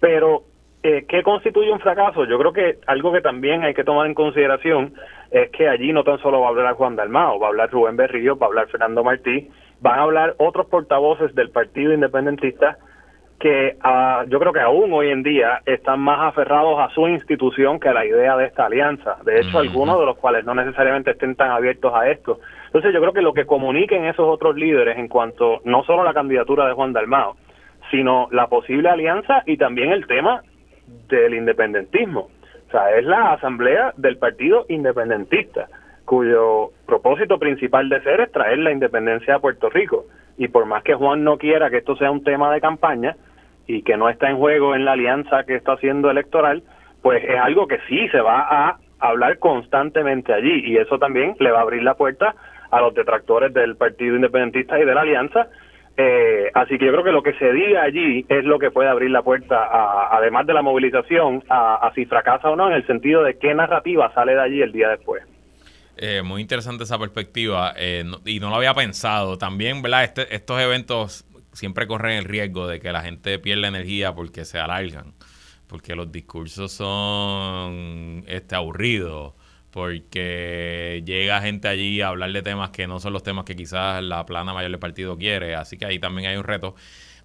Pero 0.00 0.42
eh, 0.86 1.06
¿Qué 1.08 1.22
constituye 1.22 1.72
un 1.72 1.80
fracaso? 1.80 2.26
Yo 2.26 2.38
creo 2.38 2.52
que 2.52 2.78
algo 2.86 3.10
que 3.10 3.22
también 3.22 3.64
hay 3.64 3.72
que 3.72 3.84
tomar 3.84 4.06
en 4.06 4.12
consideración 4.12 4.92
es 5.30 5.48
que 5.50 5.66
allí 5.66 5.94
no 5.94 6.04
tan 6.04 6.18
solo 6.18 6.40
va 6.40 6.48
a 6.48 6.50
hablar 6.50 6.74
Juan 6.74 6.94
Dalmao, 6.94 7.40
va 7.40 7.46
a 7.46 7.48
hablar 7.48 7.70
Rubén 7.70 7.96
Berrío, 7.96 8.36
va 8.36 8.46
a 8.46 8.48
hablar 8.50 8.68
Fernando 8.68 9.02
Martí, 9.02 9.48
van 9.80 9.98
a 9.98 10.02
hablar 10.02 10.34
otros 10.38 10.66
portavoces 10.66 11.34
del 11.34 11.50
Partido 11.50 11.92
Independentista 11.92 12.78
que 13.38 13.76
ah, 13.82 14.24
yo 14.28 14.38
creo 14.38 14.52
que 14.52 14.60
aún 14.60 14.92
hoy 14.92 15.10
en 15.10 15.22
día 15.22 15.60
están 15.66 16.00
más 16.00 16.28
aferrados 16.28 16.78
a 16.80 16.88
su 16.94 17.06
institución 17.08 17.78
que 17.78 17.88
a 17.88 17.92
la 17.92 18.06
idea 18.06 18.36
de 18.36 18.46
esta 18.46 18.66
alianza. 18.66 19.18
De 19.24 19.40
hecho, 19.40 19.58
algunos 19.58 19.98
de 19.98 20.06
los 20.06 20.16
cuales 20.16 20.44
no 20.44 20.54
necesariamente 20.54 21.10
estén 21.10 21.34
tan 21.34 21.50
abiertos 21.50 21.92
a 21.94 22.08
esto. 22.08 22.38
Entonces, 22.66 22.94
yo 22.94 23.00
creo 23.00 23.12
que 23.12 23.22
lo 23.22 23.34
que 23.34 23.44
comuniquen 23.44 24.06
esos 24.06 24.26
otros 24.26 24.56
líderes 24.56 24.96
en 24.98 25.08
cuanto 25.08 25.60
no 25.64 25.84
solo 25.84 26.02
a 26.02 26.04
la 26.04 26.14
candidatura 26.14 26.66
de 26.66 26.72
Juan 26.72 26.92
Dalmao, 26.92 27.36
sino 27.90 28.28
la 28.30 28.46
posible 28.46 28.88
alianza 28.88 29.42
y 29.46 29.56
también 29.56 29.92
el 29.92 30.06
tema 30.06 30.42
del 31.08 31.34
independentismo. 31.34 32.30
O 32.68 32.70
sea, 32.70 32.96
es 32.96 33.04
la 33.04 33.34
asamblea 33.34 33.92
del 33.96 34.16
Partido 34.16 34.64
Independentista, 34.68 35.68
cuyo 36.04 36.70
propósito 36.86 37.38
principal 37.38 37.88
de 37.88 38.02
ser 38.02 38.20
es 38.20 38.32
traer 38.32 38.58
la 38.58 38.72
independencia 38.72 39.36
a 39.36 39.38
Puerto 39.38 39.70
Rico. 39.70 40.04
Y 40.36 40.48
por 40.48 40.66
más 40.66 40.82
que 40.82 40.94
Juan 40.94 41.24
no 41.24 41.38
quiera 41.38 41.70
que 41.70 41.78
esto 41.78 41.96
sea 41.96 42.10
un 42.10 42.24
tema 42.24 42.52
de 42.52 42.60
campaña 42.60 43.16
y 43.66 43.82
que 43.82 43.96
no 43.96 44.08
está 44.08 44.28
en 44.28 44.38
juego 44.38 44.74
en 44.74 44.84
la 44.84 44.92
alianza 44.92 45.44
que 45.44 45.54
está 45.54 45.72
haciendo 45.72 46.10
electoral, 46.10 46.62
pues 47.02 47.22
es 47.24 47.38
algo 47.38 47.66
que 47.66 47.78
sí 47.88 48.08
se 48.08 48.20
va 48.20 48.40
a 48.40 48.78
hablar 48.98 49.38
constantemente 49.38 50.32
allí 50.32 50.62
y 50.64 50.76
eso 50.76 50.98
también 50.98 51.36
le 51.38 51.50
va 51.50 51.58
a 51.58 51.62
abrir 51.62 51.82
la 51.82 51.94
puerta 51.94 52.34
a 52.70 52.80
los 52.80 52.94
detractores 52.94 53.52
del 53.52 53.76
Partido 53.76 54.16
Independentista 54.16 54.78
y 54.78 54.84
de 54.84 54.94
la 54.94 55.02
Alianza 55.02 55.48
eh, 55.96 56.50
así 56.54 56.76
que 56.76 56.86
yo 56.86 56.92
creo 56.92 57.04
que 57.04 57.12
lo 57.12 57.22
que 57.22 57.34
se 57.34 57.52
diga 57.52 57.82
allí 57.82 58.26
es 58.28 58.44
lo 58.44 58.58
que 58.58 58.72
puede 58.72 58.88
abrir 58.88 59.10
la 59.10 59.22
puerta, 59.22 59.68
además 60.10 60.46
de 60.46 60.54
la 60.54 60.62
movilización, 60.62 61.44
a, 61.48 61.90
si 61.94 62.04
fracasa 62.06 62.50
o 62.50 62.56
no, 62.56 62.66
en 62.68 62.74
el 62.74 62.86
sentido 62.86 63.22
de 63.22 63.38
qué 63.38 63.54
narrativa 63.54 64.12
sale 64.12 64.34
de 64.34 64.40
allí 64.40 64.62
el 64.62 64.72
día 64.72 64.88
después. 64.88 65.22
Eh, 65.96 66.22
muy 66.22 66.42
interesante 66.42 66.84
esa 66.84 66.98
perspectiva 66.98 67.74
eh, 67.76 68.04
y 68.24 68.40
no 68.40 68.50
lo 68.50 68.56
había 68.56 68.74
pensado. 68.74 69.38
También, 69.38 69.82
¿verdad? 69.82 70.04
Este, 70.04 70.34
estos 70.34 70.60
eventos 70.60 71.24
siempre 71.52 71.86
corren 71.86 72.18
el 72.18 72.24
riesgo 72.24 72.66
de 72.66 72.80
que 72.80 72.92
la 72.92 73.02
gente 73.02 73.38
pierda 73.38 73.68
energía 73.68 74.14
porque 74.14 74.44
se 74.44 74.58
alargan, 74.58 75.14
porque 75.66 75.94
los 75.94 76.10
discursos 76.10 76.72
son 76.72 78.24
este, 78.26 78.54
aburridos 78.54 79.34
porque 79.74 81.02
llega 81.04 81.40
gente 81.40 81.66
allí 81.66 82.00
a 82.00 82.06
hablar 82.06 82.32
de 82.32 82.42
temas 82.42 82.70
que 82.70 82.86
no 82.86 83.00
son 83.00 83.12
los 83.12 83.24
temas 83.24 83.44
que 83.44 83.56
quizás 83.56 84.04
la 84.04 84.24
plana 84.24 84.54
mayor 84.54 84.70
del 84.70 84.78
partido 84.78 85.18
quiere, 85.18 85.56
así 85.56 85.76
que 85.76 85.84
ahí 85.84 85.98
también 85.98 86.30
hay 86.30 86.36
un 86.36 86.44
reto. 86.44 86.76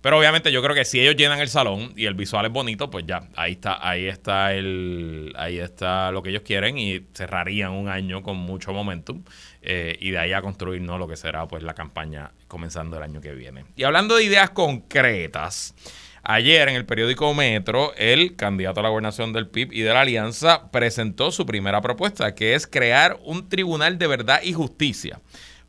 Pero 0.02 0.18
obviamente 0.18 0.52
yo 0.52 0.62
creo 0.62 0.74
que 0.74 0.86
si 0.86 1.00
ellos 1.02 1.16
llenan 1.16 1.40
el 1.40 1.50
salón 1.50 1.94
y 1.98 2.06
el 2.06 2.14
visual 2.14 2.46
es 2.46 2.52
bonito, 2.52 2.90
pues 2.90 3.06
ya, 3.06 3.28
ahí 3.36 3.54
está, 3.54 3.86
ahí 3.88 4.08
está 4.08 4.54
el, 4.54 5.34
ahí 5.36 5.60
está 5.60 6.12
lo 6.12 6.24
que 6.24 6.30
ellos 6.30 6.44
quieren 6.44 6.78
y 6.78 7.02
cerrarían 7.14 7.72
un 7.72 7.90
año 7.90 8.24
con 8.24 8.38
mucho 8.38 8.72
momentum 8.72 9.24
eh, 9.62 9.98
y 10.00 10.12
de 10.12 10.20
ahí 10.20 10.32
a 10.32 10.42
construir 10.42 10.82
no 10.82 10.98
lo 10.98 11.08
que 11.08 11.18
será 11.18 11.48
pues 11.48 11.64
la 11.64 11.74
campaña 11.74 12.32
comenzando 12.48 12.96
el 12.96 13.04
año 13.04 13.20
que 13.20 13.34
viene. 13.34 13.66
Y 13.76 13.84
hablando 13.84 14.16
de 14.16 14.24
ideas 14.24 14.52
concretas, 14.52 15.76
Ayer 16.22 16.68
en 16.68 16.76
el 16.76 16.86
periódico 16.86 17.34
Metro, 17.34 17.94
el 17.96 18.36
candidato 18.36 18.82
a 18.82 18.84
la 18.84 18.90
gobernación 18.90 19.32
del 19.32 19.48
PIB 19.48 19.72
y 19.72 19.82
de 19.82 19.94
la 19.94 20.02
Alianza 20.02 20.70
presentó 20.70 21.32
su 21.32 21.46
primera 21.46 21.82
propuesta, 21.82 22.36
que 22.36 22.56
es 22.56 22.68
crear 22.68 23.18
un 23.24 23.48
tribunal 23.48 23.98
de 23.98 24.08
verdad 24.08 24.42
y 24.44 24.52
justicia 24.52 25.22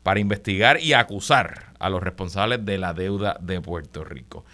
para 0.03 0.19
investigar 0.19 0.79
y 0.79 0.93
acusar 0.93 1.73
a 1.79 1.89
los 1.89 2.01
responsables 2.01 2.65
de 2.65 2.77
la 2.77 2.93
deuda 2.93 3.37
de 3.39 3.61
Puerto 3.61 4.03
Rico. 4.03 4.45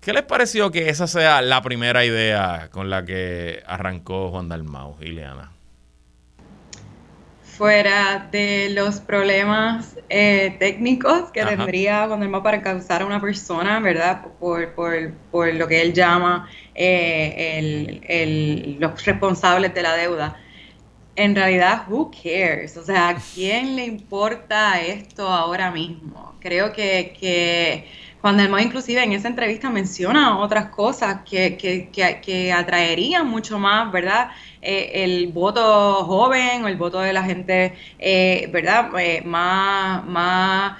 ¿Qué 0.00 0.12
les 0.12 0.22
pareció 0.22 0.70
que 0.70 0.88
esa 0.90 1.06
sea 1.06 1.40
la 1.40 1.62
primera 1.62 2.04
idea 2.04 2.68
con 2.70 2.90
la 2.90 3.04
que 3.04 3.62
arrancó 3.66 4.30
Juan 4.30 4.48
Dalmau, 4.48 4.96
Ileana? 5.00 5.54
fuera 7.56 8.28
de 8.32 8.70
los 8.70 9.00
problemas 9.00 9.96
eh, 10.08 10.56
técnicos 10.58 11.30
que 11.30 11.44
tendría 11.44 12.06
cuando 12.08 12.26
el 12.26 12.42
para 12.42 12.62
causar 12.62 13.02
a 13.02 13.06
una 13.06 13.20
persona, 13.20 13.78
¿verdad? 13.80 14.22
Por, 14.40 14.74
por, 14.74 15.12
por 15.30 15.54
lo 15.54 15.68
que 15.68 15.80
él 15.80 15.92
llama 15.92 16.48
eh, 16.74 17.58
el, 17.58 18.00
el, 18.08 18.76
los 18.80 19.04
responsables 19.04 19.72
de 19.72 19.82
la 19.82 19.94
deuda. 19.94 20.36
En 21.16 21.34
realidad, 21.36 21.84
who 21.88 22.10
cares? 22.10 22.76
O 22.76 22.84
sea, 22.84 23.10
¿a 23.10 23.16
quién 23.34 23.76
le 23.76 23.84
importa 23.86 24.80
esto 24.80 25.28
ahora 25.28 25.70
mismo? 25.70 26.34
Creo 26.40 26.72
que, 26.72 27.16
que 27.18 27.86
Juan 28.20 28.36
Dalmau 28.36 28.58
inclusive 28.60 29.02
en 29.02 29.12
esa 29.12 29.28
entrevista 29.28 29.70
menciona 29.70 30.38
otras 30.38 30.70
cosas 30.70 31.20
que, 31.28 31.56
que, 31.56 31.90
que, 31.90 32.20
que 32.20 32.52
atraerían 32.52 33.28
mucho 33.28 33.58
más, 33.58 33.92
¿verdad? 33.92 34.30
Eh, 34.60 35.04
el 35.04 35.28
voto 35.28 36.04
joven 36.04 36.64
o 36.64 36.68
el 36.68 36.76
voto 36.76 37.00
de 37.00 37.12
la 37.12 37.22
gente, 37.22 37.74
eh, 37.98 38.48
¿verdad? 38.50 38.90
Eh, 38.98 39.22
más, 39.24 40.04
más 40.06 40.78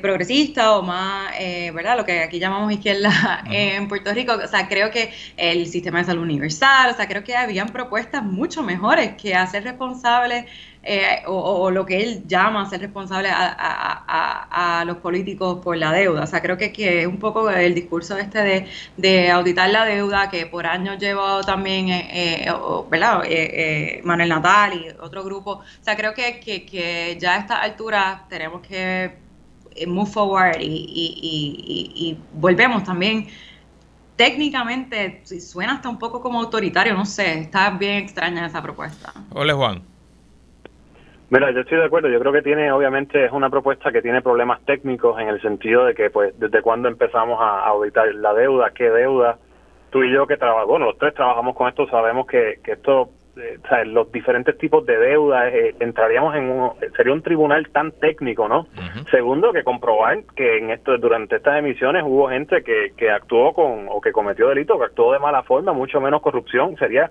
progresista 0.00 0.76
o 0.76 0.82
más, 0.82 1.32
¿verdad? 1.74 1.96
Lo 1.96 2.04
que 2.04 2.20
aquí 2.20 2.38
llamamos 2.38 2.72
izquierda 2.72 3.44
en 3.50 3.88
Puerto 3.88 4.12
Rico. 4.12 4.32
O 4.42 4.48
sea, 4.48 4.68
creo 4.68 4.90
que 4.90 5.12
el 5.36 5.66
sistema 5.66 5.98
de 5.98 6.04
salud 6.04 6.22
universal, 6.22 6.90
o 6.90 6.96
sea, 6.96 7.06
creo 7.06 7.22
que 7.22 7.36
habían 7.36 7.68
propuestas 7.68 8.22
mucho 8.22 8.62
mejores 8.62 9.14
que 9.14 9.34
hacer 9.34 9.64
responsable 9.64 10.46
eh, 10.84 11.22
o, 11.26 11.70
lo 11.70 11.86
que 11.86 12.02
él 12.02 12.24
llama 12.26 12.68
ser 12.68 12.80
responsable 12.80 13.28
a, 13.30 14.82
los 14.86 14.96
políticos 14.96 15.60
por 15.62 15.76
la 15.76 15.92
deuda. 15.92 16.24
O 16.24 16.26
sea, 16.26 16.42
creo 16.42 16.56
que, 16.58 16.72
que 16.72 17.02
es 17.02 17.06
un 17.06 17.18
poco 17.18 17.48
el 17.50 17.74
discurso 17.74 18.16
este 18.18 18.42
de, 18.42 18.66
de 18.96 19.30
auditar 19.30 19.70
la 19.70 19.84
deuda 19.84 20.28
que 20.28 20.46
por 20.46 20.66
años 20.66 20.98
lleva 20.98 21.40
también, 21.42 21.88
eh, 21.88 22.46
eh 22.46 22.52
¿verdad? 22.90 23.22
Eh, 23.26 24.00
Manuel 24.04 24.28
Natal 24.28 24.74
y 24.74 24.88
otro 25.00 25.22
grupo. 25.22 25.52
O 25.52 25.64
sea, 25.84 25.96
creo 25.96 26.14
que, 26.14 26.40
que, 26.40 27.16
ya 27.20 27.34
a 27.36 27.38
esta 27.38 27.62
altura 27.62 28.26
tenemos 28.28 28.60
que 28.62 29.12
move 29.86 30.10
forward 30.10 30.60
y, 30.60 30.66
y, 30.66 31.92
y 31.94 32.18
volvemos 32.34 32.84
también 32.84 33.26
técnicamente 34.16 35.22
suena 35.24 35.74
hasta 35.74 35.88
un 35.88 35.98
poco 35.98 36.20
como 36.20 36.40
autoritario, 36.40 36.94
no 36.94 37.04
sé, 37.04 37.40
está 37.40 37.70
bien 37.70 37.98
extraña 37.98 38.46
esa 38.46 38.62
propuesta. 38.62 39.12
Hola 39.32 39.54
Juan. 39.54 39.82
Mira, 41.30 41.50
yo 41.50 41.60
estoy 41.60 41.78
de 41.78 41.86
acuerdo. 41.86 42.10
Yo 42.10 42.20
creo 42.20 42.30
que 42.30 42.42
tiene, 42.42 42.70
obviamente, 42.70 43.24
es 43.24 43.32
una 43.32 43.48
propuesta 43.48 43.90
que 43.90 44.02
tiene 44.02 44.20
problemas 44.20 44.60
técnicos 44.66 45.18
en 45.18 45.28
el 45.28 45.40
sentido 45.40 45.86
de 45.86 45.94
que, 45.94 46.10
pues, 46.10 46.38
desde 46.38 46.60
cuándo 46.60 46.88
empezamos 46.88 47.40
a 47.40 47.64
auditar 47.64 48.14
la 48.16 48.34
deuda, 48.34 48.70
qué 48.74 48.90
deuda. 48.90 49.38
Tú 49.88 50.04
y 50.04 50.12
yo 50.12 50.26
que 50.26 50.36
trabajamos, 50.36 50.68
bueno, 50.68 50.86
los 50.86 50.98
tres 50.98 51.14
trabajamos 51.14 51.56
con 51.56 51.68
esto, 51.68 51.88
sabemos 51.88 52.26
que, 52.26 52.60
que 52.62 52.72
esto, 52.72 53.08
eh, 53.36 53.58
o 53.62 53.68
sea, 53.68 53.84
los 53.84 54.10
diferentes 54.12 54.56
tipos 54.58 54.84
de 54.86 54.96
deuda, 54.98 55.48
eh, 55.48 55.74
entraríamos 55.80 56.34
en 56.34 56.50
un, 56.50 56.70
sería 56.96 57.12
un 57.12 57.22
tribunal 57.22 57.68
tan 57.70 57.92
técnico, 57.92 58.48
¿no? 58.48 58.66
Segundo, 59.10 59.52
que 59.52 59.64
comprobar 59.64 60.24
que 60.36 60.58
en 60.58 60.70
esto, 60.70 60.96
durante 60.98 61.36
estas 61.36 61.58
emisiones 61.58 62.02
hubo 62.04 62.28
gente 62.28 62.62
que, 62.62 62.92
que 62.96 63.10
actuó 63.10 63.52
con, 63.52 63.86
o 63.88 64.00
que 64.00 64.12
cometió 64.12 64.48
delito, 64.48 64.78
que 64.78 64.84
actuó 64.84 65.12
de 65.12 65.18
mala 65.18 65.42
forma, 65.42 65.72
mucho 65.72 66.00
menos 66.00 66.22
corrupción, 66.22 66.76
sería 66.76 67.10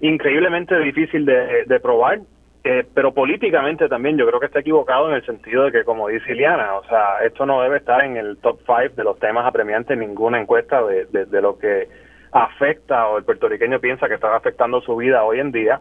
increíblemente 0.00 0.78
difícil 0.78 1.24
de, 1.24 1.64
de 1.66 1.80
probar 1.80 2.20
eh, 2.66 2.82
pero 2.94 3.12
políticamente 3.12 3.90
también 3.90 4.16
yo 4.16 4.26
creo 4.26 4.40
que 4.40 4.46
está 4.46 4.60
equivocado 4.60 5.10
en 5.10 5.16
el 5.16 5.26
sentido 5.26 5.64
de 5.64 5.72
que, 5.72 5.84
como 5.84 6.08
dice 6.08 6.32
Iliana, 6.32 6.76
o 6.76 6.84
sea, 6.84 7.18
esto 7.22 7.44
no 7.44 7.60
debe 7.60 7.76
estar 7.76 8.02
en 8.02 8.16
el 8.16 8.38
top 8.38 8.58
five 8.64 8.88
de 8.96 9.04
los 9.04 9.18
temas 9.18 9.44
apremiantes 9.44 9.90
en 9.90 10.00
ninguna 10.00 10.40
encuesta 10.40 10.82
de, 10.82 11.04
de, 11.04 11.42
lo 11.42 11.58
que 11.58 11.88
afecta 12.34 13.06
o 13.06 13.18
el 13.18 13.24
puertorriqueño 13.24 13.78
piensa 13.78 14.08
que 14.08 14.14
está 14.14 14.34
afectando 14.34 14.80
su 14.80 14.96
vida 14.96 15.22
hoy 15.22 15.38
en 15.38 15.52
día. 15.52 15.80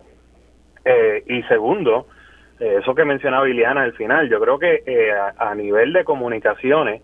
Eh, 0.85 1.23
y 1.25 1.41
segundo, 1.43 2.07
eh, 2.59 2.77
eso 2.79 2.93
que 2.93 3.03
mencionaba 3.03 3.49
Iliana 3.49 3.81
al 3.81 3.93
final, 3.93 4.29
yo 4.29 4.39
creo 4.39 4.59
que 4.59 4.83
eh, 4.85 5.11
a, 5.37 5.55
nivel 5.55 5.93
de 5.93 6.03
comunicaciones 6.03 7.01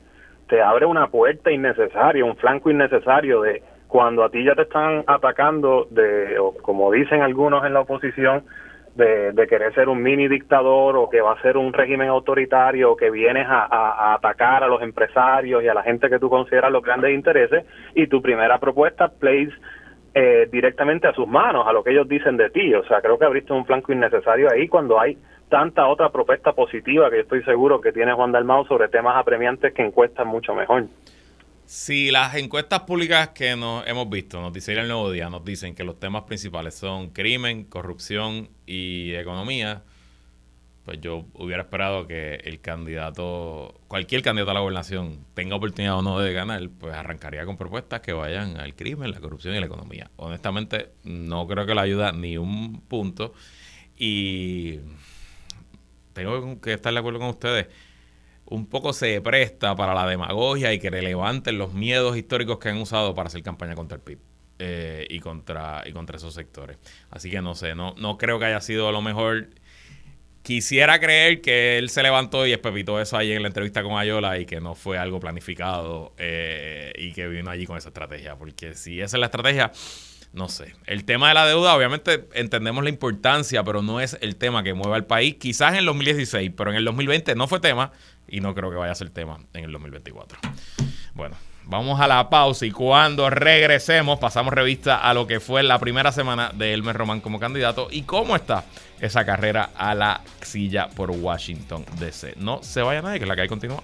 te 0.48 0.62
abre 0.62 0.86
una 0.86 1.08
puerta 1.08 1.52
innecesaria, 1.52 2.24
un 2.24 2.38
flanco 2.38 2.70
innecesario 2.70 3.42
de 3.42 3.64
cuando 3.88 4.24
a 4.24 4.30
ti 4.30 4.44
ya 4.44 4.54
te 4.54 4.64
están 4.64 5.04
atacando, 5.08 5.88
de, 5.90 6.38
o 6.38 6.54
como 6.62 6.92
dicen 6.92 7.24
algunos 7.24 7.66
en 7.66 7.74
la 7.74 7.82
oposición, 7.82 8.44
de, 9.00 9.48
querer 9.48 9.74
ser 9.74 9.90
un 9.90 10.02
mini 10.02 10.28
dictador 10.28 10.96
o 10.98 11.10
que 11.10 11.22
va 11.22 11.34
a 11.34 11.42
ser 11.42 11.58
un 11.58 11.74
régimen 11.74 12.10
autoritario 12.10 12.92
o 12.92 12.96
que 12.96 13.10
vienes 13.10 13.48
a, 13.50 14.14
atacar 14.14 14.64
a 14.64 14.68
los 14.68 14.82
empresarios 14.82 15.64
y 15.64 15.68
a 15.68 15.74
la 15.74 15.84
gente 15.84 16.10
que 16.10 16.20
tú 16.20 16.30
consideras 16.30 16.72
los 16.72 16.84
grandes 16.84 17.14
intereses 17.14 17.66
y 17.96 18.08
tu 18.08 18.22
primera 18.22 18.60
propuesta 18.60 19.08
plays 19.08 19.50
eh, 20.14 20.48
directamente 20.52 21.08
a 21.08 21.14
sus 21.14 21.28
manos, 21.28 21.66
a 21.68 21.74
lo 21.74 21.84
que 21.84 21.92
ellos 21.92 22.08
dicen 22.08 22.38
de 22.38 22.50
ti. 22.50 22.74
O 22.76 22.84
sea, 22.86 23.02
creo 23.02 23.18
que 23.18 23.26
abriste 23.26 23.54
un 23.54 23.66
flanco 23.66 23.92
innecesario 23.92 24.50
ahí 24.52 24.68
cuando 24.68 25.00
hay 25.00 25.18
tanta 25.50 25.88
otra 25.88 26.10
propuesta 26.10 26.54
positiva 26.54 27.10
que 27.10 27.18
yo 27.18 27.22
estoy 27.24 27.44
seguro 27.44 27.82
que 27.82 27.92
tiene 27.92 28.14
Juan 28.14 28.32
Dalmau 28.32 28.66
sobre 28.66 28.90
temas 28.90 29.18
apremiantes 29.18 29.74
que 29.74 29.84
encuestan 29.84 30.28
mucho 30.28 30.54
mejor. 30.54 30.86
Si 31.70 32.10
las 32.10 32.34
encuestas 32.34 32.80
públicas 32.80 33.30
que 33.30 33.56
nos 33.56 33.86
hemos 33.86 34.10
visto, 34.10 34.42
nos 34.42 34.68
el 34.68 34.88
Nuevo 34.88 35.12
Día, 35.12 35.30
nos 35.30 35.46
dicen 35.46 35.76
que 35.76 35.84
los 35.84 36.00
temas 36.00 36.24
principales 36.24 36.74
son 36.74 37.12
crimen, 37.12 37.64
corrupción 37.64 38.50
y 38.66 39.14
economía, 39.14 39.84
pues 40.84 41.00
yo 41.00 41.28
hubiera 41.36 41.62
esperado 41.62 42.08
que 42.08 42.38
el 42.38 42.60
candidato, 42.60 43.80
cualquier 43.88 44.24
candidato 44.24 44.50
a 44.50 44.54
la 44.56 44.60
gobernación, 44.62 45.24
tenga 45.36 45.58
oportunidad 45.58 46.00
o 46.00 46.02
no 46.02 46.20
de 46.20 46.34
ganar, 46.34 46.68
pues 46.80 46.96
arrancaría 46.96 47.46
con 47.46 47.56
propuestas 47.56 48.02
que 48.02 48.14
vayan 48.14 48.58
al 48.60 48.74
crimen, 48.74 49.12
la 49.12 49.20
corrupción 49.20 49.54
y 49.54 49.60
la 49.60 49.68
economía. 49.68 50.10
Honestamente, 50.16 50.94
no 51.04 51.46
creo 51.46 51.68
que 51.68 51.76
le 51.76 51.82
ayuda 51.82 52.12
ni 52.14 52.36
un 52.36 52.82
punto 52.82 53.36
y 53.96 54.80
tengo 56.14 56.60
que 56.62 56.74
estar 56.74 56.92
de 56.92 56.98
acuerdo 56.98 57.20
con 57.20 57.30
ustedes 57.30 57.68
un 58.50 58.66
poco 58.66 58.94
se 58.94 59.22
presta 59.22 59.76
para 59.76 59.94
la 59.94 60.08
demagogia 60.08 60.74
y 60.74 60.80
que 60.80 60.92
le 60.92 61.02
levanten 61.02 61.58
los 61.58 61.74
miedos 61.74 62.18
históricos 62.18 62.60
que 62.60 62.70
han 62.70 62.78
usado 62.78 63.14
para 63.14 63.28
hacer 63.28 63.44
campaña 63.44 63.76
contra 63.76 63.98
el 63.98 64.02
PIB 64.02 64.20
eh, 64.58 65.08
y, 65.10 65.20
contra, 65.20 65.84
y 65.86 65.94
contra 65.94 66.18
esos 66.18 66.34
sectores. 66.34 66.78
Así 67.12 67.30
que 67.30 67.42
no 67.42 67.56
sé, 67.56 67.76
no, 67.76 67.94
no 67.98 68.18
creo 68.18 68.40
que 68.40 68.46
haya 68.46 68.62
sido 68.62 68.92
lo 68.92 69.02
mejor. 69.02 69.50
Quisiera 70.42 71.00
creer 71.00 71.42
que 71.42 71.78
él 71.78 71.90
se 71.90 72.02
levantó 72.02 72.48
y 72.48 72.54
espepitó 72.54 73.00
eso 73.00 73.18
ahí 73.18 73.34
en 73.34 73.44
la 73.44 73.50
entrevista 73.50 73.84
con 73.84 74.00
Ayola 74.00 74.40
y 74.40 74.46
que 74.46 74.60
no 74.60 74.74
fue 74.74 74.98
algo 74.98 75.20
planificado 75.20 76.14
eh, 76.18 76.92
y 76.98 77.14
que 77.14 77.28
vino 77.28 77.52
allí 77.52 77.68
con 77.68 77.78
esa 77.78 77.90
estrategia. 77.90 78.36
Porque 78.36 78.74
si 78.74 79.00
esa 79.00 79.18
es 79.18 79.20
la 79.20 79.28
estrategia, 79.28 79.72
no 80.32 80.48
sé. 80.48 80.76
El 80.86 81.06
tema 81.06 81.30
de 81.30 81.34
la 81.34 81.46
deuda, 81.46 81.76
obviamente 81.76 82.28
entendemos 82.34 82.84
la 82.84 82.90
importancia, 82.90 83.64
pero 83.64 83.82
no 83.82 84.00
es 84.00 84.18
el 84.22 84.36
tema 84.36 84.64
que 84.64 84.74
mueve 84.74 84.96
al 84.96 85.06
país. 85.06 85.36
Quizás 85.36 85.72
en 85.72 85.80
el 85.80 85.86
2016, 85.86 86.52
pero 86.56 86.70
en 86.72 86.78
el 86.78 86.86
2020 86.86 87.36
no 87.36 87.48
fue 87.48 87.60
tema 87.60 87.92
y 88.28 88.40
no 88.42 88.54
creo 88.54 88.70
que 88.70 88.78
vaya 88.78 88.92
a 88.92 88.96
ser 88.96 89.10
tema 89.10 89.40
en 89.54 89.66
el 89.66 89.72
2024. 89.72 90.38
Bueno, 91.14 91.36
vamos 91.66 92.00
a 92.00 92.08
la 92.08 92.30
pausa 92.30 92.66
y 92.66 92.72
cuando 92.72 93.30
regresemos 93.30 94.20
pasamos 94.20 94.54
revista 94.54 94.98
a 94.98 95.14
lo 95.14 95.26
que 95.26 95.40
fue 95.40 95.64
la 95.64 95.80
primera 95.80 96.12
semana 96.12 96.52
de 96.54 96.74
Elmer 96.74 96.96
Román 96.96 97.22
como 97.22 97.40
candidato 97.40 97.88
y 97.90 98.04
cómo 98.04 98.36
está 98.36 98.66
esa 99.00 99.26
carrera 99.26 99.72
a 99.76 99.96
la 99.96 100.22
silla 100.42 100.90
por 100.90 101.10
Washington 101.10 101.86
DC. 102.00 102.36
No 102.38 102.62
se 102.62 102.82
vaya 102.82 103.02
nadie, 103.02 103.20
que 103.20 103.26
la 103.26 103.36
que 103.36 103.42
hay 103.42 103.48
continúa. 103.48 103.84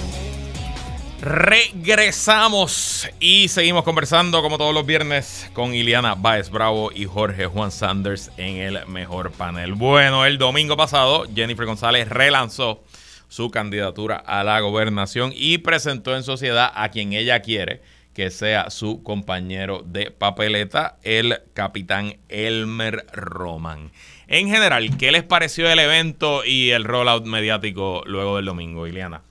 Regresamos 1.21 3.07
y 3.19 3.47
seguimos 3.47 3.83
conversando 3.83 4.41
como 4.41 4.57
todos 4.57 4.73
los 4.73 4.87
viernes 4.87 5.51
con 5.53 5.75
Iliana 5.75 6.15
Baez 6.15 6.49
Bravo 6.49 6.91
y 6.91 7.05
Jorge 7.05 7.45
Juan 7.45 7.69
Sanders 7.69 8.31
en 8.37 8.55
el 8.55 8.87
mejor 8.87 9.31
panel. 9.31 9.75
Bueno, 9.75 10.25
el 10.25 10.39
domingo 10.39 10.75
pasado 10.75 11.27
Jennifer 11.35 11.67
González 11.67 12.09
relanzó 12.09 12.83
su 13.27 13.51
candidatura 13.51 14.15
a 14.15 14.43
la 14.43 14.59
gobernación 14.61 15.31
y 15.35 15.59
presentó 15.59 16.15
en 16.15 16.23
sociedad 16.23 16.71
a 16.73 16.89
quien 16.89 17.13
ella 17.13 17.43
quiere 17.43 17.83
que 18.15 18.31
sea 18.31 18.71
su 18.71 19.03
compañero 19.03 19.83
de 19.85 20.09
papeleta, 20.09 20.97
el 21.03 21.39
capitán 21.53 22.17
Elmer 22.29 23.05
Roman. 23.13 23.91
En 24.27 24.49
general, 24.49 24.97
¿qué 24.97 25.11
les 25.11 25.23
pareció 25.23 25.69
el 25.69 25.77
evento 25.77 26.43
y 26.43 26.71
el 26.71 26.83
rollout 26.83 27.27
mediático 27.27 28.01
luego 28.07 28.37
del 28.37 28.45
domingo, 28.45 28.87
Iliana? 28.87 29.21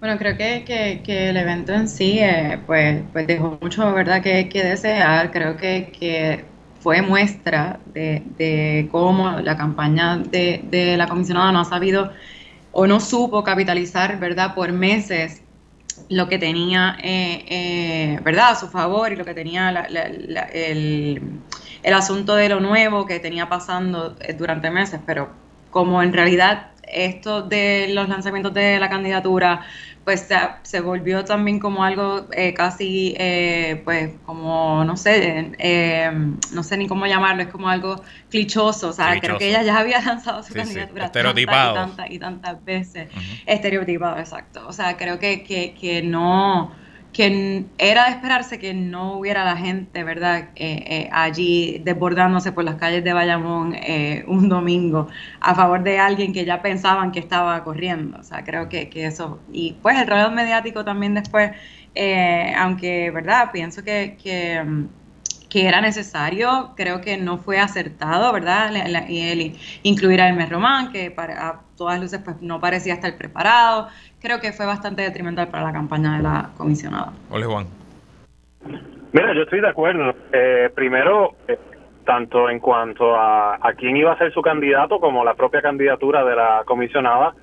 Bueno, 0.00 0.16
creo 0.16 0.36
que, 0.36 0.64
que, 1.04 1.28
el 1.30 1.36
evento 1.36 1.72
en 1.72 1.88
sí, 1.88 2.20
eh, 2.20 2.60
pues, 2.66 3.02
pues 3.12 3.26
dejó 3.26 3.58
mucho, 3.60 3.92
¿verdad?, 3.92 4.22
que, 4.22 4.48
que 4.48 4.62
desear. 4.62 5.32
Creo 5.32 5.56
que, 5.56 5.90
que 5.98 6.44
fue 6.80 7.02
muestra 7.02 7.80
de, 7.86 8.22
de 8.36 8.88
cómo 8.92 9.40
la 9.40 9.56
campaña 9.56 10.18
de, 10.18 10.62
de, 10.70 10.96
la 10.96 11.08
comisionada 11.08 11.50
no 11.50 11.60
ha 11.60 11.64
sabido 11.64 12.12
o 12.70 12.86
no 12.86 13.00
supo 13.00 13.42
capitalizar, 13.42 14.20
¿verdad?, 14.20 14.54
por 14.54 14.70
meses 14.72 15.42
lo 16.08 16.28
que 16.28 16.38
tenía, 16.38 16.96
eh, 17.02 17.44
eh, 17.48 18.20
¿verdad?, 18.22 18.50
a 18.52 18.54
su 18.54 18.68
favor 18.68 19.12
y 19.12 19.16
lo 19.16 19.24
que 19.24 19.34
tenía 19.34 19.70
el, 20.52 21.22
el 21.82 21.94
asunto 21.94 22.36
de 22.36 22.48
lo 22.48 22.60
nuevo 22.60 23.04
que 23.04 23.18
tenía 23.18 23.48
pasando 23.48 24.14
durante 24.38 24.70
meses, 24.70 25.00
pero 25.04 25.28
como 25.70 26.02
en 26.04 26.12
realidad 26.12 26.68
esto 26.92 27.42
de 27.42 27.88
los 27.90 28.08
lanzamientos 28.08 28.54
de 28.54 28.78
la 28.78 28.88
candidatura, 28.88 29.62
pues 30.04 30.26
se, 30.62 30.80
volvió 30.80 31.24
también 31.24 31.58
como 31.58 31.84
algo 31.84 32.26
eh, 32.32 32.54
casi, 32.54 33.14
eh, 33.18 33.82
pues 33.84 34.12
como, 34.24 34.82
no 34.84 34.96
sé, 34.96 35.52
eh, 35.58 36.10
no 36.52 36.62
sé 36.62 36.78
ni 36.78 36.88
cómo 36.88 37.06
llamarlo, 37.06 37.42
es 37.42 37.48
como 37.48 37.68
algo 37.68 38.02
clichoso, 38.30 38.88
o 38.88 38.92
sea, 38.92 39.20
creo 39.20 39.36
que 39.36 39.50
ella 39.50 39.62
ya 39.62 39.78
había 39.78 40.00
lanzado 40.00 40.42
su 40.42 40.54
candidatura 40.54 41.06
Estereotipado. 41.06 41.74
Tantas 41.74 42.10
y, 42.10 42.18
tantas, 42.18 42.64
veces, 42.64 43.08
estereotipado, 43.44 44.18
exacto, 44.18 44.66
o 44.66 44.72
sea, 44.72 44.96
creo 44.96 45.18
que, 45.18 45.42
que, 45.42 45.74
que 45.78 46.00
no 46.02 46.72
que 47.18 47.64
era 47.78 48.04
de 48.04 48.10
esperarse 48.12 48.60
que 48.60 48.74
no 48.74 49.18
hubiera 49.18 49.44
la 49.44 49.56
gente, 49.56 50.04
¿verdad?, 50.04 50.50
eh, 50.54 50.84
eh, 50.86 51.08
allí 51.10 51.82
desbordándose 51.84 52.52
por 52.52 52.62
las 52.62 52.76
calles 52.76 53.02
de 53.02 53.12
Bayamón 53.12 53.74
eh, 53.74 54.22
un 54.28 54.48
domingo 54.48 55.08
a 55.40 55.52
favor 55.56 55.82
de 55.82 55.98
alguien 55.98 56.32
que 56.32 56.44
ya 56.44 56.62
pensaban 56.62 57.10
que 57.10 57.18
estaba 57.18 57.64
corriendo. 57.64 58.18
O 58.20 58.22
sea, 58.22 58.44
creo 58.44 58.68
que, 58.68 58.88
que 58.88 59.06
eso. 59.06 59.40
Y 59.52 59.72
pues 59.82 59.98
el 59.98 60.06
rollo 60.06 60.30
mediático 60.30 60.84
también 60.84 61.14
después, 61.14 61.50
aunque, 62.56 63.10
¿verdad?, 63.10 63.50
pienso 63.52 63.82
que, 63.82 64.16
que 64.22 64.86
que 65.48 65.66
era 65.66 65.80
necesario, 65.80 66.74
creo 66.76 67.00
que 67.00 67.16
no 67.16 67.38
fue 67.38 67.58
acertado, 67.58 68.32
¿verdad? 68.32 68.70
incluir 69.82 70.20
a 70.20 70.28
Hermes 70.28 70.50
Román, 70.50 70.92
que 70.92 71.10
para, 71.10 71.48
a 71.48 71.60
todas 71.76 72.00
luces 72.00 72.20
pues, 72.22 72.36
no 72.40 72.60
parecía 72.60 72.94
estar 72.94 73.16
preparado. 73.16 73.88
Creo 74.20 74.40
que 74.40 74.52
fue 74.52 74.66
bastante 74.66 75.02
detrimental 75.02 75.48
para 75.48 75.64
la 75.64 75.72
campaña 75.72 76.16
de 76.16 76.22
la 76.22 76.50
comisionada. 76.56 77.12
Hola, 77.30 77.46
Juan. 77.46 77.66
Mira, 79.12 79.34
yo 79.34 79.42
estoy 79.42 79.60
de 79.60 79.68
acuerdo. 79.68 80.14
Eh, 80.32 80.70
primero, 80.74 81.34
eh, 81.46 81.58
tanto 82.04 82.50
en 82.50 82.58
cuanto 82.58 83.14
a, 83.14 83.54
a 83.54 83.72
quién 83.74 83.96
iba 83.96 84.12
a 84.12 84.18
ser 84.18 84.32
su 84.32 84.42
candidato 84.42 84.98
como 84.98 85.24
la 85.24 85.34
propia 85.34 85.62
candidatura 85.62 86.24
de 86.24 86.36
la 86.36 86.62
comisionada, 86.66 87.34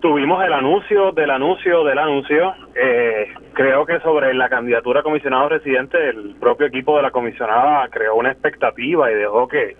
tuvimos 0.00 0.42
el 0.44 0.52
anuncio 0.52 1.12
del 1.12 1.30
anuncio 1.30 1.84
del 1.84 1.98
anuncio. 1.98 2.54
Eh, 2.74 3.28
creo 3.52 3.86
que 3.86 4.00
sobre 4.00 4.34
la 4.34 4.48
candidatura 4.48 5.00
a 5.00 5.02
comisionado 5.02 5.48
residente, 5.48 6.08
el 6.08 6.34
propio 6.40 6.66
equipo 6.66 6.96
de 6.96 7.02
la 7.02 7.10
comisionada 7.10 7.88
creó 7.88 8.16
una 8.16 8.32
expectativa 8.32 9.10
y 9.12 9.14
dejó 9.14 9.46
que 9.46 9.76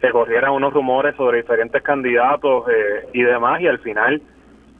se 0.00 0.10
corrieran 0.10 0.52
unos 0.52 0.72
rumores 0.72 1.16
sobre 1.16 1.38
diferentes 1.38 1.82
candidatos 1.82 2.64
eh, 2.68 3.08
y 3.12 3.22
demás. 3.22 3.60
Y 3.60 3.66
al 3.66 3.78
final, 3.78 4.20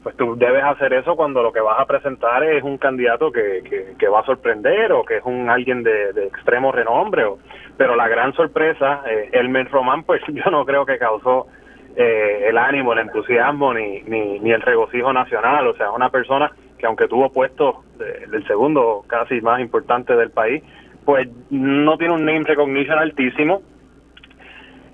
pues 0.03 0.17
tú 0.17 0.37
debes 0.37 0.65
hacer 0.65 0.93
eso 0.95 1.15
cuando 1.15 1.43
lo 1.43 1.53
que 1.53 1.61
vas 1.61 1.79
a 1.79 1.87
presentar 1.87 2.43
es 2.43 2.63
un 2.65 2.77
candidato 2.77 3.31
que, 3.31 3.95
que, 3.97 4.09
va 4.09 4.21
a 4.21 4.25
sorprender 4.25 4.93
o 4.93 5.05
que 5.05 5.19
es 5.19 5.25
un 5.25 5.49
alguien 5.49 5.83
de, 5.85 6.13
de 6.13 6.27
extremo 6.27 6.73
renombre. 6.73 7.25
O, 7.25 7.39
pero 7.77 7.95
la 7.95 8.09
gran 8.09 8.33
sorpresa, 8.35 9.03
eh, 9.09 9.31
Elmer 9.33 9.71
Román, 9.71 10.03
pues 10.03 10.21
yo 10.29 10.51
no 10.51 10.65
creo 10.65 10.85
que 10.85 10.99
causó 10.99 11.47
eh, 11.95 12.47
el 12.49 12.59
ánimo, 12.59 12.93
el 12.93 13.01
entusiasmo 13.01 13.73
ni, 13.75 14.03
ni, 14.03 14.51
el 14.51 14.63
regocijo 14.63 15.13
nacional. 15.13 15.67
O 15.69 15.77
sea, 15.77 15.93
una 15.93 16.11
persona 16.11 16.51
que 16.79 16.87
aunque 16.87 17.07
tuvo 17.07 17.31
puesto 17.31 17.85
del 17.97 18.45
segundo 18.47 19.05
casi 19.07 19.41
más 19.41 19.61
importante 19.61 20.17
del 20.17 20.31
país, 20.31 20.65
pues 21.05 21.29
no 21.51 21.97
tiene 21.97 22.15
un 22.15 22.25
name 22.25 22.43
recognition 22.45 22.99
altísimo. 22.99 23.63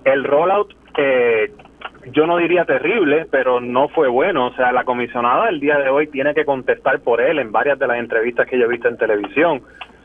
El 0.05 0.25
rollout, 0.25 0.75
eh, 0.99 1.51
yo 2.13 2.27
no 2.27 2.37
diría 2.37 2.65
terrible, 2.65 3.27
pero 3.31 3.61
no 3.61 3.89
fue 3.89 4.09
bueno. 4.09 4.47
O 4.47 4.53
sea, 4.55 4.73
la 4.73 4.85
comisionada 4.85 5.49
el 5.49 5.61
día 5.61 5.79
de 5.79 5.89
hoy 5.89 6.09
tiene 6.09 6.35
que 6.35 6.45
contestar 6.45 7.01
por 7.01 7.21
él 7.21 7.39
en 7.39 7.53
varias 7.53 7.79
de 7.79 7.87
las 7.87 7.99
entrevistas 7.99 8.47
que 8.47 8.59
yo 8.59 8.67
he 8.67 8.69
visto 8.69 8.89
en 8.89 8.97
televisión. 8.97 9.63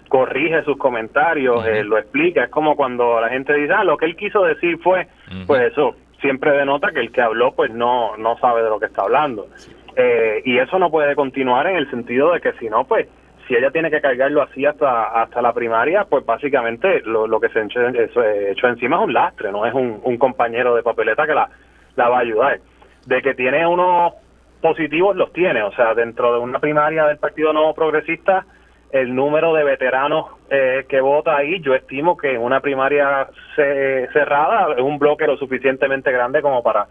Corrige 0.10 0.64
sus 0.64 0.78
comentarios, 0.78 1.66
eh, 1.66 1.84
lo 1.84 1.97
explica. 1.97 2.43
Es 2.43 2.49
como 2.49 2.76
cuando 2.76 3.20
la 3.20 3.30
gente 3.30 3.54
dice, 3.54 3.74
ah, 3.74 3.84
lo 3.84 3.97
que 3.97 4.06
él 4.06 4.16
quiso 4.16 4.43
decir 4.43 4.78
fue, 4.80 5.08
pues 5.47 5.72
eso 5.72 5.95
siempre 6.22 6.51
denota 6.51 6.91
que 6.91 6.99
el 6.99 7.12
que 7.12 7.22
habló 7.22 7.54
pues 7.54 7.72
no, 7.72 8.16
no 8.18 8.38
sabe 8.38 8.64
de 8.64 8.70
lo 8.70 8.80
que 8.80 8.86
está 8.86 9.04
hablando. 9.04 9.47
Eh, 9.95 10.41
y 10.45 10.58
eso 10.58 10.80
no 10.80 10.89
puede 10.89 11.16
continuar 11.16 11.68
en 11.68 11.78
el 11.78 11.89
sentido 11.89 12.32
de 12.34 12.41
que 12.41 12.54
si 12.54 12.70
no, 12.70 12.86
pues 12.86 13.08
si 13.47 13.56
ella 13.56 13.72
tiene 13.72 13.91
que 13.91 14.01
cargarlo 14.01 14.41
así 14.41 14.66
hasta 14.66 15.22
hasta 15.22 15.41
la 15.41 15.51
primaria, 15.51 16.06
pues 16.06 16.26
básicamente 16.26 17.01
lo, 17.06 17.28
lo 17.28 17.39
que 17.39 17.49
se 17.49 17.62
echó, 17.62 17.82
hecho 17.89 18.68
encima 18.68 18.97
es 18.97 19.04
un 19.04 19.14
lastre, 19.14 19.51
no 19.51 19.66
es 19.66 19.74
un, 19.74 19.99
un 20.01 20.18
compañero 20.18 20.76
de 20.76 20.84
papeleta 20.84 21.28
que 21.28 21.34
la, 21.34 21.49
la 21.96 22.10
va 22.10 22.18
a 22.18 22.22
ayudar. 22.22 22.60
De 23.06 23.22
que 23.22 23.34
tiene 23.34 23.66
unos 23.68 24.14
positivos, 24.62 25.16
los 25.16 25.32
tiene. 25.34 25.64
O 25.64 25.72
sea, 25.74 25.94
dentro 25.94 26.34
de 26.34 26.39
una 26.39 26.60
primaria 26.60 27.06
del 27.06 27.18
Partido 27.18 27.54
Nuevo 27.54 27.74
Progresista, 27.74 28.46
el 28.91 29.14
número 29.14 29.54
de 29.54 29.64
veteranos 29.64 30.28
eh, 30.50 30.86
que 30.88 31.02
vota 31.02 31.36
ahí, 31.36 31.60
yo 31.62 31.74
estimo 31.74 32.16
que 32.16 32.34
en 32.34 32.41
una 32.41 32.60
primaria 32.60 33.28
cerrada 33.56 34.74
es 34.74 34.84
un 34.84 35.00
bloque 35.00 35.28
lo 35.28 35.38
suficientemente 35.38 36.12
grande 36.12 36.41
como 36.41 36.62
para 36.64 36.88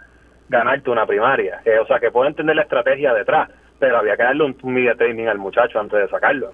ganarte 0.48 0.90
una 0.90 1.06
primaria. 1.06 1.60
Eh, 1.64 1.78
o 1.78 1.86
sea, 1.86 1.98
que 1.98 2.10
puedo 2.10 2.28
entender 2.28 2.56
la 2.56 2.62
estrategia 2.62 3.14
detrás 3.14 3.48
pero 3.82 3.98
había 3.98 4.16
que 4.16 4.22
darle 4.22 4.44
un, 4.44 4.56
media 4.72 4.94
training 4.94 5.26
al 5.26 5.38
muchacho 5.38 5.80
antes 5.80 5.98
de 5.98 6.08
sacarlo. 6.08 6.52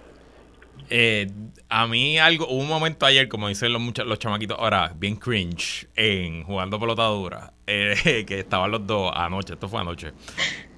Eh, 0.89 1.27
a 1.71 1.87
mí 1.87 2.19
algo, 2.19 2.47
hubo 2.49 2.63
un 2.63 2.69
momento 2.69 3.05
ayer, 3.05 3.29
como 3.29 3.49
dicen 3.49 3.73
los, 3.73 3.83
los 3.99 4.19
chamaquitos 4.19 4.59
ahora, 4.59 4.93
bien 4.97 5.17
cringe, 5.17 5.87
en 5.97 6.43
jugando 6.45 6.81
pelotadura, 6.81 7.53
eh, 7.67 8.25
que 8.27 8.41
estaban 8.41 8.71
los 8.71 8.87
dos 8.87 9.13
anoche, 9.15 9.53
esto 9.53 9.69
fue 9.69 9.81
anoche, 9.81 10.13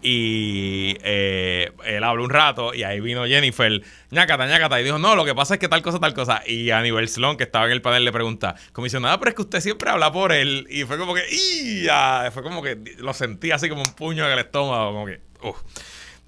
y 0.02 0.96
eh, 1.02 1.70
él 1.84 2.02
habló 2.02 2.24
un 2.24 2.30
rato 2.30 2.74
y 2.74 2.82
ahí 2.82 3.00
vino 3.00 3.24
Jennifer, 3.26 3.80
ñacata, 4.10 4.46
ñacata, 4.46 4.80
y 4.80 4.84
dijo, 4.84 4.98
no, 4.98 5.14
lo 5.14 5.24
que 5.24 5.34
pasa 5.34 5.54
es 5.54 5.60
que 5.60 5.68
tal 5.68 5.82
cosa, 5.82 6.00
tal 6.00 6.12
cosa, 6.12 6.42
y 6.44 6.70
Aníbal 6.70 7.08
Sloan, 7.08 7.36
que 7.36 7.44
estaba 7.44 7.66
en 7.66 7.72
el 7.72 7.82
panel, 7.82 8.04
le 8.04 8.12
pregunta, 8.12 8.56
comisionada, 8.72 9.18
pero 9.20 9.28
es 9.30 9.36
que 9.36 9.42
usted 9.42 9.60
siempre 9.60 9.90
habla 9.90 10.10
por 10.10 10.32
él, 10.32 10.66
y 10.68 10.82
fue 10.84 10.98
como 10.98 11.14
que, 11.14 11.22
¡ya! 11.84 12.30
Fue 12.32 12.42
como 12.42 12.62
que 12.62 12.76
lo 12.98 13.14
sentí 13.14 13.52
así 13.52 13.68
como 13.68 13.82
un 13.82 13.94
puño 13.94 14.26
en 14.26 14.32
el 14.32 14.38
estómago, 14.40 14.92
como 14.92 15.06
que, 15.06 15.20
uff 15.42 15.60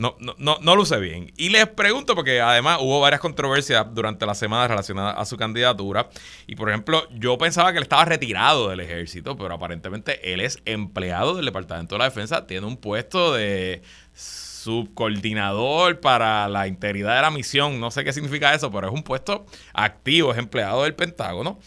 no, 0.03 0.17
no, 0.19 0.35
no, 0.39 0.59
no 0.61 1.01
bien. 1.01 1.33
Y 1.37 1.51
les 1.51 1.69
pregunto, 1.69 2.17
porque 2.17 2.41
además 2.41 2.79
hubo 2.81 3.01
varias 3.01 3.21
controversias 3.21 3.87
durante 3.95 4.27
la 4.27 4.35
semana 4.35 4.67
relacionadas 4.67 5.15
a 5.17 5.25
su 5.25 5.37
candidatura. 5.37 6.11
Y 6.49 6.57
por 6.57 6.69
ejemplo, 6.69 7.07
yo 7.13 7.39
pensaba 7.39 7.71
que 7.71 7.79
él 7.79 7.85
estaba 7.85 8.05
retirado 8.05 8.69
del 8.69 8.81
ejército, 8.81 9.37
pero 9.37 9.55
aparentemente 9.55 10.33
él 10.33 10.41
es 10.41 10.59
empleado 10.65 11.37
del 11.37 11.45
Departamento 11.45 11.95
de 11.95 12.01
la 12.01 12.07
Defensa, 12.07 12.47
tiene 12.49 12.67
un 12.67 12.77
puesto 12.77 13.33
de 13.33 13.83
subcoordinador 14.13 16.01
para 16.01 16.49
la 16.49 16.67
integridad 16.67 17.15
de 17.15 17.23
la 17.23 17.31
misión. 17.31 17.79
No 17.79 17.93
sé 17.93 18.03
qué 18.03 18.13
significa 18.13 18.55
eso, 18.55 18.73
pero 18.73 18.89
es 18.89 18.93
un 18.93 19.05
puesto 19.05 19.47
activo, 19.73 20.33
es 20.33 20.39
empleado 20.39 20.83
del 20.83 20.95
Pentágono. 20.95 21.61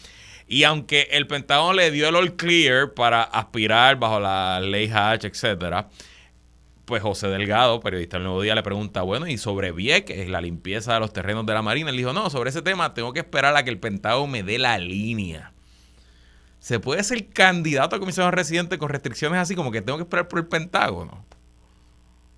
Y 0.46 0.64
aunque 0.64 1.08
el 1.10 1.26
Pentágono 1.26 1.72
le 1.72 1.90
dio 1.90 2.08
el 2.08 2.16
all 2.16 2.36
clear 2.36 2.92
para 2.92 3.22
aspirar 3.22 3.98
bajo 3.98 4.20
la 4.20 4.60
ley 4.60 4.90
Hatch, 4.92 5.24
etcétera, 5.24 5.88
pues 6.86 7.02
José 7.02 7.26
Delgado, 7.28 7.80
periodista 7.80 8.16
del 8.16 8.24
Nuevo 8.24 8.40
Día, 8.40 8.54
le 8.54 8.62
pregunta, 8.62 9.02
bueno, 9.02 9.26
¿y 9.26 9.36
sobre 9.38 9.72
Vieques, 9.72 10.28
la 10.28 10.40
limpieza 10.40 10.94
de 10.94 11.00
los 11.00 11.12
terrenos 11.12 11.44
de 11.44 11.52
la 11.52 11.60
Marina? 11.60 11.90
Él 11.90 11.96
dijo, 11.96 12.12
no, 12.12 12.30
sobre 12.30 12.50
ese 12.50 12.62
tema 12.62 12.94
tengo 12.94 13.12
que 13.12 13.18
esperar 13.20 13.56
a 13.56 13.64
que 13.64 13.70
el 13.70 13.78
Pentágono 13.78 14.28
me 14.28 14.44
dé 14.44 14.58
la 14.58 14.78
línea. 14.78 15.52
¿Se 16.60 16.78
puede 16.78 17.02
ser 17.02 17.28
candidato 17.28 17.96
a 17.96 17.98
comisionado 17.98 18.30
residente 18.30 18.78
con 18.78 18.88
restricciones 18.88 19.40
así 19.40 19.54
como 19.54 19.72
que 19.72 19.82
tengo 19.82 19.98
que 19.98 20.04
esperar 20.04 20.28
por 20.28 20.38
el 20.38 20.46
Pentágono? 20.46 21.24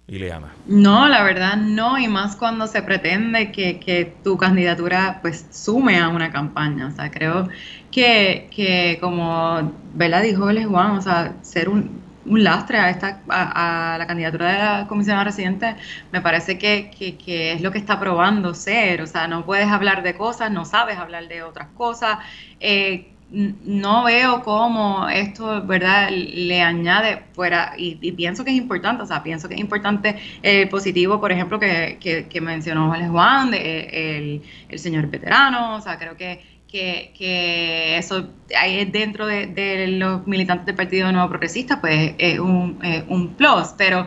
Ileana. 0.07 0.49
No, 0.66 1.07
la 1.07 1.22
verdad 1.22 1.59
no, 1.59 1.99
y 1.99 2.09
más 2.09 2.34
cuando 2.34 2.66
se 2.66 2.80
pretende 2.80 3.53
que, 3.53 4.16
tu 4.24 4.38
candidatura 4.38 5.18
pues 5.20 5.46
sume 5.51 5.99
a 5.99 6.09
una 6.09 6.32
campaña. 6.32 6.86
O 6.86 6.90
sea, 6.90 7.11
creo 7.11 7.49
que, 7.90 8.49
que 8.51 8.96
como 9.03 9.74
Vela 9.92 10.22
dijo 10.22 10.51
Les 10.51 10.66
Juan, 10.66 10.92
o 10.92 11.03
sea, 11.03 11.34
ser 11.42 11.68
un, 11.68 12.07
un 12.26 12.44
lastre 12.44 12.78
a 12.78 12.90
esta 12.90 13.22
a, 13.28 13.96
la 13.98 14.06
candidatura 14.06 14.52
de 14.52 14.58
la 14.58 14.86
comisión 14.88 15.24
residente 15.24 15.76
me 16.12 16.20
parece 16.20 16.58
que, 16.58 16.90
es 17.26 17.60
lo 17.60 17.70
que 17.70 17.78
está 17.78 17.98
probando 17.98 18.54
ser. 18.54 19.02
O 19.02 19.06
sea 19.06 19.28
no 19.28 19.44
puedes 19.44 19.68
hablar 19.68 20.02
de 20.02 20.14
cosas 20.14 20.50
no 20.50 20.64
sabes 20.64 20.98
hablar 20.98 21.28
de 21.28 21.42
otras 21.42 21.68
cosas. 21.76 22.18
Eh, 22.60 23.12
no 23.30 24.04
veo 24.04 24.42
cómo 24.42 25.06
esto 25.08 25.62
verdad 25.66 26.08
le 26.10 26.62
añade 26.62 27.24
fuera 27.34 27.74
y, 27.76 27.94
pienso 28.12 28.42
que 28.42 28.50
es 28.52 28.56
importante 28.56 29.02
o 29.02 29.06
sea 29.06 29.22
pienso 29.22 29.48
que 29.48 29.54
es 29.54 29.60
importante 29.60 30.16
el 30.42 30.66
positivo 30.70 31.20
por 31.20 31.30
ejemplo 31.30 31.58
que, 31.58 31.98
que, 32.00 32.40
mencionó 32.40 32.90
Juan 33.10 33.52
el, 33.52 34.42
el 34.68 34.78
señor 34.78 35.08
veterano. 35.08 35.76
O 35.76 35.80
sea 35.80 35.98
creo 35.98 36.16
que 36.16 36.57
que, 36.68 37.12
que 37.16 37.98
eso 37.98 38.28
ahí 38.56 38.84
dentro 38.84 39.26
de, 39.26 39.86
los 39.88 40.26
militantes 40.26 40.66
del 40.66 40.74
Partido 40.74 41.10
Nuevo 41.10 41.28
Progresista, 41.28 41.80
pues 41.80 42.14
es 42.18 42.38
un, 42.38 42.78
un 43.08 43.34
plus, 43.34 43.68
pero 43.76 44.06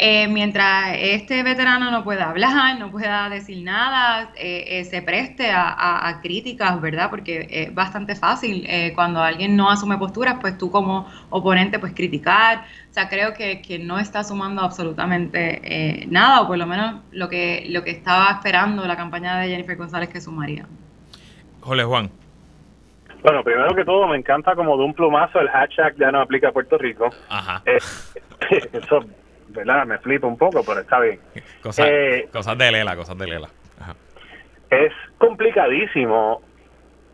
eh, 0.00 0.28
mientras 0.28 0.94
este 0.96 1.42
veterano 1.42 1.90
no 1.90 2.04
pueda 2.04 2.30
hablar, 2.30 2.78
no 2.78 2.88
pueda 2.92 3.28
decir 3.28 3.64
nada, 3.64 4.30
eh, 4.36 4.64
eh, 4.68 4.84
se 4.84 5.02
preste 5.02 5.50
a, 5.50 6.20
críticas, 6.22 6.80
¿verdad? 6.80 7.10
Porque 7.10 7.48
es 7.50 7.74
bastante 7.74 8.14
fácil 8.14 8.64
cuando 8.94 9.20
alguien 9.20 9.56
no 9.56 9.68
asume 9.68 9.98
posturas, 9.98 10.36
pues 10.40 10.56
tú 10.56 10.70
como 10.70 11.08
oponente, 11.30 11.80
pues 11.80 11.94
criticar. 11.94 12.64
O 12.90 12.94
sea, 12.94 13.08
creo 13.08 13.34
que, 13.34 13.60
que 13.60 13.80
no 13.80 13.98
está 13.98 14.22
sumando 14.22 14.62
absolutamente 14.62 16.06
nada, 16.08 16.42
o 16.42 16.46
por 16.46 16.58
lo 16.58 16.66
menos 16.66 17.02
lo 17.10 17.28
que, 17.28 17.66
lo 17.68 17.82
que 17.82 17.90
estaba 17.90 18.30
esperando 18.30 18.86
la 18.86 18.96
campaña 18.96 19.38
de 19.40 19.48
Jennifer 19.48 19.76
González 19.76 20.10
que 20.10 20.20
sumaría. 20.20 20.66
Juan. 21.68 22.10
Bueno, 23.22 23.42
primero 23.42 23.74
que 23.74 23.84
todo, 23.84 24.06
me 24.06 24.16
encanta 24.16 24.54
como 24.54 24.76
de 24.76 24.84
un 24.84 24.94
plumazo 24.94 25.40
el 25.40 25.48
hashtag 25.48 25.96
ya 25.96 26.10
no 26.12 26.20
aplica 26.20 26.48
a 26.48 26.52
Puerto 26.52 26.78
Rico. 26.78 27.10
Ajá. 27.28 27.62
Eh, 27.66 27.78
eso, 28.72 29.04
¿verdad? 29.48 29.86
Me 29.86 29.98
flipa 29.98 30.26
un 30.26 30.38
poco, 30.38 30.62
pero 30.64 30.80
está 30.80 31.00
bien. 31.00 31.18
Eh, 31.78 32.28
cosas 32.32 32.56
de 32.56 32.72
Lela, 32.72 32.96
cosas 32.96 33.18
de 33.18 33.26
Lela. 33.26 33.48
Es 34.70 34.92
complicadísimo 35.16 36.42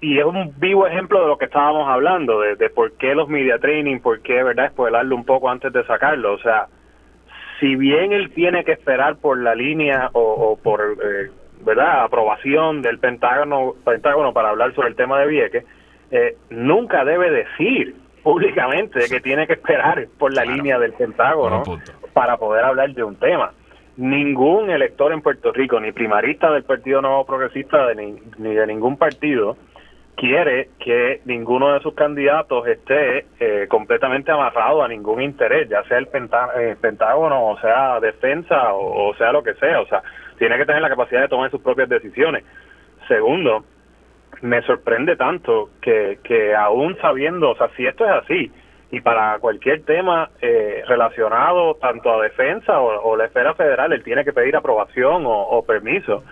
y 0.00 0.18
es 0.18 0.24
un 0.24 0.52
vivo 0.58 0.86
ejemplo 0.86 1.22
de 1.22 1.28
lo 1.28 1.38
que 1.38 1.46
estábamos 1.46 1.88
hablando, 1.88 2.40
de, 2.40 2.68
por 2.68 2.92
qué 2.98 3.14
los 3.14 3.28
media 3.28 3.58
training, 3.58 4.00
por 4.00 4.20
qué, 4.20 4.42
¿verdad? 4.42 4.70
Spoilarlo 4.72 5.16
un 5.16 5.24
poco 5.24 5.48
antes 5.48 5.72
de 5.72 5.84
sacarlo. 5.86 6.34
O 6.34 6.38
sea, 6.38 6.66
si 7.60 7.76
bien 7.76 8.12
él 8.12 8.30
tiene 8.34 8.64
que 8.64 8.72
esperar 8.72 9.16
por 9.16 9.38
la 9.38 9.54
línea 9.54 10.10
o, 10.12 10.58
por 10.62 10.98
eh, 11.02 11.30
verdad 11.64 12.04
aprobación 12.04 12.82
del 12.82 12.98
Pentágono, 12.98 13.74
Pentágono 13.84 14.32
para 14.32 14.50
hablar 14.50 14.74
sobre 14.74 14.88
el 14.88 14.96
tema 14.96 15.20
de 15.20 15.26
Vieques, 15.26 15.64
eh, 16.10 16.36
nunca 16.50 17.04
debe 17.04 17.30
decir 17.30 17.94
públicamente 18.22 19.00
que 19.08 19.20
tiene 19.20 19.46
que 19.46 19.52
esperar 19.52 20.06
por 20.18 20.32
la 20.32 20.44
línea 20.44 20.78
del 20.78 20.92
Pentágono 20.94 21.62
para 22.12 22.36
poder 22.38 22.64
hablar 22.64 22.92
de 22.92 23.04
un 23.04 23.16
tema. 23.16 23.52
Ningún 23.96 24.70
elector 24.70 25.12
en 25.12 25.20
Puerto 25.20 25.52
Rico, 25.52 25.78
ni 25.78 25.92
primarista 25.92 26.50
del 26.50 26.64
Partido 26.64 27.00
Nuevo 27.00 27.26
Progresista 27.26 27.92
ni, 27.94 28.54
de 28.54 28.66
ningún 28.66 28.96
partido, 28.96 29.56
quiere 30.16 30.70
que 30.78 31.20
ninguno 31.26 31.74
de 31.74 31.80
sus 31.80 31.94
candidatos 31.94 32.66
esté 32.66 33.26
eh, 33.38 33.66
completamente 33.68 34.32
amarrado 34.32 34.82
a 34.82 34.88
ningún 34.88 35.20
interés, 35.20 35.68
ya 35.68 35.84
sea 35.84 35.98
el 35.98 36.08
eh, 36.58 36.76
Pentágono, 36.80 37.50
o 37.50 37.60
sea 37.60 38.00
defensa, 38.00 38.72
o, 38.72 39.10
o 39.10 39.14
sea 39.16 39.32
lo 39.32 39.42
que 39.42 39.54
sea. 39.54 39.80
O 39.80 39.86
sea, 39.86 40.02
tiene 40.38 40.56
que 40.58 40.66
tener 40.66 40.82
la 40.82 40.88
capacidad 40.88 41.22
de 41.22 41.28
tomar 41.28 41.50
sus 41.50 41.60
propias 41.60 41.88
decisiones. 41.88 42.44
Segundo, 43.08 43.64
me 44.42 44.62
sorprende 44.62 45.16
tanto 45.16 45.70
que, 45.80 46.18
que 46.22 46.54
aún 46.54 46.96
sabiendo, 47.00 47.50
o 47.50 47.56
sea, 47.56 47.68
si 47.76 47.86
esto 47.86 48.04
es 48.04 48.10
así, 48.10 48.52
y 48.90 49.00
para 49.00 49.38
cualquier 49.38 49.82
tema 49.82 50.30
eh, 50.40 50.84
relacionado 50.86 51.74
tanto 51.74 52.12
a 52.12 52.22
defensa 52.22 52.80
o, 52.80 53.16
la 53.16 53.24
esfera 53.24 53.54
federal, 53.54 53.92
él 53.92 54.04
tiene 54.04 54.24
que 54.24 54.32
pedir 54.32 54.54
aprobación 54.54 55.24
o, 55.26 55.64
permiso. 55.66 56.22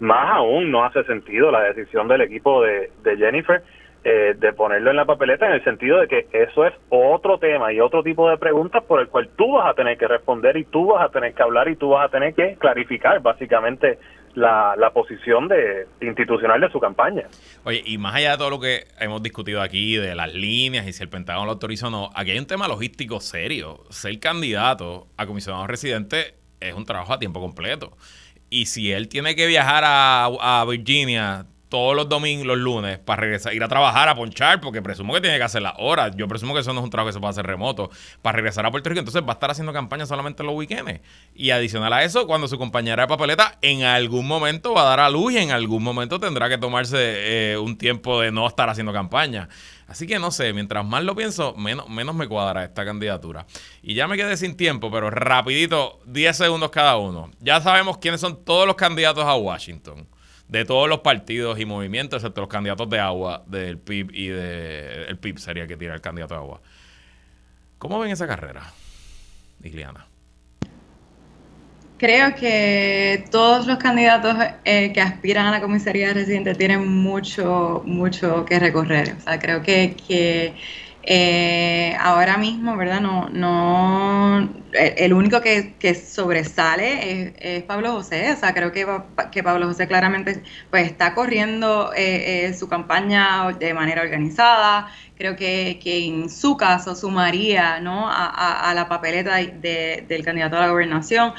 Más 0.00 0.36
aún 0.36 0.70
no 0.70 0.84
hace 0.84 1.04
sentido 1.04 1.50
la 1.50 1.62
decisión 1.64 2.08
del 2.08 2.22
equipo 2.22 2.62
de, 2.62 2.90
de 3.02 3.16
Jennifer 3.16 3.62
eh, 4.04 4.34
de 4.38 4.52
ponerlo 4.52 4.90
en 4.90 4.96
la 4.96 5.04
papeleta 5.04 5.46
en 5.46 5.54
el 5.54 5.64
sentido 5.64 6.00
de 6.00 6.08
que 6.08 6.28
eso 6.32 6.64
es 6.64 6.72
otro 6.88 7.38
tema 7.38 7.72
y 7.72 7.80
otro 7.80 8.02
tipo 8.02 8.30
de 8.30 8.36
preguntas 8.38 8.84
por 8.84 9.00
el 9.00 9.08
cual 9.08 9.28
tú 9.36 9.54
vas 9.54 9.70
a 9.70 9.74
tener 9.74 9.98
que 9.98 10.06
responder 10.06 10.56
y 10.56 10.64
tú 10.64 10.86
vas 10.92 11.04
a 11.04 11.08
tener 11.10 11.34
que 11.34 11.42
hablar 11.42 11.68
y 11.68 11.76
tú 11.76 11.90
vas 11.90 12.06
a 12.06 12.08
tener 12.08 12.32
que 12.32 12.56
clarificar 12.60 13.20
básicamente 13.20 13.98
la, 14.34 14.74
la 14.76 14.90
posición 14.90 15.48
de 15.48 15.88
institucional 16.00 16.60
de 16.60 16.70
su 16.70 16.78
campaña. 16.78 17.24
Oye, 17.64 17.82
y 17.84 17.98
más 17.98 18.14
allá 18.14 18.32
de 18.32 18.38
todo 18.38 18.50
lo 18.50 18.60
que 18.60 18.84
hemos 19.00 19.22
discutido 19.22 19.60
aquí, 19.60 19.96
de 19.96 20.14
las 20.14 20.32
líneas 20.32 20.86
y 20.86 20.92
si 20.92 21.02
el 21.02 21.08
Pentágono 21.08 21.46
lo 21.46 21.52
autoriza 21.52 21.88
o 21.88 21.90
no, 21.90 22.10
aquí 22.14 22.30
hay 22.30 22.38
un 22.38 22.46
tema 22.46 22.68
logístico 22.68 23.20
serio. 23.20 23.80
Ser 23.90 24.18
candidato 24.20 25.08
a 25.16 25.26
comisionado 25.26 25.66
residente 25.66 26.34
es 26.60 26.74
un 26.74 26.84
trabajo 26.84 27.12
a 27.12 27.18
tiempo 27.18 27.40
completo. 27.40 27.96
Y 28.48 28.66
si 28.66 28.92
él 28.92 29.08
tiene 29.08 29.34
que 29.34 29.46
viajar 29.46 29.82
a, 29.84 30.26
a 30.26 30.64
Virginia 30.66 31.46
todos 31.68 31.94
los 31.94 32.08
domingos, 32.08 32.46
los 32.46 32.58
lunes, 32.58 32.98
para 32.98 33.20
regresar, 33.20 33.54
ir 33.54 33.62
a 33.62 33.68
trabajar, 33.68 34.08
a 34.08 34.14
ponchar, 34.14 34.60
porque 34.60 34.82
presumo 34.82 35.14
que 35.14 35.20
tiene 35.20 35.36
que 35.36 35.42
hacer 35.42 35.62
las 35.62 35.74
horas. 35.78 36.12
Yo 36.16 36.26
presumo 36.28 36.54
que 36.54 36.60
eso 36.60 36.72
no 36.72 36.80
es 36.80 36.84
un 36.84 36.90
trabajo 36.90 37.08
que 37.08 37.12
se 37.12 37.20
puede 37.20 37.30
hacer 37.30 37.46
remoto, 37.46 37.90
para 38.22 38.36
regresar 38.36 38.64
a 38.66 38.70
Puerto 38.70 38.88
Rico. 38.88 39.00
Entonces 39.00 39.22
va 39.22 39.30
a 39.30 39.32
estar 39.34 39.50
haciendo 39.50 39.72
campaña 39.72 40.06
solamente 40.06 40.42
los 40.42 40.54
weekends. 40.54 41.00
Y 41.34 41.50
adicional 41.50 41.92
a 41.92 42.04
eso, 42.04 42.26
cuando 42.26 42.48
su 42.48 42.58
compañera 42.58 43.02
de 43.02 43.08
papeleta 43.08 43.58
en 43.62 43.82
algún 43.82 44.26
momento 44.26 44.72
va 44.74 44.82
a 44.82 44.84
dar 44.84 45.00
a 45.00 45.10
luz 45.10 45.32
y 45.32 45.38
en 45.38 45.50
algún 45.50 45.82
momento 45.82 46.18
tendrá 46.18 46.48
que 46.48 46.58
tomarse 46.58 46.96
eh, 46.98 47.58
un 47.58 47.76
tiempo 47.76 48.20
de 48.20 48.32
no 48.32 48.46
estar 48.46 48.68
haciendo 48.68 48.92
campaña. 48.92 49.48
Así 49.86 50.06
que 50.06 50.18
no 50.18 50.30
sé, 50.30 50.52
mientras 50.52 50.84
más 50.84 51.02
lo 51.02 51.16
pienso, 51.16 51.54
menos, 51.54 51.88
menos 51.88 52.14
me 52.14 52.28
cuadra 52.28 52.64
esta 52.64 52.84
candidatura. 52.84 53.46
Y 53.82 53.94
ya 53.94 54.06
me 54.06 54.16
quedé 54.16 54.36
sin 54.36 54.56
tiempo, 54.56 54.90
pero 54.90 55.10
rapidito, 55.10 56.00
10 56.06 56.36
segundos 56.36 56.70
cada 56.70 56.96
uno. 56.98 57.30
Ya 57.40 57.60
sabemos 57.60 57.98
quiénes 57.98 58.20
son 58.20 58.44
todos 58.44 58.66
los 58.66 58.76
candidatos 58.76 59.24
a 59.24 59.34
Washington 59.34 60.06
de 60.48 60.64
todos 60.64 60.88
los 60.88 61.00
partidos 61.00 61.60
y 61.60 61.66
movimientos, 61.66 62.22
excepto 62.22 62.40
los 62.40 62.48
candidatos 62.48 62.88
de 62.88 62.98
agua 62.98 63.44
del 63.46 63.78
PIB 63.78 64.10
y 64.12 64.28
de. 64.28 65.04
El 65.04 65.18
PIB 65.18 65.38
sería 65.38 65.66
que 65.66 65.76
tiene 65.76 65.94
el 65.94 66.00
candidato 66.00 66.34
de 66.34 66.40
agua. 66.40 66.60
¿Cómo 67.78 67.98
ven 67.98 68.10
esa 68.10 68.26
carrera, 68.26 68.72
Igliana? 69.62 70.06
Creo 71.98 72.34
que 72.36 73.24
todos 73.30 73.66
los 73.66 73.78
candidatos 73.78 74.36
eh, 74.64 74.92
que 74.92 75.00
aspiran 75.00 75.46
a 75.46 75.50
la 75.50 75.60
comisaría 75.60 76.14
residente 76.14 76.54
tienen 76.54 76.86
mucho, 76.86 77.82
mucho 77.84 78.44
que 78.44 78.58
recorrer. 78.58 79.16
O 79.18 79.20
sea, 79.20 79.38
creo 79.38 79.62
que, 79.62 79.96
que 80.06 80.54
eh, 81.10 81.96
ahora 81.98 82.36
mismo, 82.36 82.76
¿verdad? 82.76 83.00
No, 83.00 83.30
no, 83.30 84.46
el 84.74 85.14
único 85.14 85.40
que, 85.40 85.94
sobresale 85.94 87.32
es, 87.38 87.62
Pablo 87.62 87.92
José. 87.92 88.30
O 88.32 88.36
sea, 88.36 88.52
creo 88.52 88.72
que, 88.72 88.86
que 89.32 89.42
Pablo 89.42 89.68
José 89.68 89.88
claramente 89.88 90.42
pues 90.68 90.84
está 90.84 91.14
corriendo 91.14 91.94
eh, 91.96 92.48
eh, 92.48 92.52
su 92.52 92.68
campaña 92.68 93.50
de 93.58 93.72
manera 93.72 94.02
organizada. 94.02 94.90
Creo 95.16 95.34
que, 95.34 95.80
en 95.82 96.28
su 96.28 96.58
caso 96.58 96.94
sumaría 96.94 97.80
¿no? 97.80 98.06
a, 98.10 98.70
la 98.74 98.86
papeleta 98.86 99.36
del 99.36 100.24
candidato 100.26 100.58
a 100.58 100.60
la 100.60 100.68
gobernación 100.68 101.32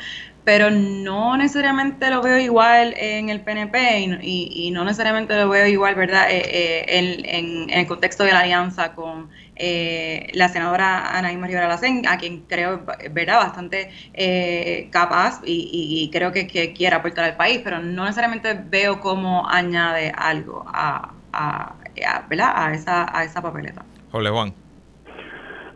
pero 0.45 0.71
no 0.71 1.37
necesariamente 1.37 2.09
lo 2.09 2.23
veo 2.23 2.39
igual 2.39 2.95
en 2.97 3.29
el 3.29 3.41
PNP 3.41 4.19
y, 4.23 4.71
no 4.71 4.83
necesariamente 4.83 5.35
lo 5.37 5.47
veo 5.47 5.67
igual, 5.67 5.93
¿verdad?, 5.93 6.25
en, 6.27 7.69
el 7.69 7.85
contexto 7.85 8.23
de 8.23 8.31
la 8.31 8.39
alianza 8.39 8.95
con 8.95 9.29
eh, 9.59 10.27
la 10.33 10.47
senadora 10.47 11.17
Ana 11.17 11.31
María 11.37 11.61
Rivera 11.61 12.11
a 12.11 12.17
quien 12.17 12.41
creo 12.47 12.81
verá 13.11 13.37
bastante 13.37 13.89
eh, 14.13 14.87
capaz 14.91 15.41
y, 15.45 16.09
creo 16.13 16.31
que, 16.31 16.47
quiere 16.47 16.95
aportar 16.95 17.25
al 17.25 17.35
país, 17.35 17.61
pero 17.63 17.79
no 17.79 18.03
necesariamente 18.03 18.57
veo 18.69 18.99
cómo 19.01 19.47
añade 19.49 20.11
algo 20.15 20.65
a, 20.67 21.11
a, 21.33 21.75
a 21.75 22.73
esa, 22.73 23.17
a 23.17 23.23
esa 23.23 23.41
papeleta. 23.41 23.83
Hola 24.11 24.31
Juan. 24.31 24.53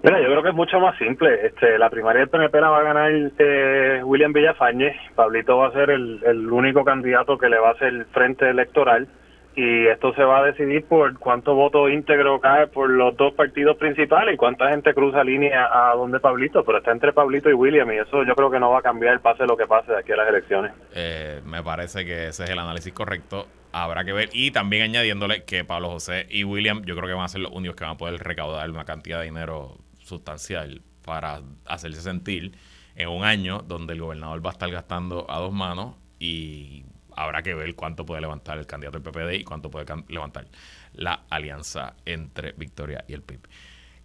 Mira, 0.04 0.20
yo 0.20 0.28
creo 0.28 0.44
que 0.44 0.50
es 0.50 0.56
mucho 0.56 0.80
más 0.82 0.98
simple. 0.98 1.46
Este, 1.46 1.78
la 1.78 1.90
primaria 1.90 2.22
del 2.22 2.30
PNP 2.30 2.60
la 2.60 2.70
va 2.70 2.80
a 2.80 2.84
ganar 2.84 3.12
eh, 3.40 4.02
William 4.04 4.34
Villafañez. 4.34 4.96
Pablito 5.16 5.58
va 5.58 5.68
a 5.68 5.72
ser 5.72 5.92
el, 5.92 6.22
el 6.26 6.52
único 6.52 6.84
candidato 6.84 7.38
que 7.38 7.48
le 7.48 7.58
va 7.58 7.70
a 7.70 7.72
hacer 7.72 8.06
frente 8.12 8.50
electoral 8.50 9.08
y 9.56 9.88
esto 9.88 10.14
se 10.14 10.24
va 10.24 10.40
a 10.40 10.46
decidir 10.46 10.86
por 10.86 11.18
cuánto 11.20 11.54
voto 11.54 11.88
íntegro 11.90 12.40
cae 12.40 12.68
por 12.68 12.90
los 12.90 13.16
dos 13.16 13.34
partidos 13.34 13.78
principales 13.78 14.36
y 14.36 14.38
cuánta 14.38 14.70
gente 14.70 14.94
cruza 14.94 15.24
línea 15.24 15.70
a 15.72 15.96
donde 15.96 16.20
Pablito, 16.20 16.64
pero 16.64 16.80
está 16.80 16.92
entre 16.92 17.14
Pablito 17.14 17.50
y 17.50 17.54
William 17.54 17.92
y 17.92 17.98
eso 17.98 18.24
yo 18.24 18.36
creo 18.36 18.50
que 18.50 18.60
no 18.60 18.72
va 18.72 18.80
a 18.80 18.82
cambiar 18.82 19.20
pase 19.22 19.46
lo 19.46 19.56
que 19.56 19.68
pase 19.68 19.92
de 19.92 20.00
aquí 20.00 20.12
a 20.12 20.18
las 20.18 20.30
elecciones. 20.30 20.72
Eh, 20.96 21.42
me 21.46 21.62
parece 21.62 22.06
que 22.06 22.28
ese 22.28 22.44
es 22.46 22.50
el 22.50 22.60
análisis 22.60 22.94
correcto, 22.94 23.48
habrá 23.72 24.04
que 24.04 24.14
ver 24.14 24.30
y 24.34 24.52
también 24.52 24.84
añadiéndole 24.84 25.44
que 25.44 25.64
Pablo 25.64 25.90
José 25.90 26.26
y 26.30 26.44
William 26.44 26.84
yo 26.86 26.96
creo 26.96 27.08
que 27.08 27.14
van 27.14 27.26
a 27.26 27.30
ser 27.30 27.42
los 27.42 27.52
únicos 27.52 27.76
que 27.76 27.84
van 27.84 27.94
a 27.94 27.98
poder 27.98 28.20
recaudar 28.24 28.70
una 28.70 28.86
cantidad 28.86 29.20
de 29.20 29.26
dinero 29.26 29.78
sustancial 30.00 30.82
para 31.06 31.42
hacerse 31.66 32.02
sentir 32.02 32.54
en 32.96 33.10
un 33.10 33.24
año 33.24 33.60
donde 33.60 33.94
el 33.94 34.02
gobernador 34.02 34.44
va 34.46 34.50
a 34.50 34.54
estar 34.54 34.72
gastando 34.72 35.26
a 35.30 35.40
dos 35.40 35.52
manos 35.52 35.96
y 36.20 36.86
habrá 37.16 37.42
que 37.42 37.54
ver 37.54 37.76
cuánto 37.76 38.06
puede 38.06 38.22
levantar 38.22 38.58
el 38.58 38.66
candidato 38.66 39.00
del 39.00 39.12
PPD 39.12 39.42
y 39.42 39.44
cuánto 39.44 39.70
puede 39.70 39.86
levantar 40.08 40.46
la 40.94 41.24
alianza 41.30 41.94
entre 42.06 42.54
Victoria 42.54 43.04
y 43.08 43.14
el 43.14 43.22
PIB. 43.22 43.40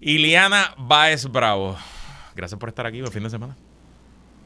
Iliana 0.00 0.74
Baez 0.76 1.26
Bravo, 1.30 1.76
gracias 2.34 2.58
por 2.58 2.68
estar 2.68 2.86
aquí. 2.86 3.00
Buen 3.00 3.12
fin 3.12 3.22
de 3.24 3.30
semana. 3.30 3.56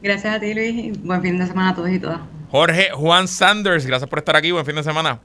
Gracias 0.02 0.34
a 0.34 0.40
ti, 0.40 0.52
Luis. 0.52 0.74
Y 0.74 0.90
buen 0.98 1.22
fin 1.22 1.38
de 1.38 1.46
semana 1.46 1.70
a 1.70 1.74
todos 1.74 1.90
y 1.90 2.00
todas. 2.00 2.20
Jorge 2.50 2.90
Juan 2.92 3.28
Sanders, 3.28 3.86
gracias 3.86 4.10
por 4.10 4.18
estar 4.18 4.34
aquí. 4.34 4.50
Buen 4.50 4.66
fin 4.66 4.74
de 4.74 4.82
semana. 4.82 5.20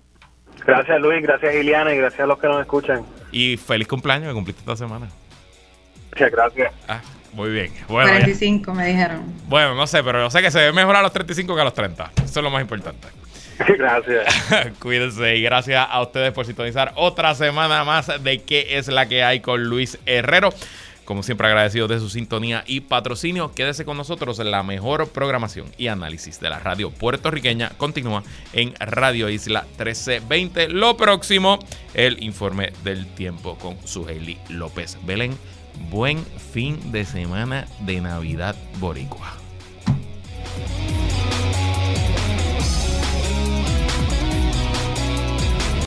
Gracias, 0.66 1.02
Luis. 1.02 1.24
Gracias, 1.24 1.56
Iliana. 1.56 1.94
Y 1.94 1.98
gracias 1.98 2.22
a 2.22 2.28
los 2.28 2.38
que 2.38 2.48
nos 2.48 2.62
escuchan. 2.62 3.04
Y 3.32 3.58
feliz 3.58 3.88
cumpleaños 3.88 4.28
que 4.28 4.34
cumpliste 4.34 4.62
esta 4.62 4.76
semana. 4.76 5.08
Muchas 6.12 6.32
gracias. 6.32 6.74
Ah, 6.88 7.02
muy 7.34 7.50
bien. 7.50 7.72
Bueno, 7.88 8.10
45 8.10 8.74
me 8.74 8.88
dijeron. 8.88 9.24
Bueno, 9.48 9.76
no 9.76 9.88
sé, 9.88 10.04
pero 10.04 10.20
yo 10.20 10.30
sé 10.30 10.42
que 10.42 10.52
se 10.52 10.60
ve 10.60 10.74
mejor 10.74 10.96
a 10.96 11.02
los 11.02 11.12
35 11.12 11.56
que 11.56 11.62
a 11.62 11.64
los 11.64 11.74
30. 11.74 12.12
Eso 12.24 12.40
es 12.40 12.44
lo 12.44 12.52
más 12.52 12.62
importante. 12.62 13.08
Gracias. 13.78 14.74
Cuídense 14.80 15.36
y 15.36 15.42
gracias 15.42 15.88
a 15.90 16.02
ustedes 16.02 16.32
por 16.32 16.46
sintonizar 16.46 16.94
otra 16.96 17.34
semana 17.36 17.84
más 17.84 18.24
de 18.24 18.42
qué 18.44 18.78
es 18.78 18.88
la 18.88 19.08
que 19.08 19.24
hay 19.24 19.40
con 19.40 19.64
Luis 19.64 19.98
Herrero. 20.06 20.54
Como 21.06 21.24
siempre 21.24 21.48
agradecido 21.48 21.88
de 21.88 22.00
su 22.00 22.10
sintonía 22.10 22.66
y 22.68 22.82
patrocinio, 22.82 23.54
quédese 23.56 23.86
con 23.86 23.96
nosotros. 23.96 24.40
La 24.40 24.62
mejor 24.62 25.08
programación 25.08 25.68
y 25.78 25.88
análisis 25.88 26.42
de 26.42 26.50
la 26.50 26.60
radio 26.60 26.92
puertorriqueña 26.92 27.72
continúa 27.78 28.24
en 28.52 28.74
Radio 28.78 29.30
Isla 29.30 29.62
1320. 29.78 30.68
Lo 30.68 30.98
próximo, 30.98 31.60
el 31.94 32.22
informe 32.22 32.74
del 32.84 33.08
tiempo 33.16 33.58
con 33.58 33.78
Suheli 33.88 34.38
López 34.50 34.98
Belén. 35.06 35.38
Buen 35.90 36.26
fin 36.52 36.92
de 36.92 37.06
semana 37.06 37.68
de 37.80 38.02
Navidad 38.02 38.58
Boricua. 38.80 39.38